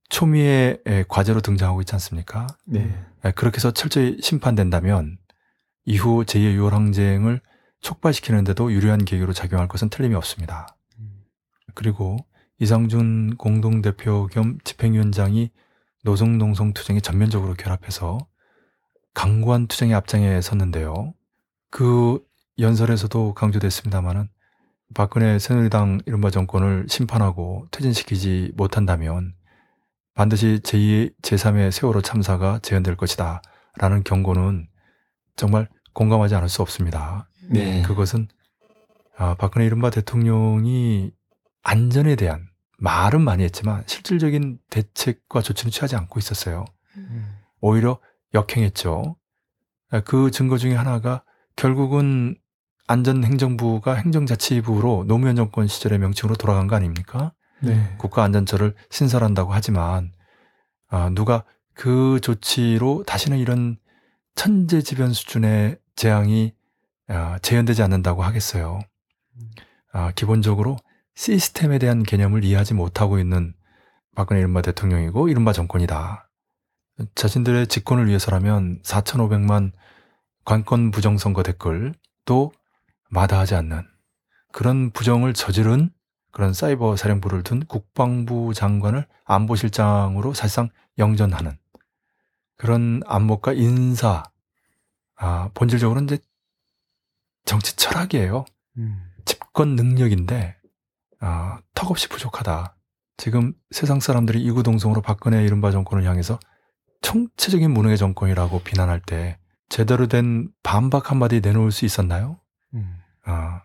초미의 0.09 0.81
에, 0.87 1.05
과제로 1.09 1.41
등장하고 1.41 1.81
있지 1.83 1.95
않습니까? 1.95 2.47
네. 2.65 2.95
에, 3.25 3.31
그렇게 3.33 3.57
해서 3.57 3.71
철저히 3.71 4.19
심판된다면 4.21 5.19
이후 5.85 6.25
제2의 6.25 6.57
6월 6.59 6.71
항쟁을 6.71 7.41
촉발시키는데도 7.81 8.73
유리한 8.73 9.05
계기로 9.05 9.33
작용할 9.33 9.69
것은 9.69 9.89
틀림이 9.89 10.15
없습니다. 10.15 10.77
그리고 11.75 12.19
이상준 12.59 13.37
공동대표 13.37 14.27
겸 14.27 14.59
집행위원장이 14.65 15.51
노동농성 16.05 16.73
투쟁에 16.73 17.01
전면적으로 17.01 17.55
결합해서 17.55 18.19
강구한 19.15 19.67
투쟁의 19.67 19.95
앞장에 19.95 20.41
섰는데요. 20.41 21.15
그 21.71 22.23
연설에서도 22.59 23.35
강조됐습니다마는 23.35 24.29
박근혜 24.95 25.39
새누리당 25.39 26.01
이른바 26.07 26.31
정권을 26.31 26.87
심판하고 26.89 27.67
퇴진시키지 27.71 28.53
못한다면 28.57 29.35
반드시 30.15 30.61
제2, 30.63 31.13
제3의 31.23 31.71
세월호 31.71 32.03
참사가 32.03 32.59
재현될 32.61 32.97
것이다. 32.97 33.41
라는 33.77 34.03
경고는 34.03 34.69
정말 35.37 35.69
공감하지 35.93 36.35
않을 36.35 36.49
수 36.49 36.61
없습니다. 36.63 37.29
네. 37.49 37.83
그것은 37.83 38.29
아, 39.17 39.35
박근혜 39.37 39.67
이른바 39.67 39.91
대통령이 39.91 41.13
안전에 41.63 42.17
대한 42.17 42.50
말은 42.81 43.21
많이 43.21 43.45
했지만 43.45 43.85
실질적인 43.87 44.59
대책과 44.71 45.43
조치는 45.43 45.71
취하지 45.71 45.97
않고 45.97 46.19
있었어요. 46.19 46.65
음. 46.97 47.39
오히려 47.61 47.99
역행했죠. 48.35 49.17
아, 49.91 50.01
그 50.01 50.31
증거 50.31 50.57
중에 50.57 50.75
하나가 50.75 51.23
결국은 51.57 52.37
안전행정부가 52.87 53.95
행정자치부로 53.95 55.05
노무현 55.07 55.37
정권 55.37 55.69
시절의 55.69 55.99
명칭으로 55.99 56.37
돌아간 56.37 56.67
거 56.67 56.77
아닙니까? 56.77 57.33
네. 57.61 57.95
국가안전처를 57.99 58.75
신설한다고 58.91 59.53
하지만 59.53 60.13
아, 60.89 61.11
누가 61.11 61.45
그 61.75 62.19
조치로 62.23 63.05
다시는 63.07 63.39
이런 63.39 63.77
천재지변 64.35 65.13
수준의 65.13 65.79
재앙이 65.97 66.55
아, 67.09 67.39
재현되지 67.41 67.83
않는다고 67.83 68.23
하겠어요. 68.23 68.81
아, 69.93 70.13
기본적으로 70.13 70.79
시스템에 71.21 71.79
대한 71.79 72.03
개념을 72.03 72.45
이해하지 72.45 72.73
못하고 72.73 73.19
있는 73.19 73.53
박근혜 74.17 74.41
이른바 74.41 74.63
대통령이고 74.63 75.29
이른바 75.29 75.53
정권이다. 75.53 76.31
자신들의 77.15 77.67
집권을 77.67 78.09
위해서라면 78.09 78.81
4,500만 78.81 79.73
관건 80.47 80.91
부정선거 80.91 81.43
댓글도 81.43 82.53
마다하지 83.11 83.55
않는 83.55 83.87
그런 84.51 84.93
부정을 84.93 85.35
저지른 85.35 85.91
그런 86.31 86.55
사이버 86.55 86.97
사령부를 86.97 87.43
둔 87.43 87.67
국방부 87.67 88.55
장관을 88.55 89.07
안보실장으로 89.27 90.33
사실상 90.33 90.71
영전하는 90.97 91.59
그런 92.57 93.03
안목과 93.05 93.53
인사, 93.53 94.23
아, 95.17 95.51
본질적으로는 95.53 96.07
이제 96.07 96.19
정치 97.45 97.77
철학이에요. 97.77 98.47
음. 98.79 99.03
집권 99.27 99.77
능력인데, 99.77 100.60
아, 101.21 101.61
턱없이 101.75 102.09
부족하다. 102.09 102.77
지금 103.17 103.53
세상 103.71 104.01
사람들이 104.01 104.43
이구동성으로 104.43 105.03
박근혜 105.03 105.45
이른바 105.45 105.71
정권을 105.71 106.05
향해서 106.05 106.39
총체적인 107.03 107.71
무능의 107.71 107.99
정권이라고 107.99 108.61
비난할 108.61 109.01
때 109.01 109.39
제대로 109.69 110.07
된 110.07 110.51
반박 110.63 111.11
한마디 111.11 111.41
내놓을 111.41 111.71
수 111.71 111.85
있었나요? 111.85 112.41
음. 112.75 112.99
아, 113.25 113.63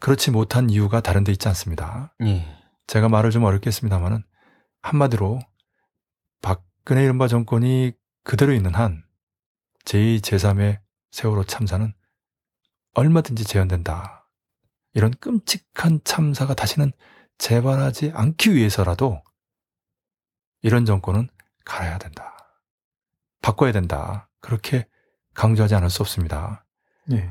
그렇지 0.00 0.30
못한 0.30 0.70
이유가 0.70 1.00
다른 1.00 1.24
데 1.24 1.32
있지 1.32 1.48
않습니다. 1.48 2.14
예. 2.22 2.46
제가 2.86 3.08
말을 3.08 3.30
좀 3.30 3.44
어렵겠습니다만은 3.44 4.22
한마디로 4.82 5.40
박근혜 6.40 7.02
이른바 7.02 7.28
정권이 7.28 7.92
그대로 8.24 8.52
있는 8.52 8.74
한 8.74 9.02
제2, 9.84 10.20
제3의 10.20 10.80
세월호 11.10 11.44
참사는 11.44 11.92
얼마든지 12.94 13.44
재현된다. 13.44 14.17
이런 14.98 15.12
끔찍한 15.12 16.00
참사가 16.02 16.54
다시는 16.54 16.90
재발하지 17.38 18.10
않기 18.16 18.52
위해서라도 18.52 19.22
이런 20.60 20.84
정권은 20.84 21.28
갈아야 21.64 21.98
된다. 21.98 22.36
바꿔야 23.40 23.70
된다. 23.70 24.28
그렇게 24.40 24.88
강조하지 25.34 25.76
않을 25.76 25.88
수 25.88 26.02
없습니다. 26.02 26.64
예. 27.12 27.30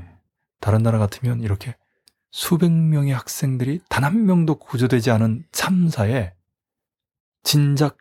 다른 0.61 0.81
나라 0.81 0.97
같으면 0.97 1.41
이렇게 1.41 1.75
수백 2.31 2.71
명의 2.71 3.13
학생들이 3.13 3.81
단 3.89 4.05
한 4.05 4.25
명도 4.25 4.55
구조되지 4.59 5.11
않은 5.11 5.43
참사에 5.51 6.33
진작 7.43 7.97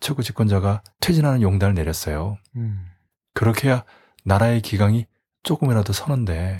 최고 0.00 0.20
집권자가 0.20 0.82
퇴진하는 1.00 1.40
용단을 1.40 1.72
내렸어요. 1.72 2.36
음. 2.56 2.90
그렇게 3.32 3.68
해야 3.68 3.84
나라의 4.26 4.60
기강이 4.60 5.06
조금이라도 5.44 5.94
서는데 5.94 6.58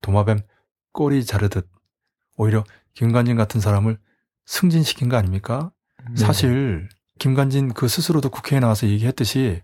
도마뱀 0.00 0.40
꼬리 0.96 1.24
자르듯 1.26 1.68
오히려 2.36 2.64
김관진 2.94 3.36
같은 3.36 3.60
사람을 3.60 3.98
승진시킨 4.46 5.10
거 5.10 5.16
아닙니까? 5.16 5.70
네. 6.08 6.16
사실 6.16 6.88
김관진 7.18 7.74
그 7.74 7.86
스스로도 7.86 8.30
국회에 8.30 8.60
나와서 8.60 8.88
얘기했듯이 8.88 9.62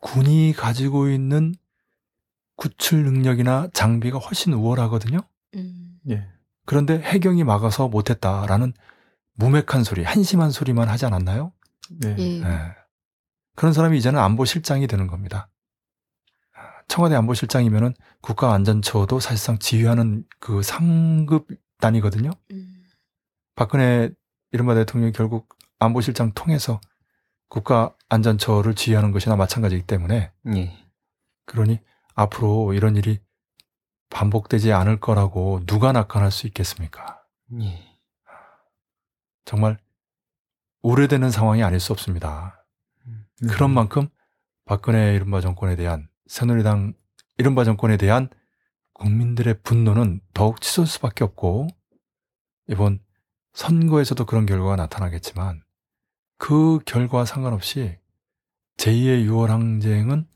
군이 0.00 0.54
가지고 0.56 1.10
있는 1.10 1.54
구출 2.56 3.02
능력이나 3.04 3.68
장비가 3.74 4.18
훨씬 4.18 4.52
우월하거든요. 4.52 5.18
음. 5.56 5.98
예. 6.08 6.28
그런데 6.66 7.00
해경이 7.00 7.42
막아서 7.42 7.88
못했다라는 7.88 8.72
무맥한 9.34 9.82
소리, 9.82 10.04
한심한 10.04 10.52
소리만 10.52 10.88
하지 10.88 11.04
않았나요? 11.04 11.52
네. 12.00 12.14
예. 12.16 12.42
예. 12.42 12.74
그런 13.56 13.72
사람이 13.72 13.98
이제는 13.98 14.20
안보실장이 14.20 14.86
되는 14.86 15.08
겁니다. 15.08 15.48
청와대 16.90 17.14
안보실장이면은 17.14 17.94
국가안전처도 18.20 19.20
사실상 19.20 19.60
지휘하는 19.60 20.24
그 20.40 20.64
상급 20.64 21.46
단위거든요. 21.78 22.30
음. 22.50 22.84
박근혜 23.54 24.10
이른바 24.50 24.74
대통령이 24.74 25.12
결국 25.12 25.56
안보실장 25.78 26.32
통해서 26.32 26.80
국가안전처를 27.48 28.74
지휘하는 28.74 29.12
것이나 29.12 29.36
마찬가지이기 29.36 29.86
때문에 29.86 30.32
예. 30.56 30.84
그러니 31.46 31.78
앞으로 32.16 32.74
이런 32.74 32.96
일이 32.96 33.20
반복되지 34.10 34.72
않을 34.72 34.98
거라고 34.98 35.60
누가 35.66 35.92
낙관할 35.92 36.32
수 36.32 36.48
있겠습니까? 36.48 37.22
예. 37.60 38.00
정말 39.44 39.78
우려되는 40.82 41.30
상황이 41.30 41.62
아닐 41.62 41.78
수 41.78 41.92
없습니다. 41.92 42.66
음. 43.06 43.26
그런 43.48 43.70
만큼 43.70 44.08
박근혜 44.64 45.14
이른바 45.14 45.40
정권에 45.40 45.76
대한 45.76 46.09
새누리당 46.30 46.92
이른바 47.38 47.64
정권에 47.64 47.96
대한 47.96 48.28
국민들의 48.92 49.62
분노는 49.64 50.20
더욱 50.32 50.60
치솟을 50.60 50.86
수밖에 50.86 51.24
없고 51.24 51.66
이번 52.68 53.00
선거에서도 53.52 54.24
그런 54.26 54.46
결과가 54.46 54.76
나타나겠지만 54.76 55.64
그 56.38 56.78
결과와 56.86 57.24
상관없이 57.24 57.98
제2의 58.76 59.26
6월 59.26 59.48
항쟁은 59.48 60.28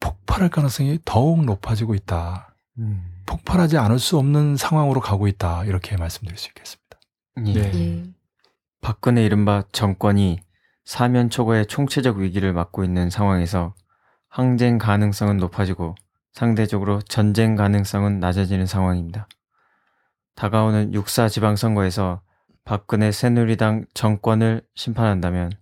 폭발할 0.00 0.50
가능성이 0.50 0.98
더욱 1.04 1.44
높아지고 1.44 1.94
있다. 1.94 2.56
음. 2.78 3.22
폭발하지 3.26 3.78
않을 3.78 4.00
수 4.00 4.18
없는 4.18 4.56
상황으로 4.56 5.00
가고 5.00 5.28
있다. 5.28 5.64
이렇게 5.66 5.96
말씀드릴 5.96 6.36
수 6.36 6.48
있겠습니다. 6.48 6.98
예. 7.46 7.52
네. 7.52 7.72
예. 7.74 8.12
박근혜 8.80 9.24
이른바 9.24 9.62
정권이 9.70 10.40
사면 10.84 11.30
초과의 11.30 11.66
총체적 11.66 12.16
위기를 12.16 12.52
맞고 12.52 12.82
있는 12.82 13.08
상황에서 13.08 13.76
항쟁 14.32 14.78
가능성은 14.78 15.36
높아지고 15.36 15.94
상대적으로 16.32 17.02
전쟁 17.02 17.54
가능성은 17.54 18.18
낮아지는 18.18 18.64
상황입니다. 18.64 19.28
다가오는 20.36 20.94
육사 20.94 21.28
지방선거에서 21.28 22.22
박근혜 22.64 23.12
새누리당 23.12 23.84
정권을 23.92 24.62
심판한다면 24.74 25.52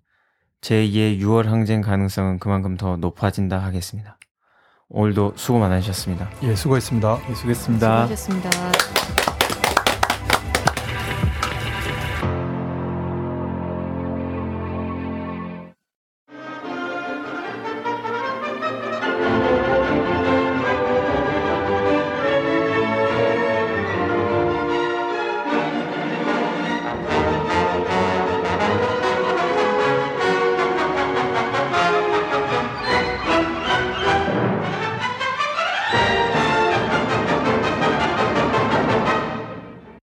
제2의 0.61 1.21
6월 1.21 1.47
항쟁 1.47 1.81
가능성은 1.81 2.39
그만큼 2.39 2.77
더 2.77 2.97
높아진다 2.97 3.59
하겠습니다. 3.59 4.17
오늘도 4.89 5.33
수고 5.35 5.59
많으셨습니다. 5.59 6.31
예, 6.45 6.55
수고했습니다. 6.55 7.19
예, 7.29 7.35
수고했습니다. 7.35 8.07
수고하셨습니다. 8.07 9.20